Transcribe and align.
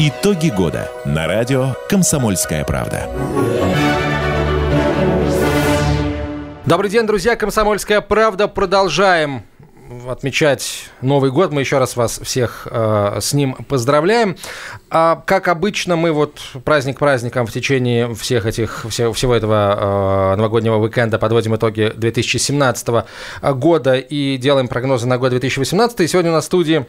Итоги 0.00 0.50
года 0.50 0.88
на 1.04 1.26
радио 1.26 1.74
«Комсомольская 1.88 2.62
правда». 2.62 3.10
Добрый 6.66 6.88
день, 6.88 7.04
друзья. 7.04 7.34
«Комсомольская 7.34 8.00
правда». 8.00 8.46
Продолжаем 8.46 9.42
отмечать 10.08 10.84
Новый 11.00 11.32
год. 11.32 11.50
Мы 11.50 11.62
еще 11.62 11.78
раз 11.78 11.96
вас 11.96 12.20
всех 12.22 12.68
э, 12.70 13.18
с 13.20 13.32
ним 13.32 13.54
поздравляем. 13.54 14.36
А, 14.88 15.20
как 15.26 15.48
обычно, 15.48 15.96
мы 15.96 16.12
вот 16.12 16.38
праздник 16.64 17.00
праздником 17.00 17.48
в 17.48 17.50
течение 17.50 18.14
всех 18.14 18.46
этих, 18.46 18.86
все, 18.88 19.12
всего 19.12 19.34
этого 19.34 20.34
э, 20.34 20.36
новогоднего 20.36 20.76
уикенда 20.76 21.18
подводим 21.18 21.56
итоги 21.56 21.92
2017 21.96 22.88
года 23.42 23.96
и 23.96 24.36
делаем 24.36 24.68
прогнозы 24.68 25.08
на 25.08 25.18
год 25.18 25.30
2018. 25.30 26.02
И 26.02 26.06
сегодня 26.06 26.30
у 26.30 26.34
нас 26.34 26.44
в 26.44 26.46
студии 26.46 26.86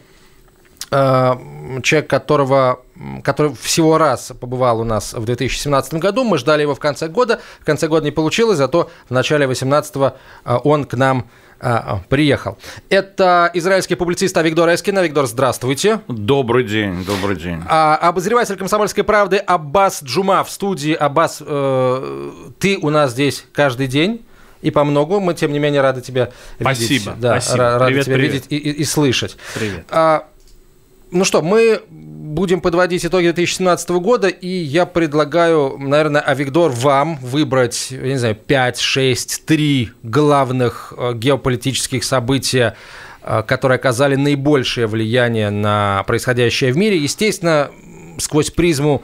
человек, 0.89 2.09
которого, 2.09 2.81
который 3.23 3.53
всего 3.53 3.97
раз 3.97 4.31
побывал 4.39 4.81
у 4.81 4.83
нас 4.83 5.13
в 5.13 5.23
2017 5.23 5.95
году. 5.95 6.23
Мы 6.23 6.37
ждали 6.37 6.63
его 6.63 6.75
в 6.75 6.79
конце 6.79 7.07
года. 7.07 7.39
В 7.59 7.65
конце 7.65 7.87
года 7.87 8.05
не 8.05 8.11
получилось, 8.11 8.57
зато 8.57 8.89
в 9.07 9.13
начале 9.13 9.45
2018 9.45 9.95
э, 9.95 10.57
он 10.63 10.85
к 10.85 10.95
нам 10.95 11.29
э, 11.59 11.79
приехал. 12.09 12.57
Это 12.89 13.51
израильский 13.53 13.95
публицист 13.95 14.35
Авигдор 14.37 14.73
Эскин. 14.73 14.97
Авигдор, 14.97 15.27
здравствуйте. 15.27 16.01
Добрый 16.07 16.63
день, 16.63 17.05
добрый 17.05 17.35
день. 17.35 17.61
А, 17.67 17.95
обозреватель 17.95 18.55
«Комсомольской 18.55 19.03
правды» 19.03 19.37
Аббас 19.37 20.01
Джума 20.03 20.43
в 20.43 20.49
студии. 20.49 20.93
Аббас, 20.93 21.41
э, 21.45 22.31
ты 22.57 22.77
у 22.81 22.89
нас 22.89 23.11
здесь 23.11 23.45
каждый 23.53 23.87
день 23.87 24.25
и 24.61 24.71
по 24.71 24.83
многу. 24.83 25.19
Мы, 25.19 25.33
тем 25.33 25.53
не 25.53 25.59
менее, 25.59 25.81
рады 25.81 26.01
тебя 26.01 26.31
спасибо, 26.59 27.11
видеть. 27.11 27.19
Да, 27.19 27.39
спасибо. 27.39 27.63
Рады 27.63 27.85
привет, 27.85 28.05
тебя 28.05 28.15
привет. 28.15 28.33
видеть 28.33 28.47
и, 28.49 28.57
и, 28.57 28.71
и 28.81 28.83
слышать. 28.83 29.37
Привет. 29.53 29.85
А, 29.89 30.27
ну 31.11 31.25
что, 31.25 31.41
мы 31.41 31.81
будем 31.89 32.61
подводить 32.61 33.05
итоги 33.05 33.25
2017 33.25 33.89
года, 33.89 34.27
и 34.27 34.47
я 34.47 34.85
предлагаю, 34.85 35.77
наверное, 35.79 36.21
Авигдор, 36.21 36.71
вам 36.71 37.17
выбрать, 37.17 37.87
я 37.91 38.01
не 38.01 38.17
знаю, 38.17 38.35
5, 38.35 38.79
6, 38.79 39.45
3 39.45 39.91
главных 40.03 40.93
э, 40.95 41.13
геополитических 41.15 42.03
события, 42.03 42.75
э, 43.23 43.43
которые 43.43 43.77
оказали 43.77 44.15
наибольшее 44.15 44.87
влияние 44.87 45.49
на 45.49 46.03
происходящее 46.05 46.71
в 46.71 46.77
мире. 46.77 46.97
Естественно, 46.97 47.71
сквозь 48.19 48.51
призму 48.51 49.01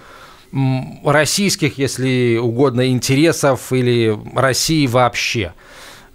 российских, 1.04 1.78
если 1.80 2.38
угодно, 2.38 2.90
интересов 2.90 3.74
или 3.74 4.18
России 4.36 4.86
вообще– 4.88 5.54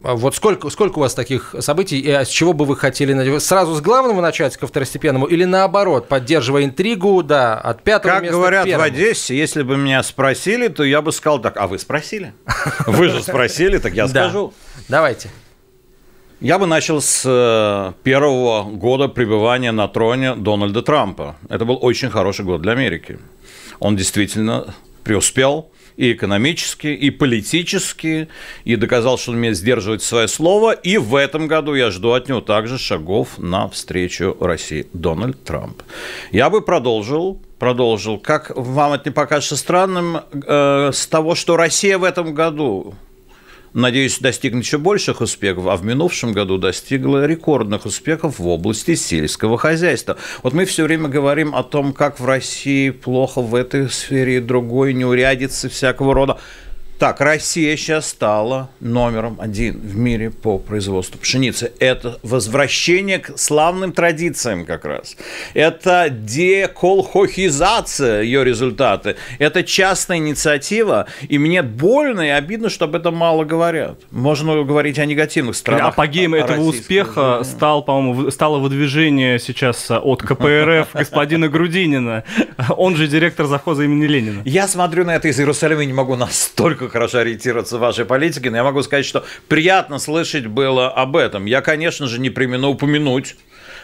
вот 0.02 0.34
сколько, 0.34 0.70
сколько 0.70 0.98
у 0.98 1.00
вас 1.02 1.14
таких 1.14 1.54
событий, 1.60 1.98
и 1.98 2.10
с 2.10 2.28
чего 2.28 2.52
бы 2.52 2.64
вы 2.64 2.76
хотели 2.76 3.38
сразу 3.38 3.74
с 3.74 3.80
главного 3.80 4.20
начать 4.20 4.56
ко 4.56 4.66
второстепенному, 4.66 5.26
или 5.26 5.44
наоборот, 5.44 6.08
поддерживая 6.08 6.64
интригу, 6.64 7.22
да, 7.22 7.58
от 7.58 7.82
пятого 7.82 8.14
как 8.14 8.22
места 8.22 8.36
говорят 8.36 8.66
в 8.66 8.80
Одессе, 8.80 9.36
если 9.36 9.62
бы 9.62 9.76
меня 9.76 10.02
спросили, 10.02 10.68
то 10.68 10.84
я 10.84 11.02
бы 11.02 11.12
сказал 11.12 11.40
так, 11.40 11.56
а 11.56 11.66
вы 11.66 11.78
спросили? 11.78 12.32
Вы 12.86 13.08
же 13.08 13.22
спросили, 13.22 13.78
так 13.78 13.94
я 13.94 14.08
скажу. 14.08 14.52
Давайте. 14.88 15.30
Я 16.40 16.58
бы 16.58 16.66
начал 16.66 17.02
с 17.02 17.22
э, 17.26 17.92
первого 18.02 18.64
года 18.64 19.08
пребывания 19.08 19.72
на 19.72 19.86
троне 19.88 20.34
Дональда 20.34 20.80
Трампа. 20.80 21.36
Это 21.50 21.66
был 21.66 21.78
очень 21.80 22.08
хороший 22.08 22.46
год 22.46 22.62
для 22.62 22.72
Америки. 22.72 23.18
Он 23.78 23.94
действительно 23.94 24.74
преуспел, 25.04 25.69
и 26.00 26.12
экономически, 26.12 26.86
и 26.86 27.10
политически, 27.10 28.28
и 28.64 28.76
доказал, 28.76 29.18
что 29.18 29.32
он 29.32 29.36
умеет 29.36 29.56
сдерживать 29.58 30.02
свое 30.02 30.28
слово. 30.28 30.72
И 30.72 30.96
в 30.96 31.14
этом 31.14 31.46
году 31.46 31.74
я 31.74 31.90
жду 31.90 32.12
от 32.12 32.26
него 32.26 32.40
также 32.40 32.78
шагов 32.78 33.36
на 33.36 33.68
встречу 33.68 34.34
России. 34.40 34.86
Дональд 34.94 35.44
Трамп. 35.44 35.82
Я 36.32 36.48
бы 36.48 36.62
продолжил 36.62 37.40
продолжил. 37.58 38.18
Как 38.18 38.52
вам 38.56 38.94
это 38.94 39.10
не 39.10 39.12
покажется 39.12 39.54
странным, 39.54 40.22
э, 40.32 40.90
с 40.94 41.06
того, 41.06 41.34
что 41.34 41.58
Россия 41.58 41.98
в 41.98 42.04
этом 42.04 42.32
году 42.32 42.94
надеюсь, 43.72 44.18
достигнет 44.18 44.64
еще 44.64 44.78
больших 44.78 45.20
успехов, 45.20 45.66
а 45.68 45.76
в 45.76 45.84
минувшем 45.84 46.32
году 46.32 46.58
достигла 46.58 47.26
рекордных 47.26 47.86
успехов 47.86 48.38
в 48.38 48.48
области 48.48 48.94
сельского 48.94 49.58
хозяйства. 49.58 50.16
Вот 50.42 50.52
мы 50.52 50.64
все 50.64 50.84
время 50.84 51.08
говорим 51.08 51.54
о 51.54 51.62
том, 51.62 51.92
как 51.92 52.20
в 52.20 52.26
России 52.26 52.90
плохо 52.90 53.40
в 53.40 53.54
этой 53.54 53.88
сфере 53.90 54.38
и 54.38 54.40
другой, 54.40 54.92
неурядицы 54.94 55.68
всякого 55.68 56.14
рода. 56.14 56.38
Так, 57.00 57.20
Россия 57.22 57.76
сейчас 57.78 58.10
стала 58.10 58.68
номером 58.78 59.38
один 59.40 59.80
в 59.80 59.96
мире 59.96 60.30
по 60.30 60.58
производству 60.58 61.18
пшеницы. 61.18 61.72
Это 61.78 62.18
возвращение 62.22 63.20
к 63.20 63.38
славным 63.38 63.92
традициям 63.92 64.66
как 64.66 64.84
раз. 64.84 65.16
Это 65.54 66.10
деколхохизация 66.10 68.20
ее 68.20 68.44
результаты. 68.44 69.16
Это 69.38 69.64
частная 69.64 70.18
инициатива, 70.18 71.06
и 71.26 71.38
мне 71.38 71.62
больно 71.62 72.20
и 72.20 72.28
обидно, 72.28 72.68
что 72.68 72.84
об 72.84 72.94
этом 72.94 73.16
мало 73.16 73.44
говорят. 73.44 73.98
Можно 74.10 74.62
говорить 74.62 74.98
о 74.98 75.06
негативных 75.06 75.56
сторонах. 75.56 75.94
Апогеем 75.94 76.34
этого 76.34 76.60
успеха 76.60 77.40
стал, 77.44 77.82
по-моему, 77.82 78.30
стало 78.30 78.58
выдвижение 78.58 79.38
сейчас 79.38 79.90
от 79.90 80.22
КПРФ 80.22 80.88
господина 80.94 81.48
Грудинина. 81.48 82.24
Он 82.76 82.94
же 82.94 83.08
директор 83.08 83.46
завхоза 83.46 83.84
имени 83.84 84.04
Ленина. 84.04 84.42
Я 84.44 84.68
смотрю 84.68 85.06
на 85.06 85.16
это 85.16 85.28
из 85.28 85.40
Иерусалима 85.40 85.82
и 85.82 85.86
не 85.86 85.94
могу 85.94 86.14
настолько 86.14 86.89
хорошо 86.90 87.18
ориентироваться 87.18 87.78
в 87.78 87.80
вашей 87.80 88.04
политике, 88.04 88.50
но 88.50 88.58
я 88.58 88.64
могу 88.64 88.82
сказать, 88.82 89.06
что 89.06 89.24
приятно 89.48 89.98
слышать 89.98 90.46
было 90.46 90.90
об 90.90 91.16
этом. 91.16 91.46
Я, 91.46 91.62
конечно 91.62 92.06
же, 92.06 92.20
не 92.20 92.30
примену 92.30 92.68
упомянуть 92.68 93.36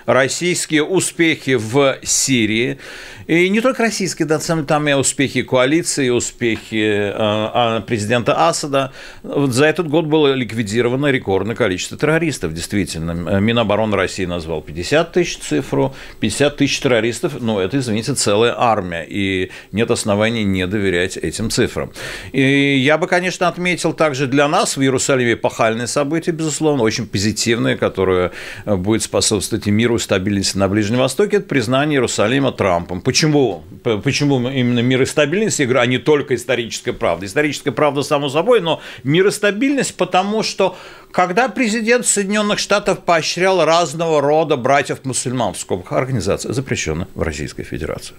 российские 0.06 0.84
успехи 0.84 1.56
в 1.56 1.98
Сирии. 2.02 2.78
И 3.26 3.48
не 3.48 3.60
только 3.60 3.82
российские, 3.82 4.26
да, 4.26 4.38
там 4.38 4.88
и 4.88 4.92
успехи 4.92 5.42
коалиции, 5.42 6.10
успехи 6.10 7.12
э, 7.12 7.80
президента 7.80 8.48
Асада. 8.48 8.92
Вот 9.24 9.52
за 9.52 9.66
этот 9.66 9.88
год 9.88 10.06
было 10.06 10.32
ликвидировано 10.32 11.08
рекордное 11.08 11.56
количество 11.56 11.98
террористов, 11.98 12.54
действительно. 12.54 13.40
Минобороны 13.40 13.96
России 13.96 14.26
назвал 14.26 14.62
50 14.62 15.12
тысяч 15.12 15.38
цифру, 15.38 15.94
50 16.20 16.56
тысяч 16.56 16.78
террористов, 16.80 17.40
но 17.40 17.60
это, 17.60 17.78
извините, 17.78 18.14
целая 18.14 18.54
армия, 18.56 19.04
и 19.08 19.50
нет 19.72 19.90
оснований 19.90 20.44
не 20.44 20.66
доверять 20.66 21.16
этим 21.16 21.50
цифрам. 21.50 21.90
И 22.32 22.78
я 22.78 22.96
бы, 22.96 23.08
конечно, 23.08 23.48
отметил 23.48 23.92
также 23.92 24.28
для 24.28 24.46
нас 24.46 24.76
в 24.76 24.82
Иерусалиме 24.82 25.32
эпохальные 25.32 25.88
события, 25.88 26.30
безусловно, 26.30 26.84
очень 26.84 27.06
позитивные, 27.08 27.76
которые 27.76 28.30
будет 28.66 29.02
способствовать 29.02 29.66
и 29.66 29.70
миру, 29.72 29.96
и 29.96 29.98
стабильности 29.98 30.58
на 30.58 30.68
Ближнем 30.68 30.98
Востоке, 30.98 31.38
это 31.38 31.46
признание 31.46 31.96
Иерусалима 31.96 32.52
Трампом. 32.52 33.00
Почему? 33.16 33.64
Почему 34.04 34.46
именно 34.46 34.80
мир 34.80 35.00
и 35.00 35.06
стабильность, 35.06 35.58
говорю, 35.58 35.80
а 35.80 35.86
не 35.86 35.96
только 35.96 36.34
историческая 36.34 36.92
правда. 36.92 37.24
Историческая 37.24 37.72
правда, 37.72 38.02
само 38.02 38.28
собой, 38.28 38.60
но 38.60 38.82
мир 39.04 39.28
и 39.28 39.30
стабильность, 39.30 39.96
потому 39.96 40.42
что 40.42 40.76
когда 41.12 41.48
президент 41.48 42.04
Соединенных 42.04 42.58
Штатов 42.58 43.04
поощрял 43.06 43.64
разного 43.64 44.20
рода 44.20 44.58
братьев-мусульман, 44.58 45.54
в 45.54 45.58
скобках 45.58 45.96
организация, 45.96 46.52
запрещенная 46.52 47.08
в 47.14 47.22
Российской 47.22 47.62
Федерации 47.62 48.16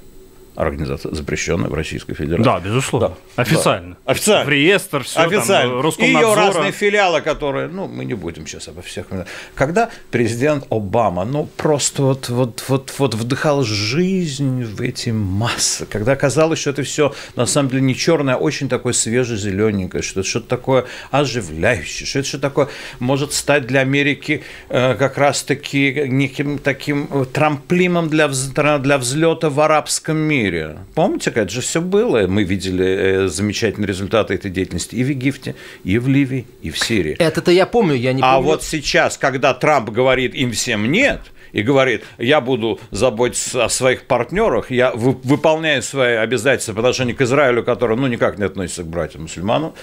организация, 0.58 1.14
запрещенная 1.14 1.70
в 1.70 1.74
Российской 1.74 2.16
Федерации. 2.16 2.44
Да, 2.44 2.60
безусловно. 2.60 3.10
Да. 3.10 3.44
Официально. 3.44 3.96
Да. 4.06 4.12
Официально. 4.12 4.46
В 4.46 4.50
реестр, 4.50 5.04
все 5.04 5.20
Официально. 5.20 5.82
Там, 5.82 5.92
И 6.04 6.08
ее 6.08 6.34
разные 6.34 6.72
филиалы, 6.72 7.22
которые, 7.22 7.68
ну, 7.68 7.88
мы 7.88 8.06
не 8.06 8.16
будем 8.16 8.48
сейчас 8.48 8.68
обо 8.68 8.82
всех. 8.82 9.06
Когда 9.54 9.90
президент 10.10 10.66
Обама, 10.72 11.26
ну, 11.26 11.48
просто 11.58 12.02
вот, 12.02 12.30
вот, 12.30 12.64
вот, 12.68 12.94
вот 12.98 13.14
вдыхал 13.14 13.64
жизнь 13.64 14.64
в 14.64 14.82
эти 14.82 15.12
массы, 15.12 15.86
когда 15.86 16.16
казалось, 16.16 16.60
что 16.60 16.72
это 16.72 16.82
все 16.82 17.14
на 17.36 17.46
самом 17.46 17.70
деле 17.70 17.84
не 17.84 17.96
черное, 17.96 18.36
а 18.36 18.38
очень 18.38 18.68
такое 18.68 18.94
свежезелененькое, 18.94 20.02
что 20.02 20.22
это 20.22 20.30
что-то 20.30 20.48
такое 20.48 20.86
оживляющее, 21.12 22.08
что 22.08 22.20
это 22.20 22.28
что 22.28 22.40
такое 22.40 22.68
может 23.00 23.34
стать 23.34 23.68
для 23.68 23.82
Америки 23.82 24.44
э, 24.70 24.96
как 24.96 25.20
раз-таки 25.20 26.06
неким 26.08 26.58
таким 26.58 27.28
трамплином 27.32 28.10
для, 28.10 28.28
для 28.28 28.98
взлета 28.98 29.52
в 29.52 29.60
арабском 29.60 30.18
мире 30.18 30.47
мире. 30.48 30.78
Помните, 30.96 31.32
как 31.32 31.46
это 31.46 31.54
же 31.54 31.62
все 31.62 31.82
было? 31.82 32.28
Мы 32.28 32.44
видели 32.44 32.86
э, 32.86 33.28
замечательные 33.28 33.88
результаты 33.88 34.34
этой 34.34 34.52
деятельности 34.52 34.96
и 34.96 35.04
в 35.04 35.10
Египте, 35.10 35.56
и 35.84 35.98
в 35.98 36.08
Ливии, 36.08 36.46
и 36.62 36.72
в 36.72 36.78
Сирии. 36.78 37.16
Это-то 37.20 37.52
я 37.52 37.66
помню, 37.66 37.96
я 37.96 38.14
не 38.14 38.22
а 38.22 38.36
помню. 38.36 38.50
А 38.50 38.52
вот 38.52 38.64
сейчас, 38.64 39.18
когда 39.18 39.54
Трамп 39.54 39.90
говорит 39.90 40.36
им 40.36 40.52
всем 40.52 40.90
нет– 40.92 41.22
и 41.52 41.62
говорит, 41.62 42.04
я 42.18 42.42
буду 42.42 42.80
заботиться 42.92 43.66
о 43.66 43.70
своих 43.70 44.06
партнерах, 44.06 44.72
я 44.72 44.92
выполняю 44.94 45.82
свои 45.82 46.16
обязательства 46.16 46.74
по 46.74 46.80
отношению 46.80 47.16
к 47.16 47.22
Израилю, 47.22 47.64
который, 47.64 47.98
ну, 47.98 48.08
никак 48.08 48.38
не 48.38 48.46
относится 48.46 48.84
к 48.84 48.88
братьям-мусульманам, 48.88 49.74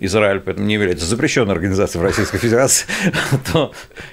Израиль 0.00 0.40
поэтому 0.40 0.66
не 0.66 0.74
является 0.74 1.06
запрещенной 1.06 1.52
организацией 1.54 2.02
в 2.02 2.04
Российской 2.04 2.38
Федерации, 2.38 2.86
то 3.52 3.72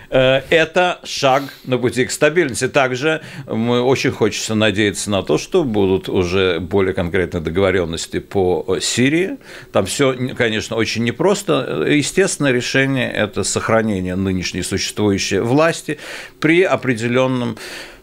э, 0.09 0.41
это 0.49 0.99
шаг 1.03 1.43
на 1.65 1.77
пути 1.77 2.05
к 2.05 2.11
стабильности. 2.11 2.67
Также 2.67 3.21
мы 3.47 3.81
очень 3.81 4.11
хочется 4.11 4.55
надеяться 4.55 5.09
на 5.09 5.23
то, 5.23 5.37
что 5.37 5.63
будут 5.63 6.09
уже 6.09 6.59
более 6.59 6.93
конкретные 6.93 7.41
договоренности 7.41 8.19
по 8.19 8.77
Сирии. 8.79 9.37
Там 9.71 9.85
все, 9.85 10.15
конечно, 10.35 10.75
очень 10.75 11.03
непросто. 11.03 11.85
Естественное 11.87 12.51
решение– 12.51 13.11
это 13.13 13.43
сохранение 13.43 14.15
нынешней 14.15 14.61
существующей 14.61 15.39
власти 15.39 15.99
при 16.39 16.63
определенном 16.63 17.00
определенном 17.01 17.57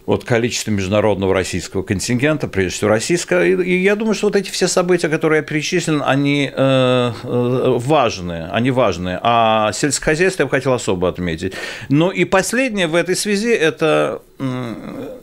от 0.07 0.25
количества 0.25 0.71
международного 0.71 1.35
российского 1.35 1.83
контингента, 1.83 2.49
прежде 2.49 2.79
всего 2.79 2.89
российского. 2.89 3.45
И, 3.45 3.77
я 3.77 3.95
думаю, 3.95 4.15
что 4.15 4.29
вот 4.29 4.37
эти 4.37 4.51
все 4.51 4.67
события, 4.67 5.11
которые 5.11 5.39
я 5.39 5.43
перечислил, 5.43 6.03
они 6.03 6.51
э, 6.51 7.13
э, 7.23 7.77
важные, 7.79 8.47
они 8.47 8.71
важные. 8.71 9.21
А 9.23 9.71
сельскохозяйство 9.73 10.45
я 10.45 10.47
бы 10.47 10.51
хотел 10.51 10.73
особо 10.73 11.11
отметить. 11.11 11.53
Ну 11.91 12.11
и 12.11 12.25
последнее 12.25 12.87
в 12.87 12.95
этой 12.95 13.17
связи– 13.17 13.51
это 13.53 14.23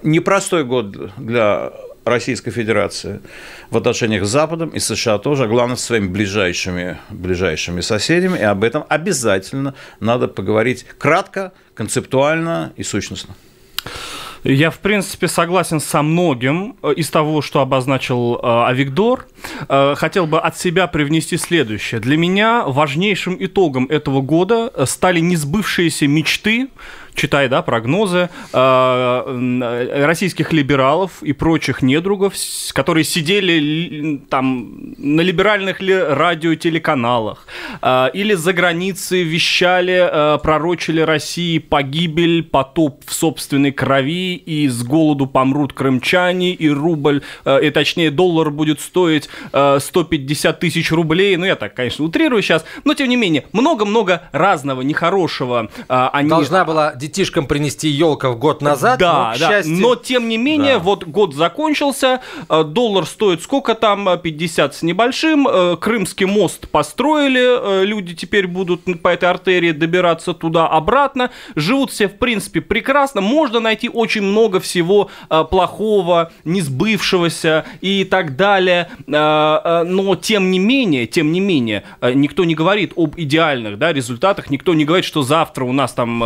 непростой 0.04 0.64
год 0.66 1.16
для 1.18 1.72
Российской 2.04 2.52
Федерации 2.52 3.22
в 3.72 3.78
отношениях 3.78 4.26
с 4.26 4.30
Западом 4.30 4.70
и 4.70 4.80
США 4.80 5.18
тоже, 5.18 5.46
а 5.46 5.48
главное, 5.48 5.78
со 5.78 5.86
своими 5.88 6.10
ближайшими, 6.10 7.00
ближайшими 7.10 7.82
соседями. 7.82 8.38
И 8.38 8.44
об 8.44 8.64
этом 8.64 8.86
обязательно 8.88 9.74
надо 10.00 10.28
поговорить 10.28 10.86
кратко, 11.00 11.54
концептуально 11.74 12.72
и 12.78 12.84
сущностно. 12.84 13.34
Я, 14.46 14.70
в 14.70 14.78
принципе, 14.78 15.28
согласен 15.28 15.80
со 15.80 16.04
многим 16.04 16.76
э, 16.84 16.94
из 16.94 17.10
того, 17.10 17.42
что 17.42 17.62
обозначил 17.62 18.36
э, 18.36 18.66
Авигдор. 18.68 19.26
Э, 19.68 19.96
хотел 19.98 20.28
бы 20.28 20.40
от 20.40 20.56
себя 20.56 20.86
привнести 20.86 21.38
следующее. 21.38 22.00
Для 22.00 22.16
меня 22.16 22.64
важнейшим 22.68 23.38
итогом 23.40 23.88
этого 23.88 24.22
года 24.22 24.72
стали 24.86 25.20
несбывшиеся 25.20 26.08
мечты 26.08 26.70
читай, 27.16 27.48
да, 27.48 27.62
прогнозы 27.62 28.30
э, 28.54 30.04
российских 30.06 30.54
либералов 30.54 31.24
и 31.24 31.34
прочих 31.34 31.82
недругов, 31.82 32.34
которые 32.74 33.04
сидели 33.04 34.22
там 34.30 34.94
на 34.98 35.22
либеральных 35.22 35.82
ли 35.82 35.98
радиотелеканалах 35.98 37.48
э, 37.82 38.10
или 38.14 38.34
за 38.34 38.54
границей 38.54 39.24
вещали, 39.24 40.36
э, 40.36 40.40
пророчили 40.40 41.02
России 41.02 41.60
погибель, 41.60 42.44
потоп 42.44 43.04
в 43.06 43.14
собственной 43.14 43.72
крови, 43.72 44.36
и 44.36 44.68
с 44.68 44.84
голоду 44.84 45.26
помрут 45.26 45.74
крымчане, 45.74 46.54
и 46.54 46.70
рубль, 46.70 47.22
и 47.46 47.70
точнее 47.70 48.12
доллар 48.12 48.52
будет 48.52 48.82
стоить 48.82 49.30
150 49.52 50.60
тысяч 50.60 50.92
рублей. 50.92 51.38
Ну, 51.38 51.46
я 51.46 51.56
так, 51.56 51.74
конечно, 51.74 52.04
утрирую 52.04 52.42
сейчас, 52.42 52.66
но 52.84 52.94
тем 52.94 53.10
не 53.10 53.16
менее, 53.16 53.46
много-много 53.54 54.24
разного 54.32 54.82
нехорошего. 54.82 55.70
Они... 55.88 56.30
Должна 56.30 56.66
была 56.66 56.94
детишкам 57.06 57.46
принести 57.48 57.88
елка 57.88 58.32
год 58.32 58.62
назад. 58.62 59.00
Да, 59.00 59.34
но, 59.34 59.40
да. 59.40 59.50
Счастью... 59.50 59.78
Но 59.78 59.96
тем 59.96 60.28
не 60.28 60.38
менее, 60.38 60.76
да. 60.76 60.80
вот 60.80 61.04
год 61.04 61.34
закончился, 61.34 62.22
э, 62.50 62.64
доллар 62.64 63.06
стоит 63.06 63.42
сколько 63.42 63.76
там, 63.76 64.20
50 64.20 64.76
с 64.76 64.82
небольшим, 64.82 65.48
э, 65.48 65.78
Крымский 65.78 66.26
мост 66.26 66.68
построили, 66.70 67.82
э, 67.82 67.86
люди 67.86 68.16
теперь 68.16 68.48
будут 68.48 68.82
по 69.02 69.10
этой 69.10 69.30
артерии 69.30 69.72
добираться 69.72 70.34
туда-обратно, 70.34 71.32
живут 71.56 71.92
все, 71.92 72.08
в 72.08 72.18
принципе, 72.18 72.62
прекрасно, 72.62 73.22
можно 73.22 73.60
найти 73.60 73.90
очень 73.90 74.22
много 74.22 74.60
всего 74.60 75.10
плохого, 75.50 76.32
несбывшегося 76.44 77.66
и 77.82 78.04
так 78.04 78.36
далее, 78.36 78.90
но 79.08 80.18
тем 80.22 80.52
не 80.52 80.60
менее, 80.60 81.08
тем 81.08 81.32
не 81.32 81.40
менее, 81.40 81.84
никто 82.02 82.44
не 82.46 82.56
говорит 82.56 82.94
об 82.96 83.16
идеальных 83.18 83.78
да, 83.78 83.94
результатах, 83.94 84.50
никто 84.50 84.74
не 84.74 84.86
говорит, 84.86 85.06
что 85.06 85.22
завтра 85.22 85.66
у 85.66 85.72
нас 85.72 85.94
там 85.94 86.20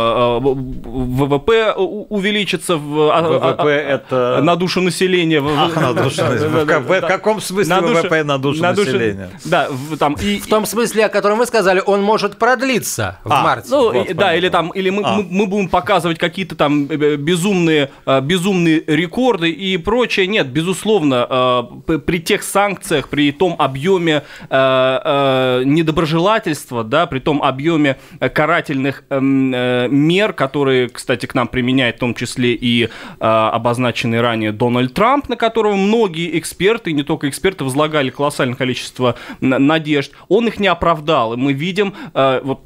ВВП 0.84 1.74
увеличится 1.74 2.76
в 2.76 3.10
а, 3.10 3.22
ВВП 3.22 3.62
а, 3.62 3.68
это 3.68 4.40
на 4.42 4.56
душу 4.56 4.80
населения. 4.80 5.42
Ах, 5.44 5.76
на 5.76 5.92
душу 5.92 6.22
В 6.22 7.00
каком 7.00 7.40
смысле 7.40 7.80
ВВП 7.80 8.24
на 8.24 8.38
душу 8.38 8.62
населения? 8.62 9.30
Да, 9.44 9.68
там 9.98 10.16
и 10.20 10.38
в 10.38 10.46
том 10.46 10.66
смысле, 10.66 11.06
о 11.06 11.08
котором 11.08 11.38
вы 11.38 11.46
сказали, 11.46 11.82
он 11.84 12.02
может 12.02 12.36
продлиться 12.36 13.18
в 13.24 13.32
а, 13.32 13.42
марте. 13.42 13.68
Ну 13.70 14.06
да, 14.14 14.34
или 14.34 14.48
там 14.48 14.70
или 14.70 14.90
мы 14.90 15.02
мы 15.30 15.46
будем 15.46 15.68
показывать 15.68 16.18
какие-то 16.18 16.56
там 16.56 16.86
э, 16.86 16.94
э, 16.94 17.16
безумные 17.16 17.90
э, 18.06 18.20
безумные 18.20 18.82
рекорды 18.86 19.50
и 19.50 19.76
прочее. 19.76 20.26
Нет, 20.26 20.48
безусловно, 20.48 21.82
при 22.06 22.20
тех 22.20 22.42
санкциях, 22.42 23.08
при 23.08 23.32
том 23.32 23.56
объеме 23.58 24.22
недоброжелательства, 24.50 26.84
да, 26.84 27.06
при 27.06 27.20
том 27.20 27.42
объеме 27.42 27.96
карательных 28.18 29.04
эм, 29.10 29.50
мер, 29.90 30.32
которые 30.32 30.59
которые, 30.60 30.90
кстати, 30.90 31.24
к 31.24 31.34
нам 31.34 31.48
применяет 31.48 31.96
в 31.96 32.00
том 32.00 32.14
числе 32.14 32.52
и 32.52 32.84
э, 32.84 32.88
обозначенный 33.18 34.20
ранее 34.20 34.52
Дональд 34.52 34.92
Трамп, 34.92 35.30
на 35.30 35.36
которого 35.36 35.74
многие 35.74 36.38
эксперты, 36.38 36.90
и 36.90 36.92
не 36.92 37.02
только 37.02 37.30
эксперты, 37.30 37.64
возлагали 37.64 38.10
колоссальное 38.10 38.56
количество 38.56 39.14
надежд. 39.40 40.12
Он 40.28 40.48
их 40.48 40.60
не 40.60 40.68
оправдал, 40.68 41.32
и 41.32 41.36
мы 41.38 41.54
видим, 41.54 41.94
э, 42.12 42.42
вот 42.44 42.60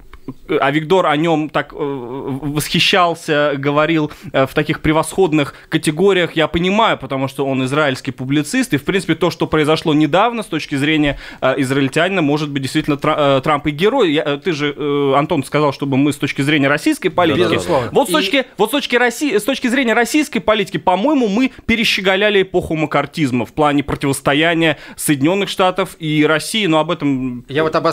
а 0.48 0.70
Виктор 0.70 1.06
о 1.06 1.16
нем 1.16 1.48
так 1.48 1.72
э, 1.72 1.76
восхищался, 1.76 3.54
говорил 3.56 4.10
э, 4.32 4.46
в 4.46 4.54
таких 4.54 4.80
превосходных 4.80 5.54
категориях, 5.68 6.32
я 6.32 6.48
понимаю, 6.48 6.98
потому 6.98 7.28
что 7.28 7.46
он 7.46 7.64
израильский 7.64 8.10
публицист, 8.10 8.74
и, 8.74 8.76
в 8.76 8.84
принципе, 8.84 9.14
то, 9.14 9.30
что 9.30 9.46
произошло 9.46 9.94
недавно 9.94 10.42
с 10.42 10.46
точки 10.46 10.74
зрения 10.74 11.18
э, 11.40 11.54
израильтянина, 11.58 12.22
может 12.22 12.50
быть, 12.50 12.62
действительно 12.62 12.96
Трамп 12.96 13.66
и 13.66 13.70
герой. 13.70 14.12
Я, 14.12 14.36
ты 14.36 14.52
же, 14.52 14.74
Антон, 15.16 15.44
сказал, 15.44 15.72
чтобы 15.72 15.96
мы 15.96 16.12
с 16.12 16.16
точки 16.16 16.42
зрения 16.42 16.68
российской 16.68 17.08
политики... 17.08 17.52
Безусловно. 17.54 17.90
Вот 17.92 18.08
с 18.08 18.12
точки, 18.12 18.36
и... 18.36 18.44
вот 18.56 18.70
с 18.70 18.72
точки, 18.72 18.96
России, 18.96 19.36
с 19.36 19.42
точки 19.42 19.68
зрения 19.68 19.94
российской 19.94 20.40
политики, 20.40 20.76
по-моему, 20.76 21.28
мы 21.28 21.52
перещеголяли 21.66 22.42
эпоху 22.42 22.74
макартизма 22.74 23.46
в 23.46 23.52
плане 23.52 23.82
противостояния 23.82 24.78
Соединенных 24.96 25.48
Штатов 25.48 25.96
и 25.98 26.24
России, 26.26 26.66
но 26.66 26.78
об 26.78 26.90
этом... 26.90 27.44
Я 27.48 27.62
вот, 27.62 27.74
об 27.74 27.84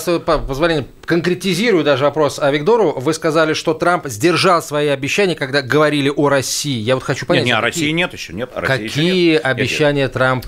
позволение, 0.47 0.87
конкретизирую 1.05 1.83
даже 1.83 2.05
вопрос 2.05 2.20
вопрос 2.21 2.39
а 2.39 2.51
Виктору. 2.51 2.93
Вы 2.93 3.13
сказали, 3.13 3.53
что 3.53 3.73
Трамп 3.73 4.07
сдержал 4.07 4.61
свои 4.61 4.87
обещания, 4.87 5.35
когда 5.35 5.61
говорили 5.61 6.11
о 6.15 6.29
России. 6.29 6.79
Я 6.79 6.95
вот 6.95 7.03
хочу 7.03 7.25
понять... 7.25 7.45
Нет, 7.45 7.53
не, 7.55 7.57
о 7.57 7.61
России 7.61 7.89
нет 7.91 8.13
еще. 8.13 8.33
Нет, 8.33 8.51
России 8.55 8.87
какие 8.87 9.31
нет. 9.33 9.45
обещания 9.45 10.03
нет, 10.03 10.13
Трамп... 10.13 10.45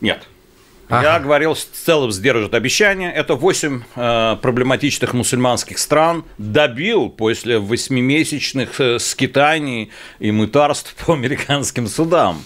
Нет. 0.00 0.22
Ага. 0.88 1.14
Я 1.14 1.20
говорил, 1.20 1.54
в 1.54 1.58
целом 1.58 2.12
сдержит 2.12 2.54
обещания. 2.54 3.10
Это 3.10 3.34
8 3.34 3.82
э, 3.94 4.36
проблематичных 4.42 5.14
мусульманских 5.14 5.78
стран 5.78 6.24
добил 6.36 7.08
после 7.08 7.58
восьмимесячных 7.58 8.80
э, 8.80 8.98
скитаний 8.98 9.90
и 10.18 10.30
мытарств 10.30 10.94
по 11.06 11.14
американским 11.14 11.86
судам. 11.86 12.44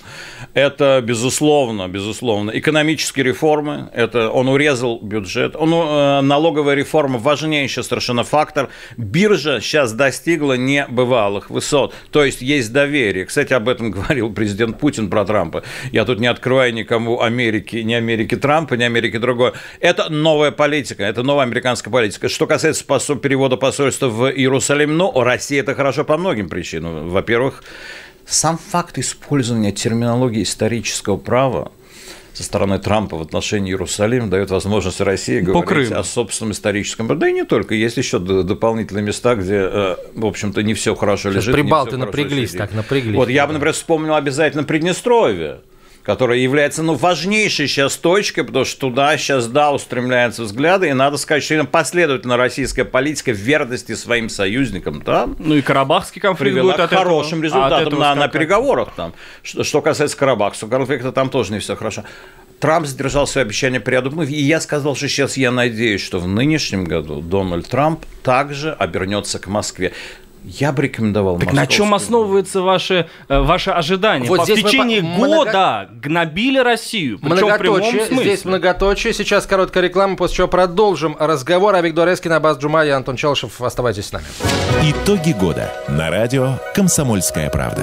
Это, 0.55 1.03
безусловно, 1.05 1.89
безусловно, 1.89 2.51
экономические 2.55 3.25
реформы, 3.25 3.91
это 3.93 4.31
он 4.31 4.49
урезал 4.49 5.01
бюджет, 5.01 5.57
он, 5.57 5.73
э, 5.75 6.21
налоговая 6.21 6.75
реформа– 6.75 7.19
важнейший 7.27 7.85
совершенно 7.85 8.25
фактор. 8.25 8.69
Биржа 8.97 9.61
сейчас 9.61 9.93
достигла 9.93 10.55
небывалых 10.55 11.51
высот, 11.51 11.95
то 12.11 12.25
есть 12.25 12.43
есть 12.43 12.73
доверие. 12.73 13.27
Кстати, 13.27 13.53
об 13.53 13.69
этом 13.69 13.91
говорил 13.97 14.33
президент 14.33 14.79
Путин 14.79 15.11
про 15.11 15.25
Трампа. 15.25 15.63
Я 15.93 16.05
тут 16.05 16.21
не 16.21 16.27
открываю 16.27 16.73
никому 16.73 17.21
Америки, 17.21 17.77
не 17.77 17.95
Америки 17.95 18.36
Трампа, 18.37 18.75
не 18.75 18.85
Америки 18.85 19.19
другой. 19.19 19.53
Это 19.81 20.11
новая 20.11 20.51
политика, 20.51 21.03
это 21.03 21.23
новая 21.23 21.45
американская 21.45 21.93
политика. 21.93 22.29
Что 22.29 22.47
касается 22.47 22.85
посол, 22.85 23.17
перевода 23.17 23.57
посольства 23.57 24.09
в 24.09 24.31
Иерусалим, 24.31 24.97
ну, 24.97 25.13
Россия 25.23 25.61
это 25.61 25.75
хорошо 25.75 26.05
по 26.05 26.17
многим 26.17 26.49
причинам. 26.49 27.09
Во-первых, 27.09 27.63
сам 28.27 28.59
факт 28.59 28.99
использования 28.99 29.73
терминологии 29.73 30.43
исторического 30.43 31.17
права 31.17 31.73
со 32.37 32.43
стороны 32.43 32.79
Трампа 32.79 33.17
в 33.17 33.23
отношении 33.23 33.73
Иерусалима 33.73 34.29
дает 34.29 34.51
возможность 34.51 35.01
России 35.01 35.41
говорить 35.41 35.91
о 35.91 36.05
собственном 36.05 36.53
историческом. 36.53 37.19
Да 37.19 37.29
и 37.29 37.33
не 37.33 37.45
только. 37.45 37.75
Есть 37.75 37.97
еще 37.97 38.19
дополнительные 38.19 39.03
места, 39.03 39.37
где, 39.37 39.55
э, 39.55 39.97
в 40.15 40.27
общем-то, 40.27 40.63
не 40.63 40.75
все 40.75 40.95
хорошо 40.95 41.31
Сейчас 41.31 41.47
лежит. 41.47 41.55
Прибалты 41.55 41.97
напряглись, 41.97 42.53
так 42.53 42.75
напряглись. 42.75 43.17
Вот 43.17 43.31
я 43.31 43.47
бы, 43.47 43.55
например, 43.55 43.73
вспомнил 43.73 44.15
обязательно 44.15 44.65
Приднестровье 44.65 45.61
которая 46.07 46.39
является 46.39 46.85
ну, 46.85 46.95
важнейшей 46.95 47.67
сейчас 47.67 47.97
точкой, 47.97 48.45
потому 48.45 48.65
что 48.65 48.79
туда 48.79 49.19
сейчас, 49.19 49.49
да, 49.49 49.73
устремляются 49.73 50.45
взгляды, 50.45 50.89
и 50.89 50.93
надо 50.93 51.17
сказать, 51.17 51.43
что 51.43 51.55
именно 51.55 51.67
последовательно 51.67 52.37
российская 52.37 52.85
политика 52.85 53.33
в 53.33 53.37
верности 53.37 53.97
своим 53.97 54.29
союзникам 54.29 55.03
да, 55.05 55.29
Ну 55.41 55.57
и 55.57 55.63
Карабахский 55.63 56.21
конфликт 56.21 56.61
будет 56.61 56.79
от 56.79 56.91
хорошим 56.91 57.41
этого, 57.41 57.45
результатом 57.45 57.89
этого 57.89 58.01
на, 58.01 58.15
на 58.15 58.29
переговорах. 58.29 58.91
Там. 58.95 59.15
Что, 59.43 59.65
что 59.65 59.83
касается 59.83 60.17
Карабахского 60.17 60.71
конфликта, 60.71 61.11
там 61.11 61.29
тоже 61.29 61.53
не 61.53 61.59
все 61.59 61.75
хорошо. 61.75 62.05
Трамп 62.61 62.87
сдержал 62.87 63.27
свои 63.27 63.43
обещания 63.43 63.83
ряду 63.85 64.23
и 64.23 64.33
я 64.33 64.61
сказал, 64.61 64.95
что 64.95 65.09
сейчас 65.09 65.37
я 65.37 65.51
надеюсь, 65.51 66.01
что 66.01 66.21
в 66.21 66.29
нынешнем 66.29 66.85
году 66.85 67.21
Дональд 67.21 67.67
Трамп 67.67 68.05
также 68.23 68.73
обернется 68.73 69.41
к 69.41 69.49
Москве. 69.49 69.93
Я 70.47 70.71
бы 70.71 70.85
рекомендовал 70.85 71.41
Так 71.41 71.53
на 71.53 71.67
чем 71.67 71.93
основывается 71.93 72.63
ваше, 72.63 73.09
э, 73.29 73.41
ваше 73.41 73.73
ожидание? 73.73 74.29
Вот 74.29 74.43
в 74.43 74.47
течение 74.47 75.03
мы 75.03 75.27
года 75.27 75.89
много... 75.89 76.01
гнобили 76.01 76.59
Россию. 76.59 77.19
Многоточие. 77.21 78.07
Здесь 78.07 78.45
многоточие. 78.45 79.13
Сейчас 79.13 79.45
короткая 79.45 79.83
реклама, 79.83 80.17
после 80.17 80.37
чего 80.37 80.49
продолжим 80.49 81.17
разговор. 81.19 81.75
А 81.75 81.81
Виктор 81.81 82.13
Эскин, 82.13 82.33
Абаз 82.33 82.59
Джума 82.59 82.85
и 82.85 82.91
Антон 82.91 83.17
Челшев. 83.17 83.61
Оставайтесь 83.61 84.07
с 84.07 84.13
нами. 84.13 84.27
Итоги 84.85 85.33
года 85.33 85.73
на 85.89 86.11
радио 86.11 86.61
«Комсомольская 86.75 87.51
правда». 87.51 87.83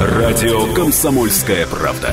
Радио 0.00 0.74
«Комсомольская 0.74 1.66
правда». 1.68 2.12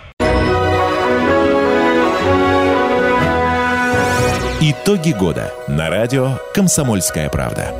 Итоги 4.63 5.11
года 5.11 5.51
на 5.67 5.89
радио 5.89 6.37
«Комсомольская 6.53 7.29
правда». 7.29 7.73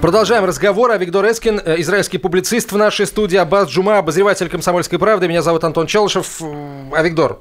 Продолжаем 0.00 0.46
разговор. 0.46 0.90
А 0.90 0.96
Виктор 0.96 1.30
Эскин, 1.30 1.60
э, 1.62 1.78
израильский 1.82 2.16
публицист 2.16 2.72
в 2.72 2.78
нашей 2.78 3.06
студии, 3.06 3.36
Аббас 3.36 3.68
Джума, 3.68 3.98
обозреватель 3.98 4.48
«Комсомольской 4.48 4.98
правды». 4.98 5.28
Меня 5.28 5.42
зовут 5.42 5.64
Антон 5.64 5.86
Челышев. 5.86 6.40
А 6.40 7.02
Виктор, 7.02 7.40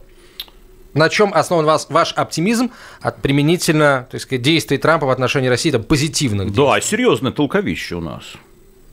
на 0.94 1.08
чем 1.08 1.34
основан 1.34 1.64
вас, 1.64 1.88
ваш 1.90 2.12
оптимизм 2.12 2.72
от 3.00 3.22
применительно 3.22 4.06
то 4.12 4.16
есть, 4.16 4.28
действий 4.42 4.80
Трампа 4.80 5.06
в 5.06 5.12
отношении 5.12 5.48
России, 5.48 5.72
там, 5.72 5.84
позитивных 5.84 6.48
действий? 6.48 6.66
Да, 6.66 6.82
серьезное 6.82 7.32
толковище 7.32 7.96
у 7.96 8.02
нас. 8.02 8.24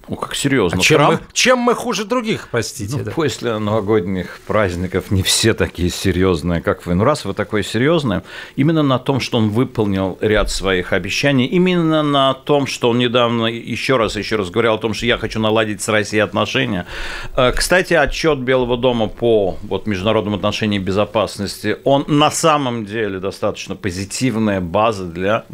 Ну, 0.08 0.16
как 0.16 0.34
серьезно. 0.34 0.78
А 0.78 0.82
чем, 0.82 0.96
Трамп... 0.96 1.20
мы, 1.20 1.26
чем 1.32 1.58
мы 1.58 1.74
хуже 1.74 2.04
других, 2.04 2.48
простите? 2.50 2.96
Ну, 2.96 3.04
да? 3.04 3.10
После 3.10 3.58
новогодних 3.58 4.40
праздников 4.46 5.10
не 5.10 5.22
все 5.22 5.52
такие 5.52 5.90
серьезные, 5.90 6.62
как 6.62 6.86
вы. 6.86 6.94
Ну, 6.94 7.04
раз 7.04 7.24
вы 7.24 7.34
такой 7.34 7.62
серьезный, 7.62 8.22
именно 8.56 8.82
на 8.82 8.98
том, 8.98 9.20
что 9.20 9.38
он 9.38 9.50
выполнил 9.50 10.16
ряд 10.20 10.50
своих 10.50 10.92
обещаний, 10.92 11.44
именно 11.44 12.02
на 12.02 12.32
том, 12.32 12.66
что 12.66 12.90
он 12.90 12.98
недавно 12.98 13.46
еще 13.46 13.98
раз, 13.98 14.16
еще 14.16 14.36
раз 14.36 14.50
говорил 14.50 14.74
о 14.74 14.78
том, 14.78 14.94
что 14.94 15.04
я 15.04 15.18
хочу 15.18 15.40
наладить 15.40 15.82
с 15.82 15.88
Россией 15.88 16.22
отношения. 16.22 16.86
Э, 17.36 17.52
кстати, 17.52 17.92
отчет 17.92 18.38
Белого 18.38 18.78
дома 18.78 19.08
по 19.08 19.58
вот, 19.62 19.86
международным 19.86 20.34
отношениям 20.34 20.82
и 20.82 20.84
безопасности, 20.84 21.76
он 21.84 22.04
на 22.08 22.30
самом 22.30 22.86
деле 22.86 23.20
достаточно 23.20 23.76
позитивная 23.76 24.60
база 24.60 25.04
для 25.04 25.44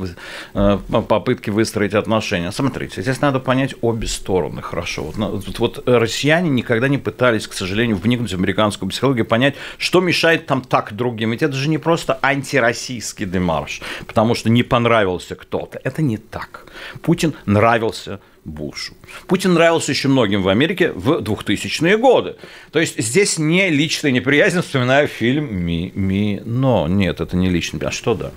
э, 0.55 0.79
попытки 1.09 1.51
выстроить 1.51 1.95
отношения. 1.95 2.53
Смотрите, 2.53 3.03
здесь 3.03 3.21
надо 3.21 3.41
понять 3.41 3.75
обе 3.81 4.07
стороны 4.07 4.44
стороны 4.45 4.63
хорошо. 4.63 5.03
Вот, 5.03 5.47
вот, 5.47 5.59
вот 5.59 5.89
россияне 5.89 6.51
никогда 6.51 6.89
не 6.89 6.99
пытались, 6.99 7.47
к 7.47 7.53
сожалению, 7.53 7.97
вникнуть 7.97 8.33
в 8.33 8.37
американскую 8.37 8.89
психологию, 8.91 9.25
понять, 9.25 9.55
что 9.79 10.01
мешает 10.01 10.47
там 10.47 10.63
так 10.63 10.93
другим. 10.95 11.31
Ведь 11.31 11.43
это 11.43 11.55
же 11.55 11.69
не 11.69 11.79
просто 11.79 12.19
антироссийский 12.23 13.27
демарш, 13.27 13.81
потому 14.07 14.35
что 14.35 14.51
не 14.51 14.63
понравился 14.63 15.35
кто-то. 15.35 15.81
Это 15.85 16.03
не 16.03 16.19
так. 16.19 16.67
Путин 17.03 17.35
нравился 17.47 18.21
Бушу. 18.45 18.95
Путин 19.27 19.55
нравился 19.55 19.93
еще 19.93 20.09
многим 20.09 20.43
в 20.43 20.49
Америке 20.49 20.93
в 20.93 21.23
2000-е 21.23 21.97
годы. 21.97 22.37
То 22.73 22.81
есть 22.81 23.01
здесь 23.01 23.39
не 23.39 23.71
личная 23.71 24.13
неприязнь, 24.13 24.61
вспоминаю 24.61 25.09
фильм 25.09 25.65
«Ми, 25.65 25.93
Ми, 25.95 26.43
но». 26.45 26.87
Нет, 26.89 27.21
это 27.21 27.37
не 27.37 27.49
личный. 27.49 27.81
А 27.87 27.91
что 27.91 28.15
да? 28.15 28.33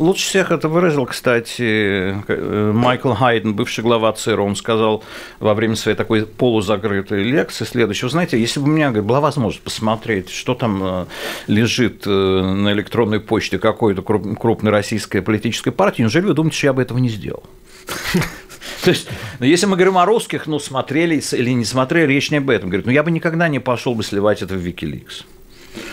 Лучше 0.00 0.28
всех 0.28 0.50
это 0.50 0.66
выразил, 0.66 1.04
кстати, 1.04 2.16
Майкл 2.72 3.12
Хайден, 3.12 3.52
бывший 3.52 3.84
глава 3.84 4.10
ЦРУ. 4.14 4.42
Он 4.42 4.56
сказал 4.56 5.04
во 5.40 5.52
время 5.52 5.76
своей 5.76 5.94
такой 5.94 6.24
полузакрытой 6.24 7.22
лекции 7.22 7.66
следующее. 7.66 8.06
Вы 8.06 8.12
знаете, 8.12 8.40
если 8.40 8.60
бы 8.60 8.66
у 8.66 8.70
меня 8.70 8.88
говорит, 8.88 9.04
была 9.04 9.20
возможность 9.20 9.62
посмотреть, 9.62 10.30
что 10.30 10.54
там 10.54 10.82
э, 10.82 11.06
лежит 11.48 12.04
э, 12.06 12.10
на 12.10 12.72
электронной 12.72 13.20
почте 13.20 13.58
какой-то 13.58 14.00
крупной 14.00 14.72
российской 14.72 15.20
политической 15.20 15.70
партии, 15.70 16.00
неужели 16.00 16.24
вы 16.24 16.32
думаете, 16.32 16.56
что 16.56 16.66
я 16.68 16.72
бы 16.72 16.80
этого 16.80 16.96
не 16.96 17.10
сделал? 17.10 17.42
То 18.82 18.88
есть, 18.88 19.06
ну, 19.38 19.44
если 19.44 19.66
мы 19.66 19.76
говорим 19.76 19.98
о 19.98 20.06
русских, 20.06 20.46
ну, 20.46 20.58
смотрели 20.58 21.22
или 21.32 21.50
не 21.50 21.66
смотрели, 21.66 22.10
речь 22.10 22.30
не 22.30 22.38
об 22.38 22.48
этом. 22.48 22.70
Говорит, 22.70 22.86
ну, 22.86 22.92
я 22.92 23.02
бы 23.02 23.10
никогда 23.10 23.48
не 23.48 23.58
пошел 23.58 23.94
бы 23.94 24.02
сливать 24.02 24.40
это 24.40 24.54
в 24.54 24.66
Wikileaks. 24.66 25.24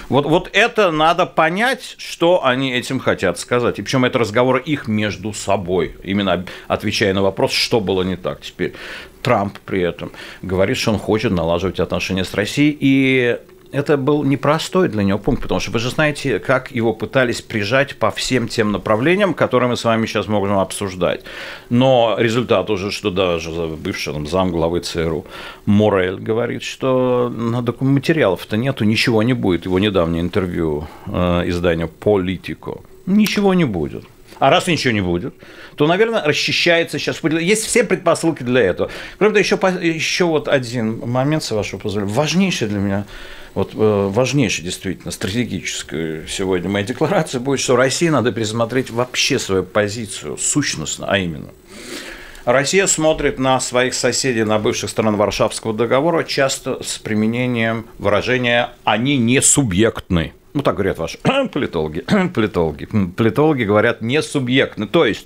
Вот, 0.09 0.25
вот 0.25 0.49
это 0.53 0.91
надо 0.91 1.25
понять, 1.25 1.95
что 1.97 2.45
они 2.45 2.71
этим 2.71 2.99
хотят 2.99 3.37
сказать. 3.39 3.79
И 3.79 3.81
причем 3.81 4.05
это 4.05 4.19
разговор 4.19 4.57
их 4.57 4.87
между 4.87 5.33
собой, 5.33 5.95
именно 6.03 6.45
отвечая 6.67 7.13
на 7.13 7.21
вопрос, 7.21 7.51
что 7.51 7.81
было 7.81 8.03
не 8.03 8.15
так. 8.15 8.41
Теперь 8.41 8.73
Трамп 9.21 9.59
при 9.65 9.81
этом 9.81 10.11
говорит, 10.41 10.77
что 10.77 10.91
он 10.91 10.99
хочет 10.99 11.31
налаживать 11.31 11.81
отношения 11.81 12.23
с 12.23 12.33
Россией, 12.33 12.77
и 12.79 13.37
это 13.71 13.97
был 13.97 14.23
непростой 14.23 14.89
для 14.89 15.03
него 15.03 15.19
пункт, 15.19 15.41
потому 15.41 15.59
что 15.59 15.71
вы 15.71 15.79
же 15.79 15.89
знаете, 15.89 16.39
как 16.39 16.71
его 16.71 16.93
пытались 16.93 17.41
прижать 17.41 17.95
по 17.97 18.11
всем 18.11 18.47
тем 18.47 18.71
направлениям, 18.71 19.33
которые 19.33 19.69
мы 19.69 19.77
с 19.77 19.83
вами 19.83 20.05
сейчас 20.05 20.27
можем 20.27 20.59
обсуждать. 20.59 21.21
Но 21.69 22.15
результат 22.17 22.69
уже, 22.69 22.91
что 22.91 23.11
даже 23.11 23.49
бывший 23.51 24.13
там, 24.13 24.27
зам 24.27 24.51
главы 24.51 24.79
ЦРУ 24.79 25.25
Морель 25.65 26.15
говорит, 26.15 26.63
что 26.63 27.31
материалов-то 27.31 28.57
нету, 28.57 28.85
ничего 28.85 29.23
не 29.23 29.33
будет. 29.33 29.65
Его 29.65 29.79
недавнее 29.79 30.21
интервью 30.21 30.87
э, 31.07 31.43
издания 31.45 31.87
«Политико». 31.87 32.81
Ничего 33.05 33.53
не 33.53 33.65
будет. 33.65 34.03
А 34.39 34.49
раз 34.49 34.67
ничего 34.67 34.93
не 34.93 35.01
будет, 35.01 35.33
то, 35.75 35.87
наверное, 35.87 36.23
расчищается 36.23 36.99
сейчас. 36.99 37.23
Есть 37.23 37.65
все 37.65 37.83
предпосылки 37.83 38.43
для 38.43 38.61
этого. 38.61 38.91
Кроме 39.17 39.33
того, 39.33 39.39
еще, 39.39 39.87
еще 39.87 40.25
вот 40.25 40.47
один 40.47 40.99
момент, 40.99 41.43
с 41.43 41.51
вашего 41.51 41.79
позволения, 41.79 42.13
важнейший 42.13 42.67
для 42.67 42.77
меня 42.77 43.05
вот 43.57 43.73
э, 43.73 44.09
важнейшая 44.11 44.65
действительно 44.65 45.09
стратегическая 45.09 46.27
сегодня 46.27 46.69
моя 46.69 46.85
декларация 46.85 47.41
будет, 47.41 47.59
что 47.59 47.75
России 47.75 48.07
надо 48.07 48.31
пересмотреть 48.31 48.91
вообще 48.91 49.39
свою 49.39 49.63
позицию 49.63 50.37
сущностно, 50.37 51.07
а 51.09 51.17
именно 51.17 51.49
Россия 52.45 52.85
смотрит 52.85 53.39
на 53.39 53.59
своих 53.59 53.95
соседей, 53.95 54.43
на 54.43 54.59
бывших 54.59 54.91
стран 54.91 55.15
Варшавского 55.15 55.73
договора, 55.73 56.23
часто 56.23 56.83
с 56.83 56.99
применением 56.99 57.87
выражения 57.97 58.69
«они 58.83 59.17
не 59.17 59.41
субъектны». 59.41 60.33
Ну, 60.53 60.61
так 60.61 60.75
говорят 60.75 60.99
ваши 60.99 61.17
политологи. 61.51 62.05
политологи. 62.35 62.87
Политологи 63.17 63.63
говорят 63.63 64.03
«не 64.03 64.21
субъектны». 64.21 64.87
То 64.87 65.03
есть, 65.03 65.25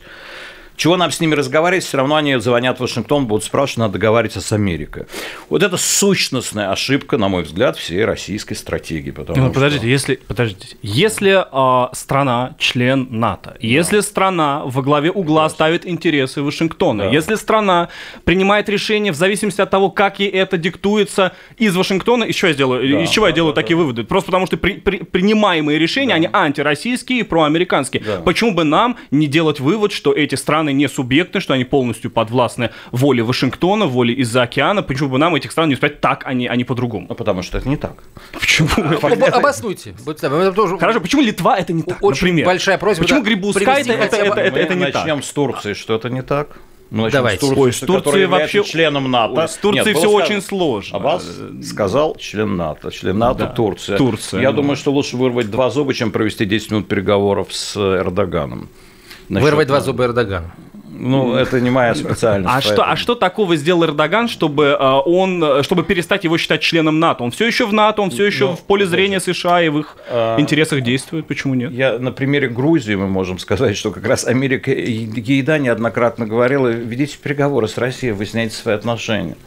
чего 0.82 0.98
нам 0.98 1.12
с 1.12 1.20
ними 1.20 1.36
разговаривать, 1.36 1.84
все 1.84 1.98
равно 1.98 2.16
они 2.16 2.40
звонят 2.40 2.78
в 2.78 2.82
Вашингтон, 2.82 3.28
будут 3.28 3.44
спрашивать, 3.44 3.78
надо 3.78 3.94
договариваться 3.94 4.42
с 4.42 4.52
Америкой. 4.52 5.06
Вот 5.48 5.62
это 5.62 5.78
сущностная 5.78 6.72
ошибка, 6.72 7.20
на 7.20 7.28
мой 7.28 7.44
взгляд, 7.44 7.78
всей 7.78 8.04
российской 8.04 8.56
стратегии. 8.56 9.12
Потому 9.12 9.40
ну, 9.40 9.54
подождите, 9.54 9.82
что... 9.82 9.88
если, 9.88 10.16
подождите, 10.16 10.78
если 10.82 11.46
э, 11.46 11.94
страна 11.94 12.56
член 12.58 13.08
НАТО, 13.12 13.52
да. 13.52 13.58
если 13.60 14.00
страна 14.00 14.64
во 14.66 14.82
главе 14.82 15.12
угла 15.12 15.44
да. 15.44 15.50
ставит 15.50 15.86
интересы 15.86 16.42
Вашингтона, 16.42 17.04
да. 17.04 17.10
если 17.12 17.36
страна 17.36 17.90
принимает 18.24 18.68
решение 18.68 19.14
в 19.14 19.16
зависимости 19.16 19.62
от 19.62 19.70
того, 19.70 19.92
как 19.92 20.20
ей 20.20 20.30
это 20.30 20.58
диктуется 20.58 21.34
из 21.60 21.76
Вашингтона, 21.76 22.24
еще 22.24 22.48
я 22.48 22.54
сделаю, 22.54 22.82
да, 22.82 23.04
из 23.04 23.10
чего 23.12 23.26
да, 23.26 23.30
я 23.30 23.36
делаю 23.36 23.54
да, 23.54 23.62
такие 23.62 23.76
да. 23.78 23.82
выводы? 23.84 24.04
Просто 24.04 24.32
потому 24.32 24.48
что 24.48 24.58
при, 24.58 24.80
при, 24.80 24.98
принимаемые 25.04 25.78
решения, 25.78 26.10
да. 26.10 26.16
они 26.16 26.30
антироссийские 26.34 27.20
и 27.20 27.24
проамериканские. 27.24 28.02
Да. 28.04 28.22
Почему 28.22 28.56
бы 28.56 28.64
нам 28.64 28.98
не 29.12 29.28
делать 29.28 29.60
вывод, 29.60 29.92
что 29.92 30.12
эти 30.12 30.34
страны 30.34 30.71
страны 30.72 30.74
не 30.74 30.88
субъектны, 30.88 31.42
что 31.42 31.54
они 31.54 31.66
полностью 31.66 32.12
подвластны 32.12 32.70
воле 32.92 33.24
Вашингтона, 33.24 33.86
воле 33.86 34.14
из-за 34.14 34.44
океана. 34.44 34.84
Почему 34.84 35.10
бы 35.10 35.18
нам 35.18 35.36
этих 35.36 35.52
стран 35.52 35.70
не 35.70 35.76
сказать 35.76 36.02
так, 36.02 36.24
а 36.26 36.34
не, 36.34 36.48
а 36.48 36.56
не 36.56 36.64
по-другому? 36.64 37.08
Ну, 37.10 37.16
потому 37.16 37.44
что 37.44 37.58
это 37.58 37.70
не 37.70 37.78
так. 37.78 37.94
Почему? 38.34 38.70
Обоснуйте. 39.34 39.94
Хорошо, 40.80 41.02
почему 41.02 41.22
Литва 41.22 41.58
это 41.58 41.74
не 41.74 41.84
так, 41.84 42.02
например? 42.02 42.46
большая 42.46 42.78
просьба. 42.78 43.04
Почему 43.04 43.22
Грибускай 43.22 43.82
это, 43.82 43.94
это, 43.94 44.16
это, 44.16 44.60
это, 44.60 44.76
не 44.76 44.86
так? 44.86 44.96
Начнем 44.96 45.22
с 45.24 45.32
Турции, 45.32 45.74
что 45.74 45.96
это 45.96 46.10
не 46.10 46.22
так. 46.22 46.58
Мы 46.92 47.10
Давайте. 47.10 47.46
С 47.46 47.50
Турции, 47.50 47.62
Ой, 47.62 47.74
с 47.74 47.80
Турцией 47.80 48.26
вообще 48.26 48.64
членом 48.66 49.10
НАТО. 49.10 49.42
Ой, 49.42 49.48
с 49.48 49.56
Турцией 49.56 49.94
все 49.94 50.02
сказано, 50.02 50.24
очень 50.24 50.42
сложно. 50.42 50.98
Аббас 50.98 51.26
сказал 51.64 52.16
член 52.16 52.58
НАТО. 52.58 52.92
Член 52.92 53.18
НАТО 53.18 53.46
да. 53.46 53.48
Турция. 53.48 53.98
Турция. 53.98 54.42
Я 54.42 54.52
ну. 54.52 54.58
думаю, 54.58 54.76
что 54.76 54.92
лучше 54.92 55.16
вырвать 55.16 55.50
два 55.50 55.70
зуба, 55.70 55.94
чем 55.94 56.12
провести 56.12 56.46
10 56.46 56.72
минут 56.72 56.88
переговоров 56.90 57.54
с 57.54 57.78
Эрдоганом. 57.78 58.68
Вырвать 59.40 59.68
два 59.68 59.80
зуба 59.80 60.06
Эрдогана. 60.06 60.52
Ну, 61.02 61.34
это 61.34 61.60
не 61.60 61.72
моя 61.72 61.96
специальность. 61.96 62.54
А 62.54 62.62
что, 62.62 62.88
а 62.88 62.96
что 62.96 63.16
такого 63.16 63.56
сделал 63.56 63.86
Эрдоган, 63.86 64.28
чтобы 64.28 64.78
э, 64.80 65.02
он, 65.06 65.64
чтобы 65.64 65.84
перестать 65.84 66.26
его 66.26 66.38
считать 66.38 66.62
членом 66.62 67.00
НАТО? 67.00 67.24
Он 67.24 67.32
все 67.32 67.48
еще 67.48 67.66
в 67.66 67.74
НАТО, 67.74 68.04
он 68.04 68.12
все 68.12 68.26
еще 68.26 68.50
ну, 68.50 68.56
в 68.56 68.62
поле 68.62 68.86
зрения 68.86 69.20
США 69.20 69.64
и 69.64 69.70
в 69.70 69.80
их 69.80 69.98
а, 70.10 70.40
интересах 70.40 70.82
действует. 70.82 71.26
Почему 71.26 71.56
нет? 71.56 71.72
Я 71.72 71.98
на 71.98 72.12
примере 72.12 72.50
Грузии 72.50 72.94
мы 72.94 73.08
можем 73.08 73.40
сказать, 73.40 73.76
что 73.78 73.90
как 73.90 74.06
раз 74.06 74.28
Америка 74.28 74.72
ей 74.72 75.42
да 75.42 75.58
неоднократно 75.58 76.28
говорила, 76.28 76.68
ведите 76.68 77.18
переговоры 77.18 77.68
с 77.68 77.80
Россией, 77.80 78.14
выясняйте 78.14 78.56
свои 78.56 78.76
отношения. 78.76 79.38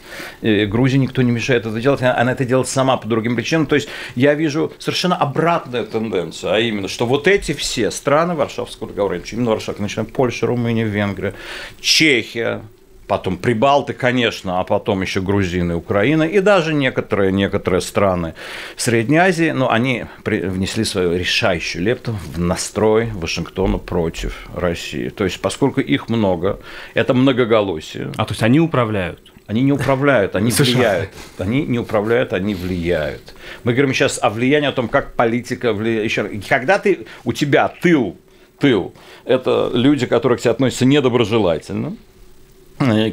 И 0.41 0.65
Грузии 0.65 0.97
никто 0.97 1.21
не 1.21 1.31
мешает 1.31 1.65
это 1.65 1.79
делать, 1.79 2.01
она 2.01 2.33
это 2.33 2.43
делает 2.43 2.67
сама 2.67 2.97
по 2.97 3.07
другим 3.07 3.37
причинам. 3.37 3.65
То 3.65 3.75
есть 3.75 3.87
я 4.15 4.33
вижу 4.33 4.73
совершенно 4.77 5.15
обратную 5.15 5.85
тенденцию, 5.85 6.51
а 6.51 6.59
именно, 6.59 6.89
что 6.89 7.05
вот 7.05 7.29
эти 7.29 7.53
все 7.53 7.91
страны 7.91 8.35
Варшавского 8.35 8.89
договора, 8.89 9.21
именно 9.31 9.51
Варшава, 9.51 9.77
начиная 9.79 10.05
Польша, 10.05 10.47
Румыния, 10.47 10.83
Венгрия, 10.83 11.33
Чехия, 11.79 12.61
потом 13.07 13.37
Прибалты, 13.37 13.93
конечно, 13.93 14.59
а 14.59 14.63
потом 14.63 15.01
еще 15.01 15.21
грузины, 15.21 15.75
Украина 15.75 16.23
и 16.23 16.39
даже 16.39 16.73
некоторые, 16.73 17.31
некоторые 17.31 17.81
страны 17.81 18.33
Средней 18.75 19.17
Азии, 19.17 19.51
но 19.51 19.71
они 19.71 20.05
внесли 20.25 20.83
свою 20.83 21.17
решающую 21.17 21.83
лепту 21.83 22.15
в 22.33 22.39
настрой 22.39 23.11
Вашингтона 23.13 23.77
против 23.77 24.47
России. 24.55 25.09
То 25.09 25.23
есть, 25.23 25.39
поскольку 25.39 25.81
их 25.81 26.09
много, 26.09 26.59
это 26.93 27.13
многоголосие. 27.13 28.11
А 28.17 28.25
то 28.25 28.31
есть 28.31 28.43
они 28.43 28.59
управляют? 28.59 29.19
Они 29.47 29.61
не 29.61 29.71
управляют, 29.71 30.35
они 30.35 30.51
США. 30.51 30.63
влияют. 30.63 31.09
Они 31.37 31.63
не 31.63 31.77
управляют, 31.77 32.33
они 32.33 32.55
влияют. 32.55 33.35
Мы 33.63 33.73
говорим 33.73 33.93
сейчас 33.93 34.19
о 34.21 34.29
влиянии, 34.29 34.67
о 34.67 34.71
том, 34.71 34.87
как 34.87 35.13
политика 35.13 35.73
влияет. 35.73 36.05
Еще 36.05 36.41
когда 36.49 36.79
ты, 36.79 37.05
у 37.23 37.33
тебя 37.33 37.67
тыл, 37.67 38.17
тыл, 38.59 38.93
это 39.25 39.69
люди, 39.73 40.05
которые 40.05 40.37
к 40.37 40.41
тебе 40.41 40.51
относятся 40.51 40.85
недоброжелательно, 40.85 41.95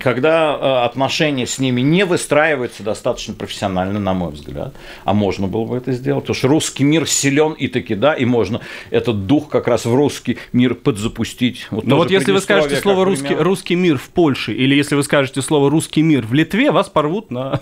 когда 0.01 0.59
э, 0.61 0.85
отношения 0.85 1.47
с 1.47 1.59
ними 1.61 1.81
не 1.81 2.05
выстраиваются 2.05 2.83
достаточно 2.83 3.35
профессионально, 3.35 4.01
на 4.01 4.13
мой 4.13 4.33
взгляд, 4.33 4.75
а 5.05 5.15
можно 5.15 5.47
было 5.47 5.65
бы 5.65 5.77
это 5.77 5.93
сделать, 5.93 6.25
потому 6.25 6.35
что 6.35 6.49
русский 6.49 6.83
мир 6.83 7.07
силен 7.07 7.53
и 7.53 7.69
таки, 7.69 7.95
да, 7.95 8.15
и 8.15 8.25
можно 8.25 8.61
этот 8.91 9.27
дух 9.27 9.49
как 9.49 9.69
раз 9.69 9.85
в 9.85 9.95
русский 9.95 10.39
мир 10.53 10.75
подзапустить. 10.75 11.69
Вот 11.71 11.85
Но 11.85 11.97
вот 11.97 12.11
если 12.11 12.33
вы 12.33 12.41
скажете 12.41 12.77
слово 12.77 13.05
русский, 13.05 13.35
русский 13.35 13.77
мир 13.77 13.99
в 13.99 14.09
Польше, 14.09 14.53
или 14.53 14.75
если 14.75 14.97
вы 14.97 15.05
скажете 15.05 15.43
слово 15.43 15.71
русский 15.71 16.03
мир 16.03 16.27
в 16.27 16.33
Литве, 16.33 16.73
вас 16.73 16.89
порвут 16.89 17.31
на 17.31 17.61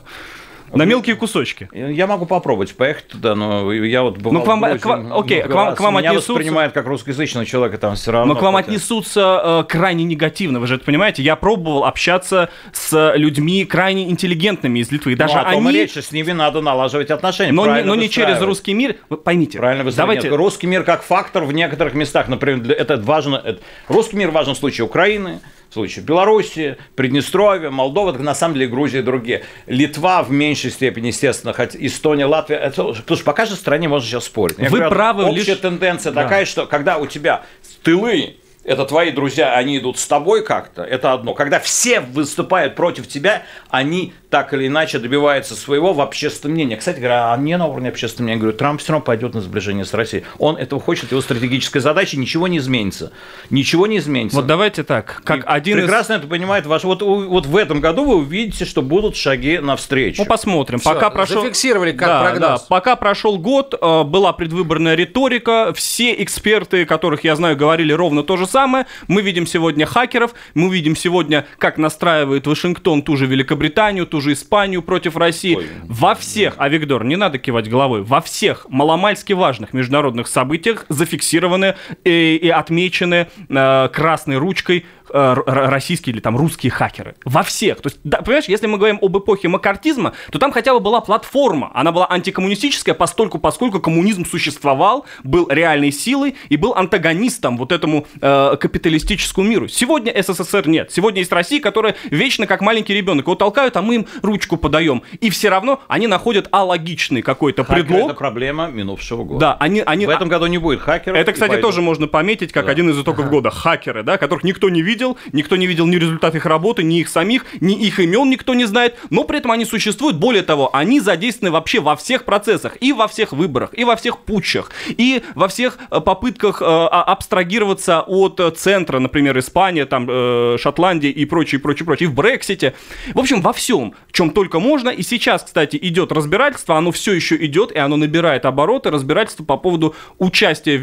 на 0.73 0.85
мелкие 0.85 1.17
кусочки. 1.17 1.69
Я 1.73 2.07
могу 2.07 2.27
попробовать 2.27 2.75
поехать 2.75 3.09
туда, 3.09 3.35
но 3.35 3.73
я 3.73 4.03
вот 4.03 4.19
бывал 4.19 4.33
ну, 4.33 4.43
к 4.43 4.47
вам, 4.47 4.79
к 4.79 4.85
вам, 4.85 5.13
окей, 5.13 5.43
к 5.43 5.51
вам, 5.51 5.75
к 5.75 5.81
вам 5.81 5.95
Меня 5.95 6.11
отнесутся... 6.11 6.33
воспринимают 6.33 6.73
как 6.73 6.87
русскоязычного 6.87 7.47
человека 7.47 7.79
там 7.79 7.95
все 7.97 8.13
равно. 8.13 8.35
Но 8.35 8.39
к 8.39 8.43
вам 8.43 8.57
отнесутся 8.57 9.63
э, 9.63 9.65
крайне 9.69 10.05
негативно, 10.05 10.61
вы 10.61 10.67
же 10.67 10.77
это 10.77 10.85
понимаете. 10.85 11.23
Я 11.23 11.37
пробовал 11.37 11.85
общаться 11.85 12.51
с 12.73 13.15
людьми 13.17 13.65
крайне 13.65 14.11
интеллигентными 14.11 14.79
из 14.81 14.91
Литвы. 14.91 15.17
Даже 15.17 15.35
ну, 15.35 15.41
о 15.41 15.49
они... 15.49 15.73
речь, 15.73 15.97
с 15.97 16.13
ними 16.13 16.33
надо 16.33 16.61
налаживать 16.61 17.11
отношения. 17.11 17.53
Но, 17.53 17.67
не, 17.67 17.83
но 17.83 17.95
не 17.95 18.09
через 18.09 18.41
русский 18.41 18.75
мир, 18.75 18.97
вы 19.09 19.17
поймите. 19.17 19.59
Правильно 19.59 19.85
вы 19.85 19.93
Давайте... 19.93 20.29
Русский 20.29 20.67
мир 20.67 20.85
как 20.85 21.03
фактор 21.03 21.45
в 21.45 21.53
некоторых 21.53 21.95
местах, 21.95 22.29
например, 22.29 22.71
это 22.73 22.97
важно. 22.97 23.37
Это... 23.37 23.61
Русский 23.89 24.17
мир 24.17 24.31
важен 24.31 24.55
в 24.55 24.59
случае 24.59 24.87
Украины, 24.87 25.41
в 25.71 25.73
случае 25.73 26.05
Беларуси, 26.05 26.77
Приднестровья, 26.97 27.71
Молдова, 27.71 28.13
так 28.13 28.23
на 28.23 28.35
самом 28.35 28.55
деле 28.55 28.67
Грузия 28.67 28.99
и 28.99 29.03
другие. 29.03 29.45
Литва 29.67 30.23
в 30.25 30.31
меньшей 30.31 30.73
степени, 30.73 31.09
естественно, 31.09 31.53
хоть 31.53 31.77
Эстония, 31.77 32.27
Латвия, 32.27 32.57
это, 32.57 32.93
что 32.95 33.17
по 33.25 33.33
каждой 33.33 33.55
стране 33.55 33.89
можно 33.89 34.07
сейчас 34.07 34.25
спорить. 34.25 34.59
Я 34.59 34.65
Вы 34.65 34.79
говорю, 34.79 34.91
правы. 34.91 35.25
Общая 35.25 35.53
лишь... 35.53 35.59
тенденция 35.59 36.13
да. 36.13 36.25
такая, 36.25 36.45
что 36.45 36.67
когда 36.67 36.99
у 36.99 37.07
тебя 37.07 37.45
тылы 37.85 38.37
это 38.65 38.85
твои 38.85 39.11
друзья, 39.11 39.55
они 39.55 39.79
идут 39.79 39.99
с 39.99 40.07
тобой 40.07 40.45
как-то, 40.45 40.83
это 40.83 41.13
одно. 41.13 41.35
Когда 41.35 41.59
все 41.61 42.01
выступают 42.01 42.75
против 42.75 43.09
тебя, 43.09 43.45
они 43.71 44.13
так 44.31 44.55
или 44.55 44.69
иначе 44.69 44.99
добиваются 44.99 45.57
своего 45.57 45.93
в 45.93 46.01
общественном 46.01 46.55
мнении. 46.55 46.77
Кстати 46.77 46.99
говоря, 46.99 47.33
а 47.33 47.37
не 47.37 47.57
на 47.59 47.67
уровне 47.67 47.89
общественного 47.89 48.29
мнения, 48.29 48.39
я 48.39 48.41
говорю, 48.41 48.57
Трамп 48.57 48.81
все 48.81 48.93
равно 48.93 49.05
пойдет 49.05 49.35
на 49.35 49.41
сближение 49.41 49.85
с 49.85 49.93
Россией. 49.93 50.25
Он 50.39 50.57
этого 50.57 50.81
хочет, 50.81 51.11
его 51.11 51.21
стратегическая 51.21 51.81
задача, 51.81 52.17
ничего 52.17 52.47
не 52.47 52.59
изменится. 52.59 53.13
Ничего 53.51 53.89
не 53.89 53.99
изменится. 53.99 54.37
Вот 54.37 54.47
давайте 54.47 54.85
так, 54.85 55.21
как 55.25 55.41
И 55.41 55.43
один 55.47 55.79
Прекрасно 55.79 56.15
из... 56.15 56.19
это 56.21 56.29
понимает 56.29 56.67
ваш... 56.67 56.85
Вот, 56.85 57.03
вот 57.03 57.47
в 57.47 57.57
этом 57.57 57.81
году 57.81 58.05
вы 58.05 58.17
увидите, 58.17 58.65
что 58.65 58.83
будут 58.83 59.17
шаги 59.17 59.59
навстречу. 59.59 60.23
Ну, 60.23 60.29
посмотрим. 60.29 60.79
Все, 60.79 60.95
пока 60.95 61.11
прошел... 61.11 61.43
Зафиксировали 61.43 61.91
как 61.91 62.09
да, 62.09 62.23
прогноз. 62.23 62.61
Да, 62.61 62.67
пока 62.69 62.95
прошел 62.95 63.37
год, 63.37 63.75
э, 63.81 64.03
была 64.05 64.33
предвыборная 64.33 64.95
риторика, 64.95 65.73
все 65.75 66.15
эксперты, 66.23 66.85
которых 66.85 67.25
я 67.25 67.35
знаю, 67.35 67.57
говорили 67.57 67.93
ровно 67.93 68.23
то 68.23 68.37
же 68.37 68.47
самое. 68.47 68.87
Мы 69.09 69.23
видим 69.23 69.47
сегодня 69.47 69.87
хакеров, 69.87 70.35
мы 70.55 70.73
видим 70.73 70.95
сегодня, 70.95 71.47
как 71.59 71.79
настраивает 71.79 72.47
Вашингтон 72.47 73.03
ту 73.03 73.17
же 73.17 73.27
Великобританию, 73.27 74.07
ту 74.07 74.20
же 74.21 74.33
Испанию 74.33 74.83
против 74.83 75.17
России. 75.17 75.57
Ой. 75.57 75.67
Во 75.85 76.15
всех, 76.15 76.55
а 76.59 76.69
Виктор, 76.69 77.05
не 77.05 77.17
надо 77.17 77.39
кивать 77.39 77.69
головой, 77.69 78.03
во 78.03 78.21
всех 78.21 78.67
маломальски 78.69 79.33
важных 79.33 79.73
международных 79.73 80.29
событиях 80.29 80.87
зафиксированы 80.89 81.77
и, 82.05 82.37
и 82.37 82.49
отмечены 82.49 83.29
э, 83.49 83.89
красной 83.93 84.37
ручкой 84.37 84.85
Э, 85.00 85.00
российские 85.13 86.15
или 86.15 86.21
там 86.21 86.37
русские 86.37 86.71
хакеры. 86.71 87.15
Во 87.25 87.43
всех. 87.43 87.81
То 87.81 87.89
есть, 87.89 88.01
да, 88.05 88.19
понимаешь, 88.19 88.47
если 88.47 88.67
мы 88.67 88.79
говорим 88.79 88.99
об 89.03 89.17
эпохе 89.19 89.49
макартизма, 89.49 90.13
то 90.31 90.39
там 90.39 90.53
хотя 90.53 90.73
бы 90.73 90.81
была 90.81 91.01
платформа. 91.01 91.71
Она 91.75 91.93
была 91.93 92.07
антикоммунистическая, 92.11 92.95
постольку, 92.95 93.39
поскольку 93.39 93.81
коммунизм 93.81 94.25
существовал, 94.25 95.07
был 95.25 95.49
реальной 95.51 95.93
силой 95.93 96.37
и 96.49 96.57
был 96.57 96.75
антагонистом 96.75 97.57
вот 97.57 97.73
этому 97.73 98.07
э, 98.21 98.57
капиталистическому 98.61 99.47
миру. 99.47 99.69
Сегодня 99.69 100.15
СССР 100.23 100.69
нет. 100.69 100.93
Сегодня 100.93 101.21
есть 101.21 101.33
Россия, 101.33 101.61
которая 101.61 101.97
вечно 102.11 102.47
как 102.47 102.61
маленький 102.61 102.95
ребенок. 102.95 103.27
Его 103.27 103.35
толкают, 103.35 103.77
а 103.77 103.83
мы 103.83 103.97
им 103.97 104.07
ручку 104.23 104.57
подаем. 104.57 105.03
И 105.21 105.31
все 105.31 105.49
равно 105.49 105.81
они 105.89 106.07
находят 106.07 106.49
алогичный 106.53 107.23
какой-то 107.23 107.65
предлог. 107.65 108.11
это 108.11 108.15
проблема 108.15 108.69
минувшего 108.69 109.25
года. 109.25 109.41
Да, 109.41 109.57
они, 109.61 109.83
они... 109.85 110.07
В 110.07 110.11
этом 110.11 110.29
году 110.29 110.47
не 110.47 110.59
будет 110.59 110.81
хакеров. 110.81 111.17
Это, 111.17 111.33
кстати, 111.33 111.61
тоже 111.61 111.83
можно 111.83 112.07
пометить 112.07 112.53
как 112.53 112.67
да. 112.67 112.73
один 112.73 112.91
из 112.91 113.01
итогов 113.01 113.27
ага. 113.27 113.31
года. 113.31 113.51
Хакеры, 113.51 114.03
да, 114.03 114.19
которых 114.19 114.45
никто 114.45 114.69
не 114.69 114.83
видит 114.83 115.00
видел, 115.01 115.17
никто 115.33 115.57
не 115.57 115.67
видел 115.67 115.87
ни 115.87 115.97
результат 115.97 116.35
их 116.35 116.47
работы, 116.47 116.83
ни 116.83 117.01
их 117.01 117.09
самих, 117.09 117.47
ни 117.61 117.75
их 117.75 117.99
имен 117.99 118.29
никто 118.29 118.55
не 118.55 118.67
знает, 118.67 118.99
но 119.09 119.25
при 119.25 119.39
этом 119.39 119.51
они 119.51 119.65
существуют. 119.65 120.17
Более 120.17 120.43
того, 120.43 120.75
они 120.75 121.01
задействованы 121.01 121.53
вообще 121.53 121.81
во 121.81 121.97
всех 121.97 122.25
процессах, 122.25 122.77
и 122.81 122.93
во 122.93 123.09
всех 123.09 123.33
выборах, 123.33 123.71
и 123.73 123.85
во 123.85 123.97
всех 123.97 124.19
путчах, 124.19 124.71
и 124.89 125.23
во 125.35 125.49
всех 125.49 125.79
э, 125.91 126.01
попытках 126.01 126.61
э, 126.61 126.65
а, 126.67 127.03
абстрагироваться 127.03 128.03
от 128.03 128.39
э, 128.41 128.51
центра, 128.51 128.99
например, 128.99 129.39
Испания, 129.39 129.87
там, 129.87 130.07
э, 130.09 130.57
Шотландия 130.59 131.11
и 131.11 131.25
прочее, 131.25 131.61
прочее, 131.61 131.87
прочее, 131.87 132.09
и 132.09 132.13
в 132.13 132.15
Брексите. 132.15 132.75
В 133.15 133.19
общем, 133.19 133.41
во 133.41 133.53
всем, 133.53 133.95
чем 134.13 134.31
только 134.31 134.61
можно. 134.61 134.91
И 134.91 135.03
сейчас, 135.03 135.43
кстати, 135.45 135.79
идет 135.81 136.13
разбирательство, 136.13 136.77
оно 136.77 136.93
все 136.93 137.13
еще 137.13 137.37
идет, 137.37 137.73
и 137.73 137.79
оно 137.79 137.97
набирает 137.97 138.45
обороты, 138.45 138.91
разбирательство 138.91 139.45
по 139.45 139.57
поводу 139.57 139.95
участия 140.19 140.79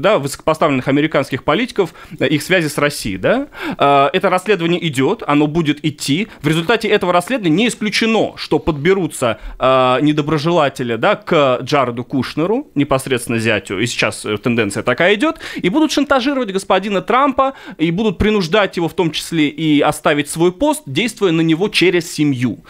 да, 0.00 0.18
высокопоставленных 0.18 0.88
американских 0.88 1.44
политиков, 1.44 1.94
их 2.18 2.42
связи 2.42 2.68
с 2.68 2.78
Россией, 2.78 3.18
да. 3.18 3.48
Э, 3.78 4.08
это 4.12 4.30
расследование 4.30 4.84
идет, 4.86 5.22
оно 5.26 5.46
будет 5.46 5.84
идти. 5.84 6.28
В 6.42 6.48
результате 6.48 6.88
этого 6.88 7.12
расследования 7.12 7.56
не 7.56 7.68
исключено, 7.68 8.32
что 8.36 8.58
подберутся 8.58 9.38
э, 9.58 9.98
недоброжелатели 10.02 10.96
да, 10.96 11.16
к 11.16 11.60
Джареду 11.62 12.04
Кушнеру, 12.04 12.70
непосредственно 12.74 13.38
зятю, 13.38 13.78
и 13.78 13.86
сейчас 13.86 14.24
э, 14.24 14.36
тенденция 14.38 14.82
такая 14.82 15.14
идет, 15.14 15.40
и 15.56 15.68
будут 15.68 15.92
шантажировать 15.92 16.52
господина 16.52 17.02
Трампа, 17.02 17.54
и 17.78 17.90
будут 17.90 18.18
принуждать 18.18 18.76
его 18.76 18.88
в 18.88 18.94
том 18.94 19.10
числе 19.10 19.48
и 19.48 19.80
оставить 19.80 20.28
свой 20.28 20.52
пост, 20.52 20.82
действуя 20.86 21.32
на 21.32 21.40
него 21.40 21.68
через 21.68 22.12
семью. 22.12 22.64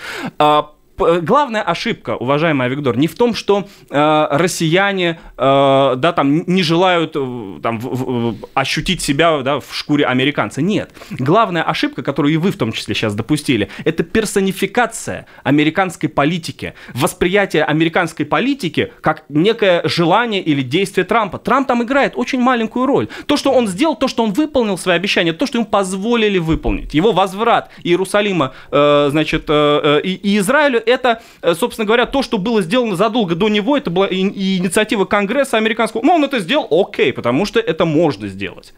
Э, 1.01 1.21
главная 1.21 1.63
ошибка, 1.63 2.17
уважаемый 2.17 2.67
Авигдор, 2.67 2.97
не 2.97 3.09
в 3.09 3.15
том, 3.15 3.35
что 3.35 3.67
э, 3.91 4.27
россияне 4.31 5.19
э, 5.37 5.95
да, 5.97 6.13
там, 6.13 6.45
не 6.47 6.63
желают 6.63 7.13
э, 7.15 7.61
там, 7.63 7.79
в, 7.79 8.33
в, 8.33 8.37
ощутить 8.55 9.03
себя 9.03 9.43
да, 9.43 9.61
в 9.61 9.67
шкуре 9.73 10.07
американца. 10.07 10.63
Нет. 10.63 10.91
Главная 11.11 11.63
ошибка, 11.63 12.03
которую 12.03 12.35
и 12.35 12.37
вы 12.37 12.51
в 12.51 12.57
том 12.57 12.73
числе 12.73 12.95
сейчас 12.95 13.15
допустили, 13.15 13.69
это 13.85 14.03
персонификация 14.03 15.27
американской 15.43 16.09
политики, 16.09 16.75
восприятие 16.95 17.65
американской 17.65 18.27
политики 18.27 18.93
как 19.01 19.25
некое 19.29 19.83
желание 19.85 20.43
или 20.43 20.63
действие 20.63 21.05
Трампа. 21.05 21.39
Трамп 21.39 21.69
там 21.69 21.83
играет 21.83 22.13
очень 22.17 22.41
маленькую 22.41 22.87
роль. 22.87 23.09
То, 23.27 23.37
что 23.37 23.53
он 23.53 23.69
сделал, 23.69 23.97
то, 23.97 24.09
что 24.09 24.23
он 24.23 24.33
выполнил 24.33 24.79
свои 24.79 24.97
обещания, 24.97 25.33
то, 25.33 25.47
что 25.47 25.59
ему 25.59 25.67
позволили 25.67 26.39
выполнить, 26.39 26.95
его 26.95 27.13
возврат 27.13 27.71
Иерусалима, 27.83 28.53
э, 28.71 29.09
значит, 29.11 29.45
э, 29.49 29.81
э 29.83 30.01
и, 30.05 30.15
и 30.15 30.39
Израилю, 30.39 30.83
это, 30.91 31.23
э, 31.43 31.55
собственно 31.55 31.87
говоря, 31.87 32.07
то, 32.07 32.23
что 32.23 32.39
было 32.39 32.63
сделано 32.63 32.97
задолго 32.97 33.35
до 33.35 33.49
него, 33.49 33.77
это 33.77 33.91
была 33.91 34.09
инициатива 34.11 35.05
Конгресса 35.05 35.57
американского. 35.57 36.03
Ну, 36.03 36.15
он 36.15 36.25
это 36.25 36.39
сделал, 36.41 36.69
окей, 36.71 37.13
потому 37.13 37.47
что 37.47 37.61
это 37.61 37.85
можно 37.85 38.29
сделать. 38.29 38.75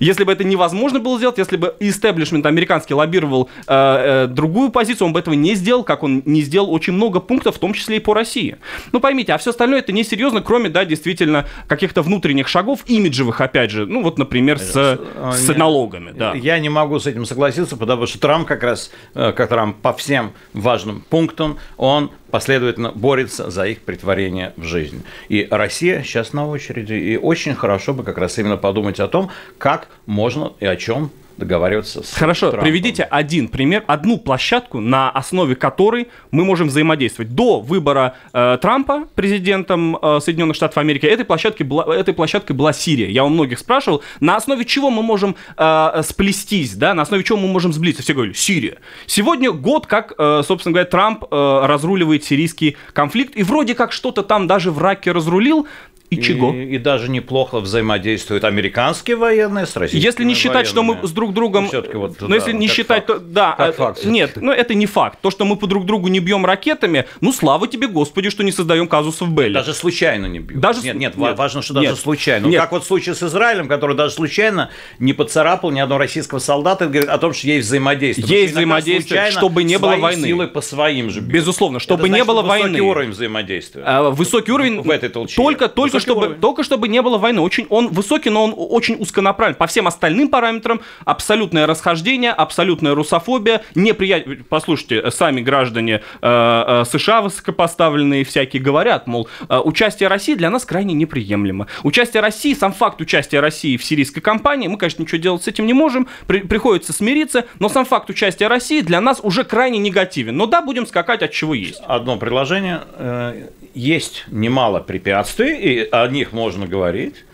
Если 0.00 0.24
бы 0.24 0.32
это 0.32 0.44
невозможно 0.44 1.00
было 1.00 1.16
сделать, 1.18 1.38
если 1.38 1.56
бы 1.56 1.74
истеблишмент 1.80 2.46
американский 2.46 2.94
лоббировал 2.94 3.48
э, 3.66 4.24
э, 4.24 4.26
другую 4.26 4.70
позицию, 4.70 5.06
он 5.08 5.12
бы 5.12 5.20
этого 5.20 5.34
не 5.34 5.54
сделал, 5.54 5.84
как 5.84 6.02
он 6.02 6.22
не 6.24 6.42
сделал 6.42 6.72
очень 6.72 6.92
много 6.92 7.20
пунктов, 7.20 7.56
в 7.56 7.58
том 7.58 7.72
числе 7.72 7.96
и 7.96 8.00
по 8.00 8.14
России. 8.14 8.56
Ну, 8.92 9.00
поймите, 9.00 9.32
а 9.32 9.38
все 9.38 9.50
остальное 9.50 9.80
это 9.80 9.92
несерьезно, 9.92 10.40
кроме, 10.42 10.68
да, 10.68 10.84
действительно, 10.84 11.46
каких-то 11.66 12.02
внутренних 12.02 12.48
шагов, 12.48 12.80
имиджевых, 12.86 13.40
опять 13.40 13.70
же, 13.70 13.86
ну, 13.86 14.02
вот, 14.02 14.18
например, 14.18 14.58
с, 14.58 14.72
э, 14.74 14.98
с 15.32 15.54
налогами, 15.54 16.12
да. 16.12 16.34
Я 16.34 16.58
не 16.58 16.68
могу 16.68 16.98
с 16.98 17.06
этим 17.06 17.24
согласиться, 17.24 17.76
потому 17.76 18.06
что 18.06 18.18
Трамп 18.18 18.46
как 18.46 18.62
раз, 18.62 18.90
э, 19.14 19.32
как 19.32 19.48
Трамп 19.48 19.76
по 19.76 19.92
всем 19.92 20.32
важным 20.54 21.04
пунктам, 21.08 21.51
он 21.76 22.10
последовательно 22.30 22.92
борется 22.92 23.50
за 23.50 23.66
их 23.66 23.82
притворение 23.82 24.52
в 24.56 24.64
жизнь. 24.64 25.02
И 25.28 25.46
Россия 25.50 26.02
сейчас 26.02 26.32
на 26.32 26.46
очереди, 26.46 26.94
и 26.94 27.16
очень 27.16 27.54
хорошо 27.54 27.94
бы 27.94 28.04
как 28.04 28.18
раз 28.18 28.38
именно 28.38 28.56
подумать 28.56 29.00
о 29.00 29.08
том, 29.08 29.30
как 29.58 29.88
можно 30.06 30.52
и 30.60 30.66
о 30.66 30.76
чем 30.76 31.10
договариваться 31.36 32.02
с 32.02 32.14
Хорошо, 32.14 32.50
Трампом. 32.50 32.68
приведите 32.68 33.02
один 33.04 33.48
пример, 33.48 33.84
одну 33.86 34.18
площадку, 34.18 34.80
на 34.80 35.10
основе 35.10 35.54
которой 35.56 36.08
мы 36.30 36.44
можем 36.44 36.68
взаимодействовать. 36.68 37.34
До 37.34 37.60
выбора 37.60 38.16
э, 38.32 38.58
Трампа 38.60 39.06
президентом 39.14 39.96
э, 40.00 40.20
Соединенных 40.20 40.56
Штатов 40.56 40.78
Америки 40.78 41.06
этой, 41.06 41.24
площадки 41.24 41.62
была, 41.62 41.94
этой 41.94 42.14
площадкой 42.14 42.52
была 42.52 42.72
Сирия. 42.72 43.10
Я 43.10 43.24
у 43.24 43.28
многих 43.28 43.58
спрашивал, 43.58 44.02
на 44.20 44.36
основе 44.36 44.64
чего 44.64 44.90
мы 44.90 45.02
можем 45.02 45.36
э, 45.56 46.02
сплестись, 46.04 46.74
да, 46.74 46.94
на 46.94 47.02
основе 47.02 47.24
чего 47.24 47.38
мы 47.38 47.48
можем 47.48 47.72
сблизиться. 47.72 48.02
Все 48.02 48.14
говорили, 48.14 48.34
Сирия. 48.34 48.78
Сегодня 49.06 49.50
год, 49.52 49.86
как, 49.86 50.14
э, 50.18 50.42
собственно 50.46 50.72
говоря, 50.72 50.88
Трамп 50.88 51.24
э, 51.30 51.60
разруливает 51.64 52.24
сирийский 52.24 52.76
конфликт, 52.92 53.36
и 53.36 53.42
вроде 53.42 53.74
как 53.74 53.92
что-то 53.92 54.22
там 54.22 54.46
даже 54.46 54.70
в 54.70 54.78
Раке 54.78 55.12
разрулил, 55.12 55.66
и, 56.14 56.22
чего? 56.22 56.52
И, 56.54 56.74
и 56.74 56.78
даже 56.78 57.10
неплохо 57.10 57.60
взаимодействуют 57.60 58.44
американские 58.44 59.16
военные 59.16 59.66
с 59.66 59.76
российскими 59.76 60.06
Если 60.06 60.24
не 60.24 60.34
считать, 60.34 60.66
что 60.66 60.82
мы 60.82 60.94
военными. 60.94 61.08
с 61.08 61.12
друг 61.12 61.32
другом... 61.32 61.64
Ну, 61.64 61.68
всё-таки 61.68 61.96
вот, 61.96 62.20
ну, 62.20 62.28
да, 62.28 62.34
если 62.34 62.52
не 62.52 62.66
считать, 62.68 63.06
факт. 63.06 63.20
то... 63.20 63.24
Да, 63.24 63.52
Как 63.56 63.70
э, 63.70 63.72
факт. 63.72 64.04
Нет, 64.04 64.32
ну 64.36 64.52
это 64.52 64.74
не 64.74 64.86
факт. 64.86 65.18
То, 65.20 65.30
что 65.30 65.44
мы 65.44 65.56
по 65.56 65.66
друг 65.66 65.86
другу 65.86 66.08
не 66.08 66.20
бьем 66.20 66.44
ракетами, 66.44 67.06
ну 67.20 67.32
слава 67.32 67.66
тебе, 67.68 67.86
Господи, 67.88 68.30
что 68.30 68.42
не 68.44 68.52
создаем 68.52 68.86
казусов 68.88 69.30
Белли. 69.32 69.54
Даже 69.54 69.74
случайно 69.74 70.26
не 70.26 70.38
бьют. 70.40 70.60
Даже 70.60 70.82
нет, 70.82 70.96
нет, 70.96 71.16
нет. 71.16 71.36
важно, 71.38 71.62
что 71.62 71.74
даже 71.74 71.88
Нет. 71.88 71.98
случайно. 71.98 72.46
Ну, 72.46 72.52
Нет. 72.52 72.60
Как 72.60 72.72
вот 72.72 72.84
в 72.84 72.86
случае 72.86 73.14
с 73.14 73.22
Израилем, 73.22 73.68
который 73.68 73.96
даже 73.96 74.14
случайно 74.14 74.70
не 74.98 75.12
поцарапал 75.12 75.70
ни 75.70 75.80
одного 75.80 75.98
российского 76.00 76.38
солдата, 76.38 76.86
говорит 76.86 77.08
о 77.08 77.18
том, 77.18 77.32
что 77.32 77.46
есть 77.46 77.66
взаимодействие. 77.66 78.40
Есть 78.42 78.52
взаимодействие, 78.52 79.30
чтобы 79.30 79.62
не 79.64 79.78
было 79.78 79.96
войны. 79.96 80.26
силы 80.26 80.46
по 80.48 80.60
своим 80.60 81.10
же 81.10 81.20
бьют. 81.20 81.32
Безусловно, 81.32 81.78
чтобы 81.80 82.02
Это 82.02 82.08
не 82.08 82.22
значит, 82.22 82.26
было 82.26 82.42
высокий 82.42 82.62
войны. 82.62 82.80
уровень 82.80 83.10
взаимодействия. 83.10 83.82
А, 83.86 84.10
Высокий 84.10 84.52
уровень 84.52 84.80
В 84.82 84.90
этой 84.90 85.08
толщине. 85.08 85.36
только, 85.44 85.68
только, 85.68 85.94
Высокий 85.94 86.01
чтобы, 86.02 86.26
уровень. 86.26 86.40
только 86.40 86.62
чтобы 86.62 86.88
не 86.88 87.00
было 87.02 87.18
войны. 87.18 87.40
Очень, 87.40 87.66
он 87.70 87.88
высокий, 87.88 88.30
но 88.30 88.44
он 88.44 88.54
очень 88.56 88.96
узконаправлен. 89.00 89.56
По 89.56 89.66
всем 89.66 89.86
остальным 89.86 90.28
параметрам 90.28 90.80
абсолютное 91.04 91.66
расхождение, 91.66 92.30
абсолютная 92.30 92.94
русофобия, 92.94 93.62
неприятие. 93.74 94.38
Послушайте, 94.48 95.10
сами 95.10 95.40
граждане 95.40 96.02
э, 96.20 96.82
э, 96.82 96.84
США 96.90 97.20
высокопоставленные 97.22 98.24
всякие 98.24 98.62
говорят, 98.62 99.06
мол, 99.06 99.28
э, 99.48 99.58
участие 99.58 100.08
России 100.08 100.34
для 100.34 100.50
нас 100.50 100.64
крайне 100.64 100.94
неприемлемо. 100.94 101.66
Участие 101.82 102.20
России, 102.20 102.54
сам 102.54 102.72
факт 102.72 103.00
участия 103.00 103.40
России 103.40 103.76
в 103.76 103.84
сирийской 103.84 104.20
кампании, 104.20 104.68
мы, 104.68 104.78
конечно, 104.78 105.02
ничего 105.02 105.18
делать 105.20 105.42
с 105.44 105.48
этим 105.48 105.66
не 105.66 105.72
можем, 105.74 106.08
при- 106.26 106.40
приходится 106.40 106.92
смириться, 106.92 107.46
но 107.58 107.68
сам 107.68 107.84
факт 107.84 108.08
участия 108.10 108.48
России 108.48 108.80
для 108.80 109.00
нас 109.00 109.20
уже 109.22 109.44
крайне 109.44 109.78
негативен. 109.78 110.36
Но 110.36 110.46
да, 110.46 110.62
будем 110.62 110.86
скакать 110.86 111.22
от 111.22 111.32
чего 111.32 111.54
есть. 111.54 111.80
Одно 111.86 112.16
предложение. 112.16 112.80
Э, 112.94 113.48
Есть 113.74 114.24
немало 114.30 114.80
препятствий, 114.80 115.56
и 115.56 115.88
о 115.92 116.08
них 116.08 116.32
можно 116.32 116.66
говорить. 116.66 117.24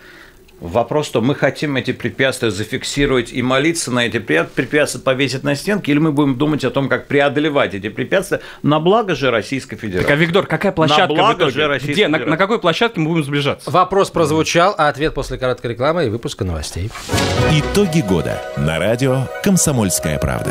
Вопрос, 0.60 1.06
что 1.06 1.20
мы 1.20 1.36
хотим 1.36 1.76
эти 1.76 1.92
препятствия 1.92 2.50
зафиксировать 2.50 3.32
и 3.32 3.42
молиться 3.42 3.92
на 3.92 4.06
эти 4.06 4.16
препя- 4.16 4.48
препятствия 4.52 5.00
повесить 5.00 5.44
на 5.44 5.54
стенки, 5.54 5.88
или 5.92 5.98
мы 6.00 6.10
будем 6.10 6.36
думать 6.36 6.64
о 6.64 6.70
том, 6.70 6.88
как 6.88 7.06
преодолевать 7.06 7.74
эти 7.74 7.88
препятствия 7.88 8.40
на 8.64 8.80
благо 8.80 9.14
же 9.14 9.30
Российской 9.30 9.76
Федерации. 9.76 10.08
Так, 10.08 10.16
а 10.16 10.20
Виктор, 10.20 10.46
какая 10.46 10.72
площадка 10.72 11.14
благо 11.14 11.34
в 11.34 11.38
итоге? 11.38 11.52
же 11.52 11.68
Российской 11.68 11.92
Где, 11.92 12.08
на, 12.08 12.18
Федерации. 12.18 12.30
на 12.32 12.36
какой 12.36 12.58
площадке 12.58 12.98
мы 12.98 13.10
будем 13.10 13.22
сближаться? 13.24 13.70
Вопрос 13.70 14.10
прозвучал, 14.10 14.74
а 14.76 14.88
ответ 14.88 15.14
после 15.14 15.38
короткой 15.38 15.70
рекламы 15.70 16.06
и 16.06 16.08
выпуска 16.08 16.44
новостей. 16.44 16.90
Итоги 17.52 18.00
года 18.00 18.42
на 18.56 18.80
радио 18.80 19.28
«Комсомольская 19.44 20.18
правда». 20.18 20.50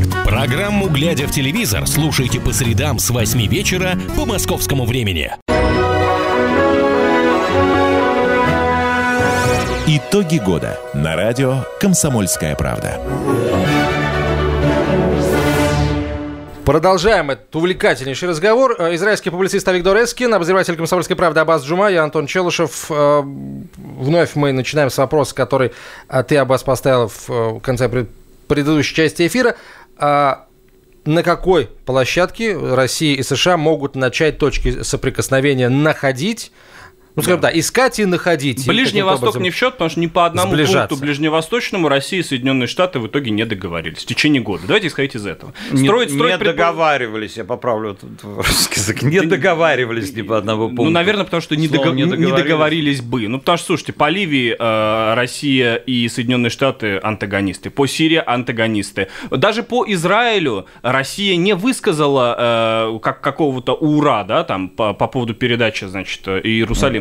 Программу 0.31 0.87
«Глядя 0.87 1.27
в 1.27 1.31
телевизор» 1.31 1.85
слушайте 1.85 2.39
по 2.39 2.53
средам 2.53 2.99
с 2.99 3.09
8 3.09 3.47
вечера 3.47 3.99
по 4.15 4.25
московскому 4.25 4.85
времени. 4.85 5.29
Итоги 9.85 10.37
года 10.37 10.79
на 10.93 11.17
радио 11.17 11.65
«Комсомольская 11.81 12.55
правда». 12.55 13.01
Продолжаем 16.63 17.31
этот 17.31 17.53
увлекательнейший 17.53 18.29
разговор. 18.29 18.77
Э, 18.79 18.95
Израильский 18.95 19.31
публицист 19.31 19.67
Авигдор 19.67 19.97
Эскин, 20.01 20.33
обозреватель 20.33 20.77
«Комсомольской 20.77 21.17
правды» 21.17 21.41
Аббас 21.41 21.65
Джума, 21.65 21.89
я 21.89 22.03
Антон 22.03 22.25
Челышев. 22.27 22.85
Э, 22.89 23.21
Вновь 23.25 24.35
мы 24.35 24.53
начинаем 24.53 24.89
с 24.89 24.97
вопроса, 24.97 25.35
который 25.35 25.73
э, 26.07 26.23
ты, 26.23 26.37
Аббас, 26.37 26.63
поставил 26.63 27.11
в 27.27 27.59
конце 27.59 27.89
пред- 27.89 28.09
предыдущей 28.47 28.95
части 28.95 29.27
эфира. 29.27 29.55
А 30.01 30.47
На 31.05 31.23
какой 31.23 31.67
площадке 31.85 32.57
Россия 32.57 33.15
и 33.15 33.23
США 33.23 33.57
могут 33.57 33.95
начать 33.95 34.37
точки 34.37 34.83
соприкосновения 34.83 35.69
находить? 35.69 36.51
Ну, 37.15 37.23
скажем 37.23 37.41
так, 37.41 37.55
искать 37.55 37.99
и 37.99 38.05
находить. 38.05 38.65
И 38.65 38.69
Ближний 38.69 39.01
Восток 39.01 39.29
образом- 39.29 39.43
не 39.43 39.49
в 39.49 39.55
счет, 39.55 39.73
потому 39.73 39.89
что 39.89 39.99
ни 39.99 40.07
по 40.07 40.25
одному 40.25 40.51
сближаться. 40.53 40.87
пункту 40.89 41.05
ближневосточному 41.05 41.89
Россия 41.89 42.19
и 42.21 42.23
Соединенные 42.23 42.67
Штаты 42.67 42.99
в 42.99 43.07
итоге 43.07 43.31
не 43.31 43.45
договорились 43.45 43.99
в 44.03 44.05
течение 44.05 44.41
года. 44.41 44.63
Давайте 44.65 44.87
исходить 44.87 45.15
из 45.15 45.25
этого. 45.25 45.53
Не, 45.71 45.83
Строить, 45.87 46.09
не 46.11 46.15
строить 46.15 46.35
предпо- 46.35 46.45
договаривались, 46.45 47.37
я 47.37 47.43
поправлю 47.43 47.91
этот 47.91 48.09
русский 48.23 48.79
язык, 48.79 49.01
не 49.03 49.21
договаривались 49.21 50.13
ни 50.15 50.21
по 50.21 50.37
одному 50.37 50.67
пункту. 50.67 50.83
Ну, 50.85 50.89
наверное, 50.89 51.25
потому 51.25 51.41
что 51.41 51.55
не, 51.55 51.67
Словом, 51.67 51.83
дого- 51.83 51.95
не 51.95 52.03
не 52.03 52.09
договорились. 52.09 52.43
договорились 52.43 53.01
бы. 53.01 53.27
Ну, 53.27 53.39
потому 53.39 53.57
что, 53.57 53.67
слушайте, 53.67 53.93
по 53.93 54.09
Ливии 54.09 54.55
э, 54.57 55.13
Россия 55.15 55.75
и 55.75 56.07
Соединенные 56.07 56.49
Штаты 56.49 56.99
антагонисты, 57.03 57.69
по 57.69 57.87
Сирии 57.87 58.21
антагонисты. 58.25 59.07
Даже 59.29 59.63
по 59.63 59.83
Израилю 59.87 60.65
Россия 60.81 61.35
не 61.35 61.55
высказала 61.55 62.35
э, 62.95 62.99
как, 63.01 63.21
какого-то 63.21 63.73
ура, 63.73 64.23
да, 64.23 64.43
там, 64.43 64.69
по, 64.69 64.93
по 64.93 65.07
поводу 65.07 65.33
передачи, 65.33 65.85
значит, 65.85 66.21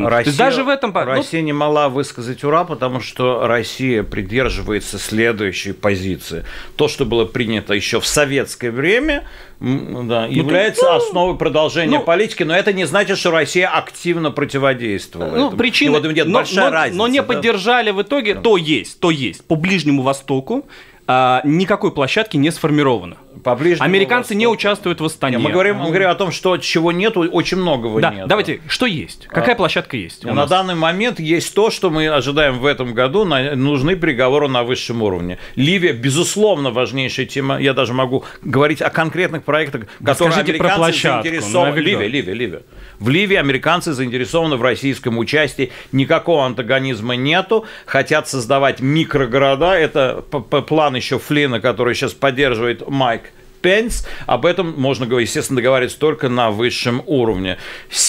То 0.09 0.19
есть 0.21 0.39
даже 0.39 0.65
в 0.65 0.69
этом... 0.69 0.93
ну, 0.93 1.05
Россия 1.05 1.43
не 1.43 1.53
могла 1.53 1.89
высказать 1.89 2.45
ура, 2.45 2.65
потому 2.65 3.01
что 3.01 3.47
Россия 3.47 4.03
придерживается 4.03 4.99
следующей 4.99 5.73
позиции. 5.73 6.45
То, 6.77 6.89
что 6.89 7.05
было 7.05 7.25
принято 7.25 7.75
еще 7.75 8.01
в 8.01 8.07
советское 8.07 8.71
время, 8.71 9.25
да, 9.61 10.27
является 10.27 10.95
основой 10.95 11.37
продолжения 11.37 11.99
ну, 11.99 12.05
политики, 12.05 12.43
но 12.43 12.57
это 12.57 12.73
не 12.73 12.87
значит, 12.87 13.19
что 13.19 13.31
Россия 13.31 13.69
активно 13.69 14.31
противодействовала. 14.31 15.31
Ну, 15.31 15.47
этому. 15.47 15.57
причины, 15.57 15.97
И 15.97 16.01
вот 16.01 16.13
нет, 16.13 16.27
но, 16.27 16.39
большая 16.39 16.67
но- 16.67 16.71
разница. 16.71 16.99
но 16.99 17.09
не 17.09 17.19
да. 17.19 17.25
поддержали 17.25 17.91
в 17.91 18.03
итоге, 18.03 18.35
то 18.35 18.57
есть, 18.57 19.01
то 19.01 19.11
есть. 19.11 19.45
По 19.45 19.57
Ближнему 19.57 20.03
Востоку 20.03 20.67
а, 21.07 21.41
никакой 21.45 21.93
площадки 21.93 22.37
не 22.37 22.51
сформировано. 22.51 23.17
По 23.45 23.55
Ближнему 23.55 23.85
Американцы 23.85 24.35
не 24.35 24.47
участвуют 24.47 24.99
в 24.99 25.03
Не, 25.03 25.05
восстании. 25.05 25.37
мы, 25.39 25.51
говорим, 25.53 25.77
мы 25.77 25.87
говорим 25.89 26.09
о 26.09 26.15
том, 26.15 26.33
что 26.33 26.57
чего 26.59 26.91
нету, 26.93 27.21
очень 27.31 27.59
многого 27.59 28.01
Да, 28.01 28.11
нет. 28.13 28.27
давайте, 28.27 28.61
что 28.67 28.87
есть? 28.87 29.27
Какая 29.29 29.55
площадка 29.55 29.97
есть? 29.97 30.25
На 30.25 30.35
нас? 30.35 30.51
данный 30.51 30.75
момент 30.75 31.21
есть 31.21 31.55
то, 31.55 31.71
что 31.71 31.91
мы 31.91 32.09
ожидаем 32.09 32.59
в 32.59 32.67
этом 32.67 32.93
году. 32.93 33.25
На- 33.25 33.55
Нужны 33.55 33.95
переговоры 33.95 34.49
на 34.49 34.65
высшем 34.65 35.03
уровне. 35.03 35.39
Ливия, 35.55 35.93
безусловно, 35.93 36.71
важнейшая 36.71 37.27
тема. 37.27 37.61
Я 37.61 37.73
даже 37.73 37.93
могу 37.95 38.25
говорить 38.43 38.83
о 38.83 38.91
конкретных 38.91 39.45
проектах, 39.45 39.83
которые 40.05 40.33
скажите 40.33 40.55
про 40.59 40.67
американцы 40.69 40.77
площадку, 40.79 41.23
заинтересованы. 41.29 41.79
Ливия, 41.79 42.09
Ливия, 42.09 42.35
Ливия. 42.35 42.63
В 42.99 43.09
Ливии 43.09 43.37
американцы 43.37 43.93
заинтересованы 43.93 44.57
в 44.57 44.63
российском 44.63 45.17
участии. 45.19 45.71
Никакого 45.93 46.45
антагонизма 46.45 47.15
нету. 47.17 47.65
Хотят 47.87 48.29
создавать 48.29 48.81
микрогорода. 48.81 49.79
Это 49.79 50.23
план 50.23 50.97
еще 50.97 51.19
Флина, 51.19 51.61
который 51.61 51.95
сейчас 51.95 52.13
поддерживает 52.13 52.87
Майк 52.89 53.23
Пенс. 53.61 54.07
Об 54.27 54.47
этом 54.47 54.75
можно, 54.81 55.05
естественно, 55.19 55.57
договариваться 55.57 55.99
только 55.99 56.29
на 56.29 56.51
высшем 56.51 57.03
уровне. 57.07 57.59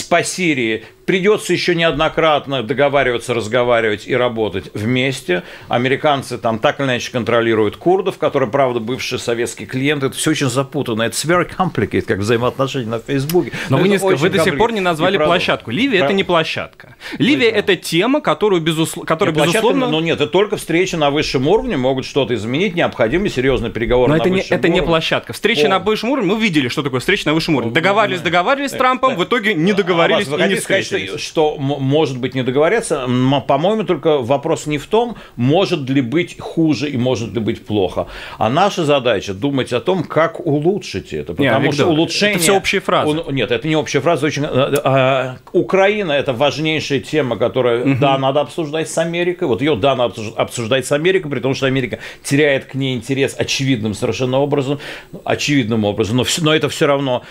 По 0.09 0.23
Сирии 0.23 0.85
придется 1.11 1.51
еще 1.51 1.75
неоднократно 1.75 2.63
договариваться, 2.63 3.33
разговаривать 3.33 4.07
и 4.07 4.15
работать 4.15 4.71
вместе. 4.73 5.43
Американцы 5.67 6.37
там 6.37 6.57
так 6.57 6.79
или 6.79 6.85
иначе 6.87 7.11
контролируют 7.11 7.75
курдов, 7.75 8.17
которые, 8.17 8.49
правда, 8.49 8.79
бывшие 8.79 9.19
советские 9.19 9.67
клиенты. 9.67 10.05
Это 10.05 10.15
все 10.15 10.31
очень 10.31 10.49
запутанно. 10.49 11.03
Это 11.03 11.17
very 11.17 11.49
complicated, 11.53 12.03
как 12.03 12.19
взаимоотношения 12.19 12.87
на 12.87 12.99
Фейсбуке. 12.99 13.51
Но 13.67 13.75
вы, 13.75 13.89
это 13.93 14.05
не 14.07 14.15
вы 14.15 14.29
до 14.29 14.39
сих 14.39 14.57
пор 14.57 14.71
не 14.71 14.79
назвали 14.79 15.15
И 15.15 15.17
правда. 15.17 15.33
площадку. 15.33 15.69
Ливия 15.71 15.97
это 15.97 16.05
Правда. 16.05 16.15
не 16.15 16.23
площадка. 16.23 16.95
Ливия 17.17 17.49
это 17.49 17.75
тема, 17.75 18.21
которую, 18.21 18.61
безусловно, 18.61 19.05
которая, 19.05 19.35
Площадка, 19.35 19.57
безусловно... 19.67 19.89
но 19.89 19.99
нет, 19.99 20.21
это 20.21 20.31
только 20.31 20.55
встречи 20.55 20.95
на 20.95 21.11
высшем 21.11 21.45
уровне 21.45 21.75
могут 21.75 22.05
что-то 22.05 22.35
изменить, 22.35 22.73
необходимы 22.73 23.27
серьезные 23.27 23.69
переговоры 23.73 24.11
Но 24.13 24.15
на 24.15 24.21
это 24.21 24.29
не, 24.29 24.39
это 24.39 24.69
не 24.69 24.81
площадка. 24.81 25.33
встречи 25.33 25.65
О. 25.65 25.67
на 25.67 25.79
высшем 25.79 26.11
уровне, 26.11 26.33
мы 26.33 26.39
видели, 26.39 26.69
что 26.69 26.83
такое 26.83 27.01
встреча 27.01 27.27
на 27.27 27.33
высшем 27.33 27.55
уровне. 27.57 27.73
Договаривались, 27.73 28.21
договаривались 28.21 28.71
с 28.71 28.75
Трампом, 28.75 29.17
в 29.17 29.23
итоге 29.25 29.53
не 29.55 29.73
договорились 29.73 30.27
А 30.27 30.31
вас- 30.31 30.39
вы 30.39 30.45
и 30.45 30.49
не 30.49 30.55
сказать, 30.61 30.83
встретились. 30.85 31.00
Что, 31.17 31.57
может 31.57 32.17
быть 32.19 32.35
не 32.35 32.43
договорятся? 32.43 33.07
По-моему, 33.47 33.83
только 33.83 34.17
вопрос 34.19 34.65
не 34.65 34.77
в 34.77 34.87
том, 34.87 35.15
может 35.35 35.89
ли 35.89 36.01
быть 36.01 36.39
хуже 36.39 36.89
и 36.89 36.97
может 36.97 37.33
ли 37.33 37.39
быть 37.39 37.65
плохо. 37.65 38.07
А 38.37 38.49
наша 38.49 38.85
задача 38.85 39.33
думать 39.33 39.73
о 39.73 39.79
том, 39.79 40.03
как 40.03 40.45
улучшить 40.45 41.13
это. 41.13 41.33
Не, 41.33 41.47
Потому 41.49 41.65
Виктор, 41.65 41.85
что 41.85 41.89
улучшение... 41.89 42.35
это 42.35 42.43
всё 42.43 42.55
общие 42.57 42.81
фразы. 42.81 43.09
Он- 43.09 43.35
Нет, 43.35 43.51
это 43.51 43.67
не 43.67 43.75
общая 43.75 44.01
фраза. 44.01 44.25
Очень... 44.25 44.43
э, 44.45 44.73
э, 44.83 45.33
Украина– 45.53 46.11
это 46.13 46.33
важнейшая 46.33 46.99
тема, 46.99 47.37
которую, 47.37 47.97
да, 47.99 48.17
надо 48.17 48.41
обсуждать 48.41 48.89
с 48.89 48.97
Америкой. 48.97 49.47
Вот 49.47 49.61
ее, 49.61 49.75
да, 49.75 49.95
надо 49.95 50.13
обсуж- 50.15 50.33
обсуждать 50.35 50.85
с 50.85 50.91
Америкой, 50.91 51.31
при 51.31 51.39
том, 51.39 51.53
что 51.55 51.65
Америка 51.65 51.99
теряет 52.23 52.65
к 52.65 52.75
ней 52.75 52.95
интерес 52.95 53.35
очевидным 53.37 53.93
совершенно 53.93 54.39
образом, 54.39 54.79
очевидным 55.23 55.85
образом, 55.85 56.17
но, 56.17 56.25
но 56.41 56.55
это 56.55 56.69
все 56.69 56.87
равно 56.87 57.23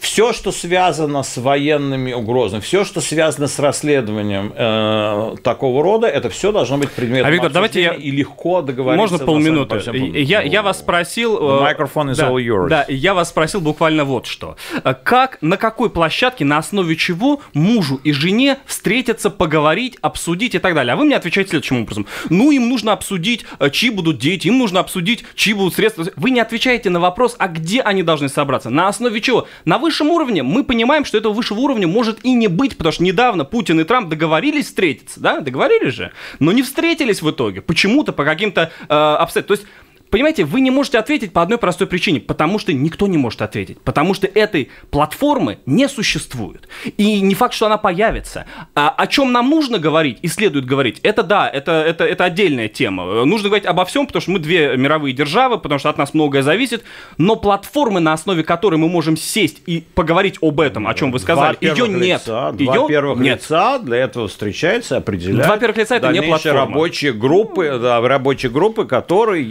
все, 0.00 0.32
что 0.32 0.50
связано 0.50 1.22
с 1.22 1.36
военными 1.36 2.12
угрозами, 2.12 2.60
все, 2.60 2.84
что 2.84 3.00
связано 3.00 3.46
с 3.46 3.58
расследованием 3.58 4.52
э, 4.56 5.36
такого 5.42 5.82
рода, 5.82 6.06
это 6.06 6.30
все 6.30 6.52
должно 6.52 6.78
быть 6.78 6.90
предметом 6.90 7.28
А, 7.28 7.30
Виктор, 7.30 7.52
давайте 7.52 7.82
я- 7.82 7.92
и 7.94 8.10
легко 8.10 8.62
договориться. 8.62 9.00
Можно 9.14 9.18
полминуты? 9.26 9.76
по 9.76 9.80
всем 9.80 9.94
пунктам. 9.98 10.22
Я, 10.22 10.42
я 10.42 10.62
вас 10.62 10.78
спросил... 10.78 11.36
Э, 11.36 11.72
microphone 11.72 12.12
is 12.12 12.16
да, 12.16 12.30
all 12.30 12.36
yours. 12.36 12.68
Да, 12.68 12.84
я 12.88 13.14
вас 13.14 13.28
спросил 13.28 13.60
буквально 13.60 14.04
вот 14.04 14.26
что. 14.26 14.56
Э, 14.84 14.94
Как, 14.94 15.38
на 15.42 15.56
какой 15.56 15.90
площадке, 15.90 16.44
на 16.44 16.58
основе 16.58 16.96
чего 16.96 17.40
мужу 17.52 18.00
и 18.02 18.12
жене 18.12 18.58
встретиться, 18.66 19.28
поговорить, 19.30 19.98
обсудить 20.00 20.54
и 20.54 20.58
так 20.58 20.74
далее? 20.74 20.94
А 20.94 20.96
вы 20.96 21.04
мне 21.04 21.16
отвечаете 21.16 21.50
следующим 21.50 21.82
образом. 21.82 22.06
Ну, 22.30 22.50
им 22.50 22.68
нужно 22.68 22.92
обсудить, 22.92 23.44
э, 23.58 23.68
чьи 23.70 23.90
будут 23.90 24.18
дети, 24.18 24.48
им 24.48 24.58
нужно 24.58 24.80
обсудить, 24.80 25.24
чьи 25.34 25.52
будут 25.52 25.74
средства. 25.74 26.06
Вы 26.16 26.30
не 26.30 26.40
отвечаете 26.40 26.88
на 26.90 27.00
вопрос, 27.00 27.36
а 27.38 27.48
где 27.48 27.80
они 27.82 28.02
должны 28.02 28.28
собраться? 28.28 28.70
На 28.70 28.88
основе 28.88 29.20
чего? 29.20 29.46
На 29.64 29.78
высшем 29.90 30.10
уровне 30.10 30.44
мы 30.44 30.62
понимаем, 30.62 31.04
что 31.04 31.18
этого 31.18 31.32
высшего 31.32 31.58
уровня 31.58 31.88
может 31.88 32.24
и 32.24 32.32
не 32.32 32.46
быть, 32.46 32.76
потому 32.76 32.92
что 32.92 33.02
недавно 33.02 33.44
Путин 33.44 33.80
и 33.80 33.84
Трамп 33.84 34.08
договорились 34.08 34.66
встретиться, 34.66 35.18
да? 35.18 35.40
Договорились 35.40 35.94
же, 35.94 36.12
но 36.38 36.52
не 36.52 36.62
встретились 36.62 37.22
в 37.22 37.30
итоге. 37.30 37.60
Почему-то, 37.60 38.12
по 38.12 38.24
каким-то 38.24 38.70
э, 38.88 38.94
обстоятельствам. 38.94 39.56
То 39.56 39.60
есть 39.60 39.66
Понимаете, 40.10 40.44
вы 40.44 40.60
не 40.60 40.70
можете 40.70 40.98
ответить 40.98 41.32
по 41.32 41.42
одной 41.42 41.58
простой 41.58 41.86
причине, 41.86 42.20
потому 42.20 42.58
что 42.58 42.72
никто 42.72 43.06
не 43.06 43.16
может 43.16 43.42
ответить, 43.42 43.80
потому 43.80 44.12
что 44.14 44.26
этой 44.26 44.70
платформы 44.90 45.58
не 45.66 45.88
существует. 45.88 46.68
И 46.96 47.20
не 47.20 47.34
факт, 47.34 47.54
что 47.54 47.66
она 47.66 47.76
появится. 47.76 48.44
А 48.74 48.88
о 48.90 49.06
чем 49.06 49.32
нам 49.32 49.48
нужно 49.48 49.78
говорить 49.78 50.18
и 50.22 50.28
следует 50.28 50.64
говорить, 50.64 50.98
это 51.02 51.22
да, 51.22 51.48
это, 51.48 51.72
это, 51.72 52.04
это 52.04 52.24
отдельная 52.24 52.68
тема. 52.68 53.24
Нужно 53.24 53.48
говорить 53.48 53.66
обо 53.66 53.84
всем, 53.84 54.06
потому 54.06 54.20
что 54.20 54.30
мы 54.32 54.38
две 54.40 54.76
мировые 54.76 55.14
державы, 55.14 55.58
потому 55.58 55.78
что 55.78 55.88
от 55.90 55.98
нас 55.98 56.12
многое 56.12 56.42
зависит, 56.42 56.82
но 57.16 57.36
платформы, 57.36 58.00
на 58.00 58.12
основе 58.12 58.42
которой 58.42 58.76
мы 58.76 58.88
можем 58.88 59.16
сесть 59.16 59.62
и 59.66 59.84
поговорить 59.94 60.38
об 60.42 60.60
этом, 60.60 60.86
о 60.88 60.94
чем 60.94 61.12
вы 61.12 61.18
сказали, 61.20 61.56
Два 61.60 61.70
ее 61.72 61.88
нет. 61.88 62.22
Лица, 62.22 62.54
Ее 62.58 62.64
два 62.72 62.88
первых 62.88 63.18
нет. 63.20 63.40
лица 63.40 63.78
для 63.78 63.98
этого 63.98 64.26
встречаются, 64.28 64.96
определяют. 64.96 65.46
Два 65.46 65.56
первых 65.56 65.76
лица 65.78 65.96
это 65.96 66.10
не 66.12 66.20
платформа. 66.22 66.60
рабочие 66.60 67.12
группы, 67.12 67.78
да, 67.80 68.00
рабочие 68.00 68.50
группы, 68.50 68.84
которые 68.86 69.44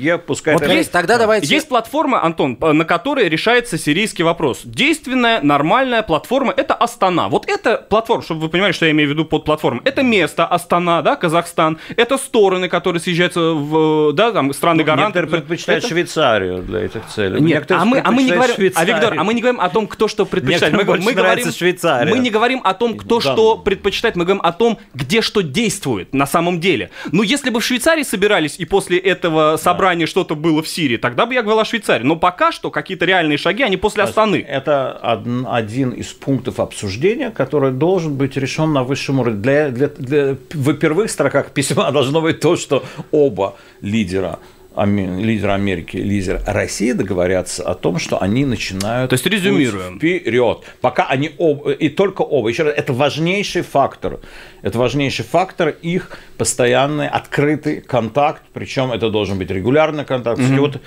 пускай 0.54 0.70
Вот 0.70 0.76
есть, 0.78 0.92
тогда 0.92 1.18
давайте... 1.18 1.48
Есть 1.48 1.68
платформа, 1.70 2.24
Антон, 2.24 2.56
п- 2.56 2.74
на 2.74 2.86
которой 2.86 3.28
решается 3.30 3.78
сирийский 3.78 4.24
вопрос. 4.24 4.62
Действенная, 4.64 5.42
нормальная 5.42 6.02
платформа– 6.02 6.54
это 6.58 6.74
Астана. 6.74 7.30
Вот 7.30 7.48
это 7.48 7.78
платформа, 7.90 8.24
чтобы 8.24 8.42
вы 8.42 8.50
понимали, 8.50 8.72
что 8.72 8.86
я 8.86 8.92
имею 8.92 9.10
в 9.10 9.12
виду 9.12 9.26
под 9.26 9.46
платформой. 9.46 9.82
Это 9.86 10.04
место 10.04 10.46
Астана, 10.46 11.02
да, 11.02 11.16
Казахстан. 11.16 11.78
Это 11.96 12.18
стороны, 12.18 12.70
которые 12.70 13.00
съезжаются 13.02 13.40
в, 13.54 14.14
да, 14.14 14.32
там, 14.32 14.54
страны 14.54 14.84
гаранты. 14.84 15.20
Некоторые 15.20 15.42
предпочитают 15.42 15.84
Это- 15.84 15.94
Швейцарию 15.94 16.62
для 16.64 16.80
этих 16.82 17.06
целей. 17.08 17.40
Нет, 17.42 17.50
Некоторые 17.60 17.82
а 17.82 17.86
мы, 17.86 18.00
а 18.00 18.12
мы 18.12 18.24
не 18.24 18.32
говорим, 18.32 18.56
предпочитают 18.56 18.78
а 18.78 18.84
Виктор, 18.86 19.00
Швейцарию. 19.02 19.22
а 19.22 19.24
мы 19.24 19.34
не 19.34 19.42
говорим 19.42 19.62
о 19.62 19.70
том, 19.70 19.88
кто 19.88 20.08
что 20.08 20.26
предпочитает. 20.26 20.74
Мы, 20.74 20.84
мы 20.84 21.14
говорим, 21.14 21.52
Швейцария. 21.52 22.10
мы 22.12 22.20
не 22.20 22.30
говорим 22.30 22.62
о 22.64 22.74
том, 22.74 22.98
кто 22.98 23.20
Да. 23.20 23.34
что 23.34 23.58
предпочитает, 23.58 24.16
мы 24.16 24.26
говорим 24.26 24.42
о 24.44 24.52
том, 24.52 24.78
где 24.94 25.22
что 25.22 25.42
действует 25.42 26.14
на 26.14 26.26
самом 26.26 26.60
деле. 26.60 26.90
Но 27.12 27.24
если 27.24 27.50
бы 27.50 27.60
в 27.60 27.66
Швейцарии 27.66 28.04
собирались 28.04 28.56
и 28.58 28.66
после 28.66 28.98
этого 28.98 29.58
собрания 29.58 30.06
что-то 30.06 30.36
было 30.40 30.62
в 30.64 30.68
Сирии, 30.68 30.98
тогда 30.98 31.26
бы 31.26 31.34
я 31.34 31.42
говорил 31.44 31.60
о 31.60 31.66
Швейцарии. 31.66 32.04
Но 32.04 32.16
пока 32.16 32.52
что 32.52 32.72
какие-то 32.72 33.06
реальные 33.06 33.38
шаги, 33.38 33.64
они 33.64 33.78
после 33.78 34.04
Астаны. 34.04 34.38
Это 34.48 35.00
од- 35.04 35.46
один 35.48 35.92
из 35.92 36.08
пунктов 36.08 36.60
обсуждения, 36.60 37.30
который 37.32 37.72
должен 37.72 38.16
быть 38.16 38.38
решен 38.38 38.74
на 38.74 38.84
высшем 38.84 39.20
уровне. 39.20 39.40
Для, 39.42 39.70
для- 39.70 39.88
для- 39.88 40.38
в 40.54 40.74
первых 40.74 41.12
строках 41.12 41.52
письма 41.52 41.92
должно 41.92 42.22
быть 42.22 42.40
то, 42.40 42.56
что 42.56 42.84
оба 43.12 43.56
лидера 43.82 44.40
Аме- 44.80 45.22
лидер 45.22 45.50
Америки, 45.50 45.98
лидер 45.98 46.42
России 46.46 46.94
договорятся 46.94 47.64
о 47.64 47.76
том, 47.76 48.00
что 48.00 48.22
они 48.22 48.46
начинают 48.46 49.10
То 49.10 49.16
есть 49.16 49.26
резюмируем. 49.26 49.98
вперед. 49.98 50.60
Пока 50.80 51.06
они 51.06 51.32
оба, 51.38 51.72
и 51.72 51.90
только 51.90 52.22
оба. 52.22 52.48
Еще 52.50 52.64
раз, 52.64 52.74
это 52.78 52.94
важнейший 52.94 53.62
фактор. 53.64 54.20
Это 54.62 54.78
важнейший 54.80 55.26
фактор 55.26 55.70
их 55.70 56.18
постоянный 56.38 57.10
открытый 57.10 57.82
контакт. 57.82 58.42
Причем 58.54 58.92
это 58.92 59.10
должен 59.10 59.38
быть 59.38 59.52
регулярный 59.52 60.06
контакт. 60.06 60.40
И 60.40 60.60
вот 60.60 60.80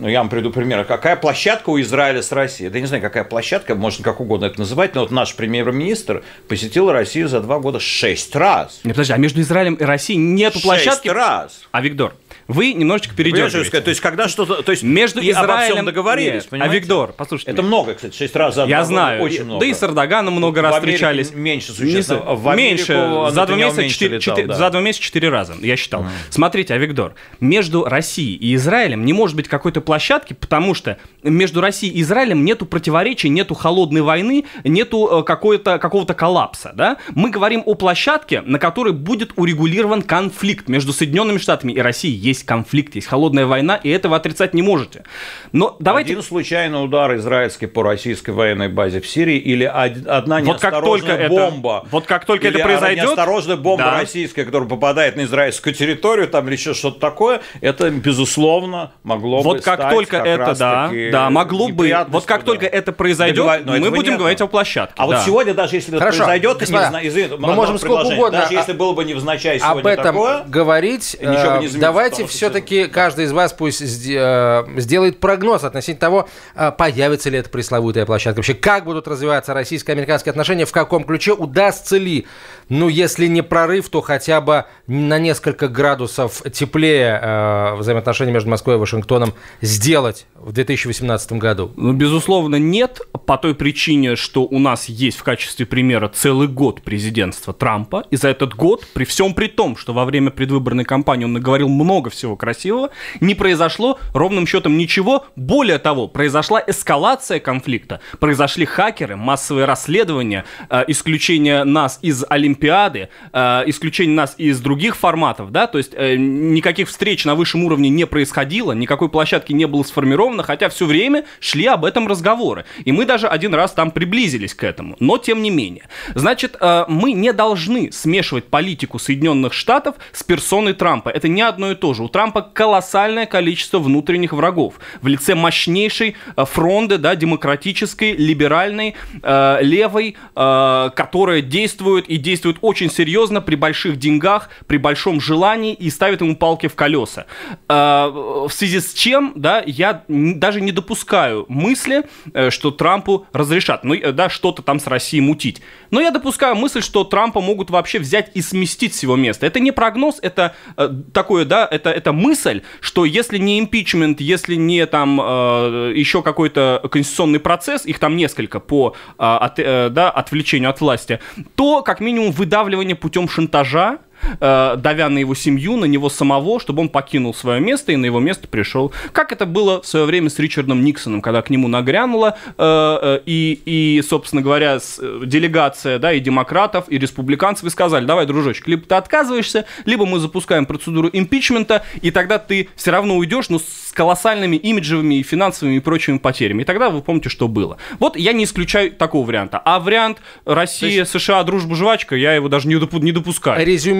ну, 0.00 0.06
я 0.06 0.20
вам 0.20 0.28
приведу 0.28 0.50
пример. 0.52 0.84
Какая 0.84 1.16
площадка 1.16 1.70
у 1.70 1.80
Израиля 1.80 2.22
с 2.22 2.30
Россией? 2.30 2.70
Да 2.70 2.78
я 2.78 2.82
не 2.82 2.86
знаю, 2.86 3.02
какая 3.02 3.24
площадка, 3.24 3.74
можно 3.74 4.04
как 4.04 4.20
угодно 4.20 4.44
это 4.44 4.60
называть, 4.60 4.94
но 4.94 5.00
вот 5.00 5.10
наш 5.10 5.34
премьер-министр 5.34 6.22
посетил 6.46 6.92
Россию 6.92 7.28
за 7.28 7.40
два 7.40 7.58
года 7.58 7.80
шесть 7.80 8.36
раз. 8.36 8.80
Не, 8.84 8.92
подожди, 8.92 9.12
а 9.12 9.16
между 9.16 9.40
Израилем 9.40 9.74
и 9.74 9.82
Россией 9.82 10.18
нету 10.18 10.60
площадки? 10.60 11.08
Шесть 11.08 11.16
раз. 11.16 11.66
А, 11.72 11.80
Виктор, 11.80 12.14
вы 12.48 12.72
немножечко 12.72 13.14
передергиваете. 13.14 13.64
сказать? 13.64 13.84
То 13.84 13.90
есть, 13.90 14.00
когда 14.00 14.26
что-то... 14.26 14.62
То 14.62 14.72
есть, 14.72 14.82
Между 14.82 15.20
и 15.20 15.30
обо 15.30 15.44
Израилем... 15.44 15.74
всем 15.74 15.84
договорились, 15.84 16.32
Нет, 16.32 16.46
а 16.46 16.50
понимаете? 16.50 16.74
Виктор, 16.74 17.12
послушайте 17.12 17.50
Это 17.52 17.60
меня. 17.62 17.68
много, 17.68 17.94
кстати, 17.94 18.16
шесть 18.16 18.34
раз 18.34 18.54
за 18.54 18.64
Я 18.64 18.84
знаю. 18.84 19.22
Очень 19.22 19.44
много. 19.44 19.60
Да 19.60 19.66
и 19.66 19.74
с 19.74 19.82
Эрдоганом 19.82 20.34
много 20.34 20.58
В 20.60 20.62
раз 20.62 20.76
Америке 20.76 20.96
встречались. 20.96 21.32
меньше 21.34 21.72
существенно. 21.72 22.22
знаю, 22.22 22.36
В 22.36 22.48
Америку 22.48 22.68
меньше. 22.92 23.30
За 23.34 23.46
два, 23.46 23.56
месяца 23.56 23.88
четыре, 23.88 24.16
летал, 24.16 24.34
четыре- 24.34 24.48
да. 24.48 24.54
за 24.54 24.70
два 24.70 24.80
месяца 24.80 25.02
четыре 25.04 25.28
раза, 25.28 25.54
я 25.60 25.76
считал. 25.76 26.06
Смотрите, 26.30 26.72
а 26.74 26.78
Виктор, 26.78 27.14
между 27.40 27.84
Россией 27.84 28.36
и 28.36 28.54
Израилем 28.54 29.04
не 29.04 29.12
может 29.12 29.36
быть 29.36 29.46
какой-то 29.48 29.80
площадки, 29.82 30.32
потому 30.32 30.72
что 30.74 30.98
между 31.22 31.60
Россией 31.60 31.92
и 31.92 32.00
Израилем 32.00 32.44
нету 32.44 32.64
противоречий, 32.64 33.28
нету 33.28 33.54
холодной 33.54 34.00
войны, 34.00 34.46
нету 34.64 35.20
э, 35.20 35.22
какой-то, 35.22 35.78
какого-то 35.78 36.14
коллапса. 36.14 36.72
Да? 36.74 36.96
Мы 37.14 37.28
говорим 37.30 37.62
о 37.66 37.74
площадке, 37.74 38.40
на 38.40 38.58
которой 38.58 38.94
будет 38.94 39.32
урегулирован 39.36 40.00
конфликт 40.02 40.68
между 40.68 40.92
Соединенными 40.94 41.38
Штатами 41.38 41.72
и 41.72 41.80
Россией. 41.80 42.14
Есть 42.38 42.46
конфликт, 42.46 42.94
есть 42.94 43.08
холодная 43.08 43.46
война, 43.46 43.80
и 43.82 43.90
этого 43.90 44.14
отрицать 44.16 44.54
не 44.54 44.62
можете. 44.62 45.02
Но 45.50 45.76
давайте... 45.80 46.12
Один 46.12 46.22
случайный 46.22 46.84
удар 46.84 47.16
израильский 47.16 47.66
по 47.66 47.82
российской 47.82 48.30
военной 48.30 48.68
базе 48.68 49.00
в 49.00 49.08
Сирии 49.08 49.38
или 49.38 49.64
од- 49.64 50.06
одна 50.06 50.38
Вот 50.40 50.60
как 50.60 50.72
неосторожная 50.72 51.16
только 51.16 51.22
это- 51.24 51.28
бомба. 51.34 51.84
вот 51.90 52.06
как 52.06 52.24
только 52.26 52.46
или 52.46 52.58
это 52.60 52.68
произойдет, 52.68 53.04
неосторожная 53.06 53.56
бомба 53.56 53.84
да. 53.84 53.98
российская, 53.98 54.44
которая 54.44 54.68
попадает 54.68 55.16
на 55.16 55.24
израильскую 55.24 55.74
территорию, 55.74 56.28
там 56.28 56.46
или 56.46 56.54
еще 56.54 56.74
что-то 56.74 57.00
такое, 57.00 57.40
это, 57.60 57.90
безусловно, 57.90 58.92
могло 59.02 59.38
бы 59.38 59.44
Вот 59.44 59.62
как 59.62 59.80
стать 59.80 59.90
только 59.92 60.18
как 60.18 60.26
это, 60.26 60.54
да, 60.54 60.90
да, 61.10 61.30
могло 61.30 61.68
бы. 61.70 61.92
Вот 62.08 62.24
как 62.24 62.40
да. 62.42 62.46
только 62.46 62.66
это 62.66 62.92
произойдет, 62.92 63.64
но 63.64 63.72
мы 63.72 63.90
будем 63.90 64.12
нету. 64.12 64.18
говорить 64.18 64.40
о 64.40 64.46
площадке. 64.46 64.94
А 64.96 65.08
да. 65.08 65.16
вот 65.16 65.24
сегодня, 65.26 65.54
даже 65.54 65.74
если 65.74 65.90
это 65.90 65.98
Хорошо, 65.98 66.18
произойдет, 66.18 66.58
господа, 66.58 66.84
не 66.84 66.88
знаю, 66.90 67.08
извини, 67.08 67.28
мы 67.36 67.54
можем 67.54 67.78
сколько 67.78 68.06
угодно, 68.06 68.40
даже 68.42 68.54
а- 68.54 68.60
если 68.60 68.74
было 68.74 68.92
бы 68.92 69.04
невзначай 69.04 69.58
сегодня 69.58 69.80
об 69.80 69.86
этом 69.88 70.04
такое, 70.04 70.44
говорить. 70.44 71.16
ничего 71.20 71.32
бы 71.32 71.38
Э, 71.38 71.60
не 71.60 71.66
изменится, 71.66 71.78
Давайте 71.80 72.26
все-таки 72.28 72.86
каждый 72.86 73.24
из 73.24 73.32
вас 73.32 73.52
пусть 73.52 73.80
э, 73.82 74.64
сделает 74.76 75.20
прогноз 75.20 75.64
относительно 75.64 75.98
того, 76.00 76.28
э, 76.54 76.70
появится 76.70 77.30
ли 77.30 77.38
эта 77.38 77.50
пресловутая 77.50 78.06
площадка. 78.06 78.38
Вообще, 78.38 78.54
как 78.54 78.84
будут 78.84 79.08
развиваться 79.08 79.54
российско-американские 79.54 80.30
отношения, 80.30 80.64
в 80.64 80.72
каком 80.72 81.04
ключе, 81.04 81.32
удастся 81.32 81.96
ли, 81.96 82.26
ну, 82.68 82.88
если 82.88 83.26
не 83.26 83.42
прорыв, 83.42 83.88
то 83.88 84.00
хотя 84.00 84.40
бы 84.40 84.66
на 84.86 85.18
несколько 85.18 85.68
градусов 85.68 86.42
теплее 86.52 87.18
э, 87.22 87.74
взаимоотношения 87.76 88.32
между 88.32 88.50
Москвой 88.50 88.76
и 88.76 88.78
Вашингтоном 88.78 89.34
сделать 89.60 90.26
в 90.34 90.52
2018 90.52 91.32
году. 91.32 91.72
Ну, 91.76 91.92
безусловно, 91.92 92.56
нет, 92.56 93.00
по 93.26 93.36
той 93.36 93.54
причине, 93.54 94.16
что 94.16 94.42
у 94.44 94.58
нас 94.58 94.88
есть 94.88 95.18
в 95.18 95.22
качестве 95.22 95.66
примера 95.66 96.08
целый 96.08 96.48
год 96.48 96.82
президентства 96.82 97.52
Трампа, 97.52 98.04
и 98.10 98.16
за 98.16 98.28
этот 98.28 98.54
год, 98.54 98.86
при 98.94 99.04
всем 99.04 99.34
при 99.34 99.48
том, 99.48 99.76
что 99.76 99.92
во 99.92 100.04
время 100.04 100.30
предвыборной 100.30 100.84
кампании 100.84 101.24
он 101.24 101.32
наговорил 101.32 101.68
много 101.68 102.10
всего 102.10 102.17
красивого, 102.36 102.90
не 103.20 103.34
произошло 103.34 103.98
ровным 104.12 104.46
счетом 104.46 104.76
ничего. 104.76 105.26
Более 105.36 105.78
того, 105.78 106.08
произошла 106.08 106.62
эскалация 106.66 107.40
конфликта, 107.40 108.00
произошли 108.20 108.64
хакеры, 108.64 109.16
массовые 109.16 109.64
расследования, 109.64 110.44
э, 110.70 110.84
исключение 110.88 111.64
нас 111.64 111.98
из 112.02 112.24
Олимпиады, 112.28 113.08
э, 113.32 113.62
исключение 113.66 114.16
нас 114.16 114.34
из 114.38 114.60
других 114.60 114.96
форматов, 114.96 115.52
да, 115.52 115.66
то 115.66 115.78
есть 115.78 115.92
э, 115.94 116.16
никаких 116.16 116.88
встреч 116.88 117.24
на 117.24 117.34
высшем 117.34 117.64
уровне 117.64 117.88
не 117.88 118.06
происходило, 118.06 118.72
никакой 118.72 119.08
площадки 119.08 119.52
не 119.52 119.66
было 119.66 119.82
сформировано, 119.82 120.42
хотя 120.42 120.68
все 120.68 120.86
время 120.86 121.24
шли 121.40 121.66
об 121.66 121.84
этом 121.84 122.08
разговоры. 122.08 122.64
И 122.84 122.92
мы 122.92 123.04
даже 123.04 123.28
один 123.28 123.54
раз 123.54 123.72
там 123.72 123.90
приблизились 123.90 124.54
к 124.54 124.64
этому, 124.64 124.96
но 125.00 125.18
тем 125.18 125.42
не 125.42 125.50
менее. 125.50 125.88
Значит, 126.14 126.56
э, 126.60 126.84
мы 126.88 127.12
не 127.12 127.32
должны 127.32 127.92
смешивать 127.92 128.46
политику 128.46 128.98
Соединенных 128.98 129.52
Штатов 129.52 129.96
с 130.12 130.22
персоной 130.22 130.72
Трампа. 130.72 131.08
Это 131.08 131.28
не 131.28 131.42
одно 131.42 131.72
и 131.72 131.74
то 131.74 131.94
же. 131.94 132.02
У 132.08 132.10
Трампа 132.10 132.40
колоссальное 132.40 133.26
количество 133.26 133.78
внутренних 133.78 134.32
врагов 134.32 134.80
в 135.02 135.06
лице 135.08 135.34
мощнейшей 135.34 136.16
э, 136.38 136.44
фронды, 136.46 136.96
да, 136.96 137.14
демократической, 137.14 138.12
либеральной, 138.12 138.94
э, 139.22 139.58
левой, 139.60 140.16
э, 140.34 140.90
которая 140.96 141.42
действует 141.42 142.08
и 142.08 142.16
действует 142.16 142.56
очень 142.62 142.90
серьезно 142.90 143.42
при 143.42 143.56
больших 143.56 143.98
деньгах, 143.98 144.48
при 144.66 144.78
большом 144.78 145.20
желании 145.20 145.74
и 145.74 145.90
ставит 145.90 146.22
ему 146.22 146.34
палки 146.34 146.66
в 146.66 146.74
колеса. 146.74 147.26
Э, 147.68 148.08
в 148.08 148.50
связи 148.50 148.80
с 148.80 148.94
чем, 148.94 149.34
да, 149.36 149.62
я 149.66 150.04
даже 150.08 150.62
не 150.62 150.72
допускаю 150.72 151.44
мысли, 151.48 152.04
э, 152.32 152.48
что 152.48 152.70
Трампу 152.70 153.26
разрешат, 153.34 153.84
ну, 153.84 153.92
э, 153.92 154.12
да, 154.12 154.30
что-то 154.30 154.62
там 154.62 154.80
с 154.80 154.86
Россией 154.86 155.20
мутить. 155.20 155.60
Но 155.90 156.00
я 156.00 156.10
допускаю 156.10 156.54
мысль, 156.54 156.80
что 156.80 157.04
Трампа 157.04 157.42
могут 157.42 157.68
вообще 157.68 157.98
взять 157.98 158.30
и 158.32 158.40
сместить 158.40 158.94
с 158.94 159.02
его 159.02 159.14
места. 159.14 159.46
Это 159.46 159.60
не 159.60 159.72
прогноз, 159.72 160.18
это 160.22 160.54
э, 160.78 160.88
такое, 161.12 161.44
да, 161.44 161.68
это, 161.70 161.97
это 161.98 162.12
мысль, 162.12 162.62
что 162.80 163.04
если 163.04 163.38
не 163.38 163.58
импичмент, 163.58 164.20
если 164.20 164.54
не 164.54 164.86
там 164.86 165.20
э, 165.20 165.92
еще 165.94 166.22
какой-то 166.22 166.80
конституционный 166.90 167.40
процесс, 167.40 167.84
их 167.84 167.98
там 167.98 168.16
несколько 168.16 168.60
по 168.60 168.94
э, 169.18 169.22
от, 169.22 169.58
э, 169.58 169.88
да, 169.90 170.10
отвлечению 170.10 170.70
от 170.70 170.80
власти, 170.80 171.20
то 171.54 171.82
как 171.82 172.00
минимум 172.00 172.32
выдавливание 172.32 172.96
путем 172.96 173.28
шантажа, 173.28 173.98
э, 174.40 174.76
давя 174.76 175.08
на 175.08 175.18
его 175.18 175.34
семью, 175.34 175.76
на 175.76 175.84
него 175.84 176.08
самого, 176.08 176.60
чтобы 176.60 176.82
он 176.82 176.88
покинул 176.88 177.34
свое 177.34 177.60
место 177.60 177.92
и 177.92 177.96
на 177.96 178.06
его 178.06 178.20
место 178.20 178.48
пришел. 178.48 178.92
Как 179.12 179.32
это 179.32 179.46
было 179.46 179.82
в 179.82 179.86
свое 179.86 180.06
время 180.06 180.30
с 180.30 180.38
Ричардом 180.38 180.84
Никсоном, 180.84 181.20
когда 181.22 181.42
к 181.42 181.50
нему 181.50 181.68
нагрянула 181.68 182.36
э, 182.46 182.52
э, 182.58 183.20
и, 183.26 183.60
и, 183.64 184.02
собственно 184.02 184.42
говоря, 184.42 184.80
с, 184.80 184.98
э, 185.00 185.22
делегация 185.24 185.98
да, 185.98 186.12
и 186.12 186.20
демократов, 186.20 186.86
и 186.88 186.98
республиканцев, 186.98 187.66
и 187.66 187.70
сказали, 187.70 188.04
давай, 188.04 188.26
дружочек, 188.26 188.66
либо 188.68 188.82
ты 188.82 188.94
отказываешься, 188.94 189.66
либо 189.84 190.06
мы 190.06 190.18
запускаем 190.18 190.66
процедуру 190.66 191.10
импичмента, 191.12 191.84
и 192.02 192.10
тогда 192.10 192.38
ты 192.38 192.68
все 192.76 192.90
равно 192.90 193.16
уйдешь, 193.16 193.48
но 193.48 193.58
с 193.58 193.92
колоссальными 193.92 194.56
имиджевыми 194.56 195.16
и 195.16 195.22
финансовыми 195.22 195.76
и 195.76 195.80
прочими 195.80 196.18
потерями. 196.18 196.62
И 196.62 196.64
тогда 196.64 196.90
вы 196.90 197.02
помните, 197.02 197.28
что 197.28 197.48
было. 197.48 197.78
Вот 197.98 198.16
я 198.16 198.32
не 198.32 198.44
исключаю 198.44 198.92
такого 198.92 199.26
варианта. 199.26 199.60
А 199.64 199.80
вариант 199.80 200.18
Россия, 200.44 201.00
есть... 201.00 201.10
США, 201.10 201.42
дружба, 201.42 201.74
жвачка, 201.74 202.14
я 202.14 202.34
его 202.34 202.48
даже 202.48 202.68
не, 202.68 202.76
допу- 202.76 203.00
не 203.00 203.12
допускаю. 203.12 203.58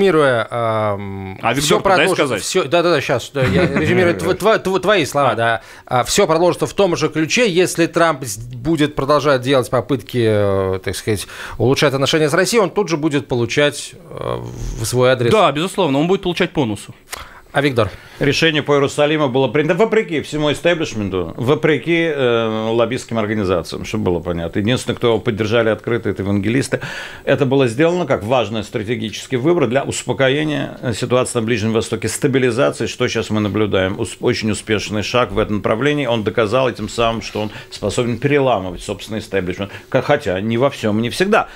Резюмируя, 0.09 0.49
эм, 0.51 1.39
а 1.43 1.55
все 1.55 1.81
продолжится. 1.81 2.15
сказать? 2.15 2.43
Все, 2.43 2.65
да, 2.65 2.83
да, 2.83 2.91
да, 2.91 3.01
сейчас. 3.01 3.31
Да, 3.33 3.43
я 3.43 3.67
резюмирую 3.75 4.15
тв, 4.15 4.63
тв, 4.63 4.81
твои 4.81 5.05
слова, 5.05 5.35
да. 5.35 5.63
А, 5.87 6.05
все 6.05 6.27
продолжится 6.27 6.67
в 6.67 6.73
том 6.75 6.97
же 6.97 7.09
ключе, 7.09 7.51
если 7.51 7.87
Трамп 7.87 8.25
будет 8.55 8.95
продолжать 8.95 9.43
делать 9.43 9.69
попытки, 9.71 10.25
э, 10.27 10.79
так 10.83 10.97
сказать, 10.97 11.27
улучшать 11.59 11.95
отношения 11.95 12.29
с 12.29 12.35
Россией, 12.35 12.63
он 12.63 12.71
тут 12.71 12.89
же 12.89 12.97
будет 12.97 13.29
получать 13.29 13.93
э, 13.95 14.37
в 14.81 14.85
свой 14.85 15.11
адрес. 15.11 15.31
Да, 15.31 15.51
безусловно, 15.53 15.99
он 15.99 16.07
будет 16.07 16.23
получать 16.23 16.53
бонусу. 16.53 16.95
А 17.59 17.61
Виктор? 17.61 17.91
Решение 18.21 18.63
по 18.63 18.75
Иерусалиму 18.75 19.29
было 19.29 19.49
принято 19.49 19.75
вопреки 19.75 20.21
всему 20.21 20.53
истеблишменту, 20.53 21.35
вопреки 21.37 22.05
э, 22.05 22.69
лоббистским 22.71 23.19
организациям, 23.19 23.85
чтобы 23.85 24.05
было 24.13 24.21
понятно. 24.21 24.61
Единственное, 24.61 24.95
кто 24.95 25.19
поддержали 25.19 25.69
открыто, 25.69 26.09
это 26.09 26.23
евангелисты. 26.23 26.79
Это 27.25 27.47
было 27.47 27.67
сделано 27.67 28.07
как 28.07 28.23
важный 28.23 28.63
стратегический 28.63 29.39
выбор 29.39 29.67
для 29.67 29.83
успокоения 29.83 30.79
ситуации 30.95 31.41
на 31.41 31.45
Ближнем 31.45 31.73
Востоке, 31.73 32.07
стабилизации, 32.09 32.87
что 32.87 33.09
сейчас 33.09 33.29
мы 33.29 33.41
наблюдаем. 33.41 33.99
Очень 34.21 34.53
успешный 34.53 35.03
шаг 35.03 35.33
в 35.33 35.39
этом 35.41 35.57
направлении. 35.57 36.07
Он 36.07 36.23
доказал 36.23 36.71
этим 36.71 36.89
самым, 36.89 37.23
что 37.23 37.41
он 37.41 37.51
способен 37.73 38.19
переламывать 38.19 38.83
собственный 38.83 39.19
истеблишмент. 39.19 39.73
Хотя 39.91 40.41
не 40.41 40.59
во 40.59 40.71
всем, 40.71 41.03
не 41.03 41.11
всегда. 41.11 41.49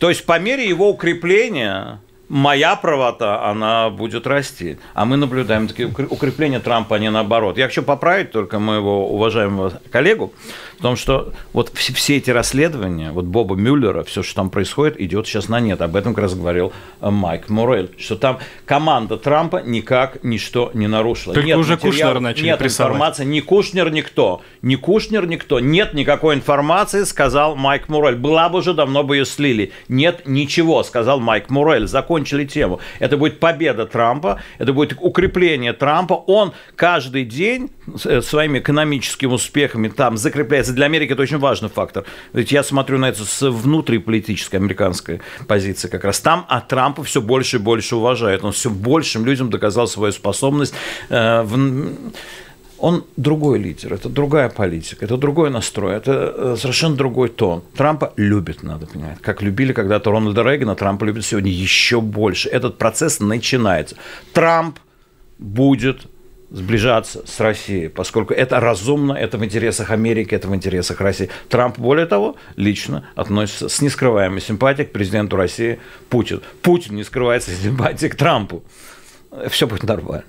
То 0.00 0.08
есть 0.08 0.26
по 0.26 0.36
мере 0.36 0.68
его 0.68 0.90
укрепления 0.90 2.00
моя 2.28 2.76
правота, 2.76 3.44
она 3.44 3.90
будет 3.90 4.26
расти. 4.26 4.78
А 4.94 5.04
мы 5.04 5.16
наблюдаем 5.16 5.68
такие 5.68 5.88
укрепления 5.88 6.60
Трампа, 6.60 6.96
а 6.96 6.98
не 6.98 7.10
наоборот. 7.10 7.58
Я 7.58 7.66
хочу 7.66 7.82
поправить 7.82 8.30
только 8.32 8.58
моего 8.58 9.08
уважаемого 9.10 9.80
коллегу 9.90 10.32
в 10.78 10.82
том, 10.82 10.96
что 10.96 11.32
вот 11.52 11.72
все 11.74 12.16
эти 12.16 12.30
расследования, 12.30 13.12
вот 13.12 13.24
Боба 13.24 13.54
Мюллера, 13.54 14.02
все, 14.02 14.22
что 14.22 14.34
там 14.36 14.50
происходит, 14.50 15.00
идет 15.00 15.26
сейчас 15.26 15.48
на 15.48 15.60
нет. 15.60 15.80
Об 15.82 15.96
этом 15.96 16.14
как 16.14 16.22
раз 16.22 16.34
говорил 16.34 16.72
э, 17.00 17.10
Майк 17.10 17.48
Мурель, 17.48 17.90
что 17.98 18.16
там 18.16 18.38
команда 18.66 19.16
Трампа 19.16 19.62
никак 19.64 20.24
ничто 20.24 20.70
не 20.74 20.88
нарушила. 20.88 21.34
Только 21.34 21.46
нет 21.46 21.58
уже 21.58 21.76
Кушнер 21.76 22.20
начали 22.20 22.46
Нет 22.46 22.58
прессовать. 22.58 22.92
информации, 22.92 23.24
ни 23.24 23.40
Кушнер, 23.40 23.90
никто. 23.90 24.42
Ни 24.62 24.76
Кушнер, 24.76 25.26
никто. 25.26 25.60
Нет 25.60 25.94
никакой 25.94 26.34
информации, 26.34 27.04
сказал 27.04 27.56
Майк 27.56 27.88
Мурель. 27.88 28.16
Была 28.16 28.48
бы 28.48 28.58
уже, 28.58 28.74
давно 28.74 29.04
бы 29.04 29.16
ее 29.16 29.24
слили. 29.24 29.72
Нет 29.88 30.22
ничего, 30.26 30.82
сказал 30.82 31.20
Майк 31.20 31.50
Мурель. 31.50 31.86
Закончили 31.86 32.44
тему. 32.44 32.80
Это 32.98 33.16
будет 33.16 33.38
победа 33.38 33.86
Трампа, 33.86 34.40
это 34.58 34.72
будет 34.72 34.96
укрепление 34.98 35.72
Трампа. 35.72 36.14
Он 36.14 36.52
каждый 36.74 37.24
день 37.24 37.70
э, 38.04 38.20
своими 38.20 38.58
экономическими 38.58 39.32
успехами 39.32 39.88
там 39.88 40.16
закрепляет 40.16 40.64
является 40.64 40.73
для 40.74 40.86
Америки 40.86 41.12
это 41.12 41.22
очень 41.22 41.38
важный 41.38 41.68
фактор. 41.68 42.04
Ведь 42.32 42.52
я 42.52 42.62
смотрю 42.62 42.98
на 42.98 43.08
это 43.08 43.24
с 43.24 43.48
внутриполитической 43.48 44.56
американской 44.56 45.20
позиции 45.46 45.88
как 45.88 46.04
раз. 46.04 46.20
Там 46.20 46.44
а 46.48 46.60
Трампа 46.60 47.02
все 47.04 47.20
больше 47.20 47.56
и 47.56 47.60
больше 47.60 47.96
уважают. 47.96 48.44
Он 48.44 48.52
все 48.52 48.70
большим 48.70 49.24
людям 49.24 49.50
доказал 49.50 49.86
свою 49.86 50.12
способность 50.12 50.74
э, 51.08 51.42
в 51.42 51.54
он 52.78 53.04
другой 53.16 53.58
лидер, 53.58 53.94
это 53.94 54.10
другая 54.10 54.50
политика, 54.50 55.06
это 55.06 55.16
другой 55.16 55.48
настрой, 55.48 55.96
это 55.96 56.34
э, 56.36 56.56
совершенно 56.58 56.96
другой 56.96 57.30
тон. 57.30 57.62
Трампа 57.76 58.12
любит, 58.16 58.62
надо 58.62 58.86
понимать. 58.86 59.22
Как 59.22 59.40
любили 59.40 59.72
когда-то 59.72 60.10
Рональда 60.10 60.42
Рейгана, 60.42 60.74
Трампа 60.74 61.04
любит 61.04 61.24
сегодня 61.24 61.50
еще 61.50 62.02
больше. 62.02 62.50
Этот 62.50 62.76
процесс 62.76 63.20
начинается. 63.20 63.96
Трамп 64.34 64.78
будет 65.38 66.06
сближаться 66.54 67.26
с 67.26 67.40
Россией, 67.40 67.88
поскольку 67.88 68.32
это 68.32 68.60
разумно, 68.60 69.12
это 69.12 69.38
в 69.38 69.44
интересах 69.44 69.90
Америки, 69.90 70.34
это 70.34 70.46
в 70.46 70.54
интересах 70.54 71.00
России. 71.00 71.28
Трамп, 71.48 71.78
более 71.78 72.06
того, 72.06 72.36
лично 72.54 73.08
относится 73.16 73.68
с 73.68 73.82
нескрываемой 73.82 74.40
симпатией 74.40 74.86
к 74.86 74.92
президенту 74.92 75.36
России 75.36 75.80
Путину. 76.08 76.42
Путин 76.62 76.94
не 76.94 77.02
скрывается 77.02 77.50
симпатией 77.50 78.10
к 78.10 78.14
Трампу. 78.14 78.62
Все 79.48 79.66
будет 79.66 79.82
нормально. 79.82 80.24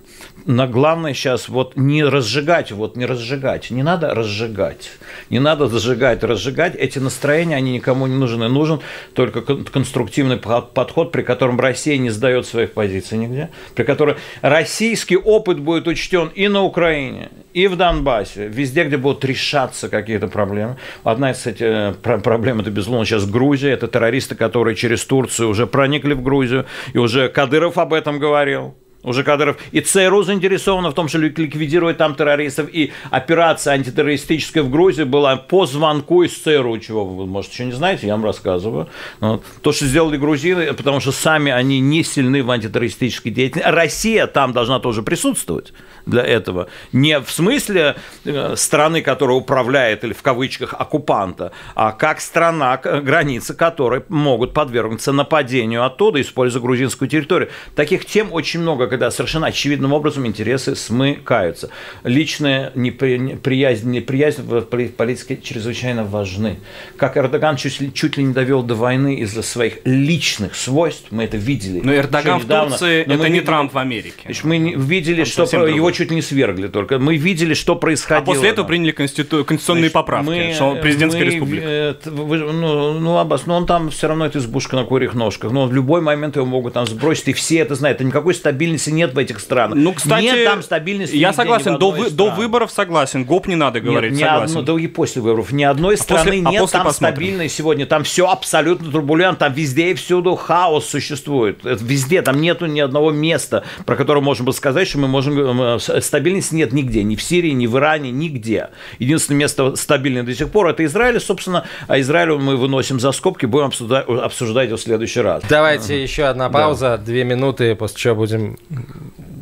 На 0.45 0.67
главное 0.67 1.13
сейчас 1.13 1.49
вот 1.49 1.75
не 1.75 2.03
разжигать, 2.03 2.71
вот 2.71 2.95
не 2.95 3.05
разжигать, 3.05 3.71
не 3.71 3.83
надо 3.83 4.13
разжигать, 4.13 4.91
не 5.29 5.39
надо 5.39 5.67
зажигать, 5.67 6.23
разжигать, 6.23 6.75
эти 6.75 6.99
настроения, 6.99 7.55
они 7.55 7.71
никому 7.71 8.07
не 8.07 8.15
нужны, 8.15 8.47
нужен 8.47 8.79
только 9.13 9.41
конструктивный 9.41 10.37
подход, 10.37 11.11
при 11.11 11.23
котором 11.23 11.59
Россия 11.59 11.97
не 11.97 12.09
сдает 12.09 12.45
своих 12.45 12.73
позиций 12.73 13.17
нигде, 13.17 13.49
при 13.75 13.83
котором 13.83 14.17
российский 14.41 15.17
опыт 15.17 15.59
будет 15.59 15.87
учтен 15.87 16.27
и 16.27 16.47
на 16.47 16.61
Украине, 16.61 17.29
и 17.53 17.67
в 17.67 17.75
Донбассе, 17.75 18.47
везде, 18.47 18.85
где 18.85 18.97
будут 18.97 19.25
решаться 19.25 19.89
какие-то 19.89 20.27
проблемы. 20.27 20.77
Одна 21.03 21.31
из 21.31 21.45
этих 21.45 21.97
проблем, 21.97 22.59
это, 22.59 22.69
безусловно, 22.69 23.05
сейчас 23.05 23.25
Грузия, 23.25 23.71
это 23.71 23.87
террористы, 23.87 24.35
которые 24.35 24.75
через 24.75 25.05
Турцию 25.05 25.49
уже 25.49 25.65
проникли 25.65 26.13
в 26.13 26.21
Грузию, 26.21 26.65
и 26.93 26.97
уже 26.97 27.29
Кадыров 27.29 27.77
об 27.77 27.93
этом 27.93 28.19
говорил, 28.19 28.75
уже 29.05 29.23
Кадыров. 29.23 29.57
И 29.71 29.81
ЦРУ 29.81 30.23
заинтересована 30.23 30.89
в 30.89 30.93
том, 30.93 31.07
что 31.07 31.19
ликвидировать 31.19 31.97
там 31.97 32.15
террористов. 32.15 32.67
И 32.71 32.91
операция 33.11 33.73
антитеррористическая 33.73 34.63
в 34.63 34.69
Грузии 34.69 35.03
была 35.03 35.37
по 35.37 35.65
звонку 35.65 36.23
из 36.23 36.37
ЦРУ, 36.37 36.79
чего 36.79 37.05
вы, 37.05 37.25
может, 37.25 37.51
еще 37.51 37.65
не 37.65 37.71
знаете, 37.71 38.07
я 38.07 38.13
вам 38.13 38.25
рассказываю. 38.25 38.89
Вот. 39.19 39.43
То, 39.61 39.71
что 39.71 39.85
сделали 39.85 40.17
грузины, 40.17 40.73
потому 40.73 40.99
что 40.99 41.11
сами 41.11 41.51
они 41.51 41.79
не 41.79 42.03
сильны 42.03 42.43
в 42.43 42.51
антитеррористической 42.51 43.31
деятельности. 43.31 43.69
Россия 43.69 44.27
там 44.27 44.51
должна 44.53 44.79
тоже 44.79 45.03
присутствовать 45.03 45.73
для 46.05 46.23
этого. 46.23 46.67
Не 46.91 47.19
в 47.19 47.31
смысле 47.31 47.95
э, 48.23 48.55
страны, 48.55 49.01
которая 49.01 49.37
управляет, 49.37 50.03
или 50.03 50.13
в 50.13 50.21
кавычках, 50.21 50.73
оккупанта, 50.77 51.51
а 51.75 51.91
как 51.91 52.21
страна, 52.21 52.77
границы 52.77 53.53
которой 53.53 54.03
могут 54.09 54.53
подвергнуться 54.53 55.11
нападению 55.11 55.83
оттуда, 55.85 56.21
используя 56.21 56.61
грузинскую 56.61 57.09
территорию. 57.09 57.49
Таких 57.75 58.05
тем 58.05 58.31
очень 58.31 58.59
много, 58.59 58.87
когда 58.95 59.11
совершенно 59.11 59.47
очевидным 59.47 59.91
образом 59.91 60.25
интересы 60.25 60.73
смыкаются. 60.73 61.69
Личная 62.05 62.71
неприязнь, 62.75 63.91
неприязнь 63.91 64.41
в 64.41 64.61
политике 64.61 65.37
чрезвычайно 65.41 66.05
важны. 66.05 66.59
Как 66.95 67.17
Эрдоган 67.17 67.57
чуть, 67.57 67.93
чуть 67.93 68.15
ли 68.15 68.23
не 68.23 68.33
довел 68.33 68.63
до 68.63 68.75
войны 68.75 69.15
из-за 69.15 69.41
своих 69.41 69.79
личных 69.83 70.55
свойств, 70.55 71.07
мы 71.11 71.23
это 71.23 71.35
видели. 71.35 71.81
Но 71.83 71.93
Эрдоган 71.93 72.39
в 72.39 72.47
Турции, 72.47 73.01
это 73.01 73.17
не 73.17 73.25
видели, 73.25 73.45
Трамп 73.45 73.73
в 73.73 73.77
Америке. 73.77 74.33
Мы 74.43 74.75
видели, 74.77 75.25
что 75.25 75.43
его 75.43 75.91
чуть 75.91 76.09
ли 76.09 76.15
не 76.15 76.21
свергли 76.21 76.67
только. 76.67 76.97
Мы 76.97 77.17
видели, 77.17 77.53
что 77.53 77.75
происходило. 77.75 78.23
А 78.23 78.25
после 78.25 78.49
этого 78.51 78.65
приняли 78.65 78.91
конститу... 78.91 79.43
конституционные 79.43 79.89
Значит, 79.89 79.93
поправки, 79.93 80.29
мы, 80.29 80.53
что 80.53 80.75
президентская 80.75 81.25
мы, 81.25 81.31
республика. 81.31 81.67
Это, 81.67 82.11
ну, 82.11 82.93
ну, 82.93 83.17
Аббас, 83.17 83.45
но 83.45 83.57
он 83.57 83.65
там 83.65 83.89
все 83.89 84.07
равно 84.07 84.25
это 84.25 84.39
избушка 84.39 84.77
на 84.77 84.85
курьих 84.85 85.15
ножках. 85.15 85.51
Но 85.51 85.65
в 85.65 85.73
любой 85.73 85.99
момент 85.99 86.37
его 86.37 86.45
могут 86.45 86.75
там 86.75 86.87
сбросить, 86.87 87.27
и 87.27 87.33
все 87.33 87.57
это 87.57 87.75
знают. 87.75 87.97
Это 87.97 88.05
никакой 88.05 88.33
стабильности 88.33 88.84
стабильности 88.85 88.89
нет 88.91 89.13
в 89.13 89.17
этих 89.17 89.39
странах. 89.39 89.77
Ну, 89.77 89.93
кстати, 89.93 90.23
нет 90.23 90.45
там 90.45 90.63
стабильности. 90.63 91.15
Я 91.15 91.33
согласен, 91.33 91.73
ни 91.73 91.75
в 91.75 91.79
до, 91.79 91.91
вы- 91.91 92.09
до 92.09 92.29
выборов 92.31 92.71
согласен. 92.71 93.23
ГОП 93.25 93.47
не 93.47 93.55
надо 93.55 93.79
говорить, 93.81 94.11
Нет, 94.11 94.21
ни 94.21 94.25
согласен. 94.25 94.57
одно- 94.59 94.73
да 94.75 94.81
и 94.81 94.87
после 94.87 95.21
выборов. 95.21 95.51
Ни 95.51 95.63
одной 95.63 95.97
страны 95.97 96.23
после- 96.23 96.41
а 96.45 96.51
нет 96.51 96.61
после 96.61 96.77
там 96.79 96.87
посмотрим. 96.87 97.15
стабильной 97.15 97.49
сегодня. 97.49 97.85
Там 97.85 98.03
все 98.03 98.27
абсолютно 98.29 98.91
турбулентно. 98.91 99.35
Там 99.47 99.53
везде 99.53 99.91
и 99.91 99.93
всюду 99.93 100.35
хаос 100.35 100.87
существует. 100.87 101.65
Это 101.65 101.83
везде. 101.83 102.21
Там 102.21 102.41
нету 102.41 102.65
ни 102.65 102.79
одного 102.79 103.11
места, 103.11 103.63
про 103.85 103.95
которое 103.95 104.21
можно 104.21 104.45
было 104.45 104.53
сказать, 104.53 104.87
что 104.87 104.99
мы 104.99 105.07
можем... 105.07 105.61
э, 105.61 105.79
с- 105.79 106.01
Стабильности 106.01 106.55
нет 106.55 106.73
нигде. 106.73 107.03
Ни 107.03 107.15
в 107.15 107.21
Сирии, 107.21 107.51
ни 107.51 107.67
в 107.67 107.77
Иране, 107.77 108.11
нигде. 108.11 108.69
Единственное 108.99 109.39
место 109.39 109.75
стабильное 109.75 110.23
до 110.23 110.33
сих 110.35 110.49
пор 110.49 110.67
это 110.67 110.83
Израиль. 110.85 111.19
Собственно, 111.19 111.65
а 111.87 111.99
Израиль 111.99 112.29
мы 112.33 112.55
выносим 112.57 112.99
за 112.99 113.11
скобки. 113.11 113.45
Будем 113.45 113.65
обсуждать, 113.67 114.05
обсуждать 114.07 114.67
его 114.67 114.77
в 114.77 114.81
следующий 114.81 115.21
раз. 115.21 115.43
Давайте 115.49 116.01
еще 116.01 116.23
одна 116.25 116.49
пауза, 116.49 116.97
две 116.97 117.23
минуты, 117.23 117.75
после 117.75 117.97
чего 117.97 118.15
будем 118.15 118.57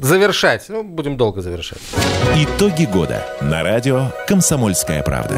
завершать. 0.02 0.66
Ну, 0.70 0.84
будем 0.84 1.18
долго 1.18 1.42
завершать. 1.42 1.80
Итоги 2.36 2.86
года 2.86 3.26
на 3.42 3.64
радио 3.64 4.12
«Комсомольская 4.28 5.04
правда». 5.04 5.38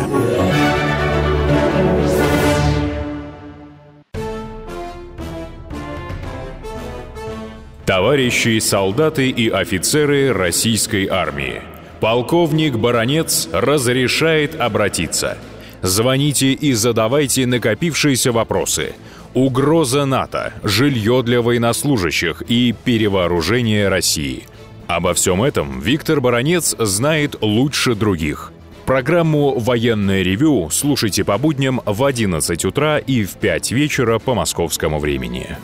Товарищи 7.85 8.57
солдаты 8.57 9.29
и 9.29 9.47
офицеры 9.47 10.33
российской 10.33 11.07
армии. 11.07 11.61
Полковник 11.99 12.77
Баронец 12.77 13.47
разрешает 13.51 14.59
обратиться. 14.59 15.37
Звоните 15.83 16.53
и 16.53 16.73
задавайте 16.73 17.45
накопившиеся 17.45 18.31
вопросы. 18.31 18.93
Угроза 19.35 20.05
НАТО, 20.05 20.53
жилье 20.63 21.21
для 21.21 21.41
военнослужащих 21.41 22.41
и 22.47 22.73
перевооружение 22.85 23.89
России. 23.89 24.45
Обо 24.87 25.13
всем 25.13 25.43
этом 25.43 25.81
Виктор 25.81 26.21
Баронец 26.21 26.73
знает 26.79 27.35
лучше 27.41 27.95
других. 27.95 28.53
Программу 28.85 29.59
«Военное 29.59 30.21
ревю» 30.21 30.69
слушайте 30.69 31.25
по 31.25 31.37
будням 31.37 31.81
в 31.85 32.05
11 32.05 32.63
утра 32.63 32.97
и 32.97 33.25
в 33.25 33.33
5 33.33 33.71
вечера 33.71 34.19
по 34.19 34.35
московскому 34.35 34.99
времени. 34.99 35.57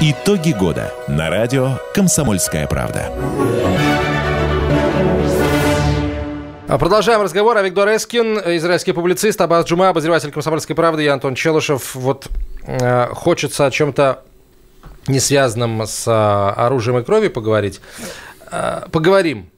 Итоги 0.00 0.52
года 0.58 0.94
на 1.06 1.28
радио 1.28 1.76
«Комсомольская 1.92 2.66
правда». 2.66 3.12
Продолжаем 6.78 7.22
разговор. 7.22 7.56
А 7.56 7.62
Виктор 7.62 7.88
Эскин, 7.88 8.38
израильский 8.56 8.92
публицист, 8.92 9.40
Абаз 9.40 9.66
Джума, 9.66 9.88
обозреватель 9.88 10.30
«Комсомольской 10.30 10.76
правды», 10.76 11.02
я 11.02 11.14
Антон 11.14 11.34
Челышев. 11.34 11.96
Вот 11.96 12.28
э, 12.62 13.08
хочется 13.08 13.66
о 13.66 13.72
чем-то 13.72 14.22
не 15.08 15.18
связанном 15.18 15.82
с 15.84 16.06
э, 16.06 16.10
оружием 16.12 16.98
и 16.98 17.02
кровью 17.02 17.32
поговорить. 17.32 17.80
Э, 18.52 18.82
поговорим. 18.92 19.50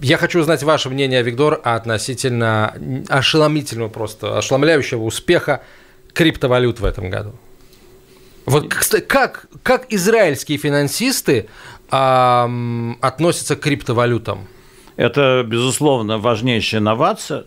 Я 0.00 0.18
хочу 0.18 0.40
узнать 0.40 0.62
ваше 0.62 0.90
мнение, 0.90 1.22
Виктор, 1.22 1.62
относительно 1.64 2.74
ошеломительного 3.08 3.88
просто, 3.88 4.36
ошеломляющего 4.36 5.02
успеха 5.02 5.62
криптовалют 6.12 6.80
в 6.80 6.84
этом 6.84 7.08
году. 7.08 7.32
Вот, 8.44 8.68
как, 8.68 9.46
как 9.62 9.86
израильские 9.88 10.58
финансисты 10.58 11.48
ам, 11.88 12.98
относятся 13.00 13.56
к 13.56 13.60
криптовалютам? 13.60 14.46
Это, 14.96 15.44
безусловно, 15.46 16.18
важнейшая 16.18 16.80
инновация. 16.80 17.44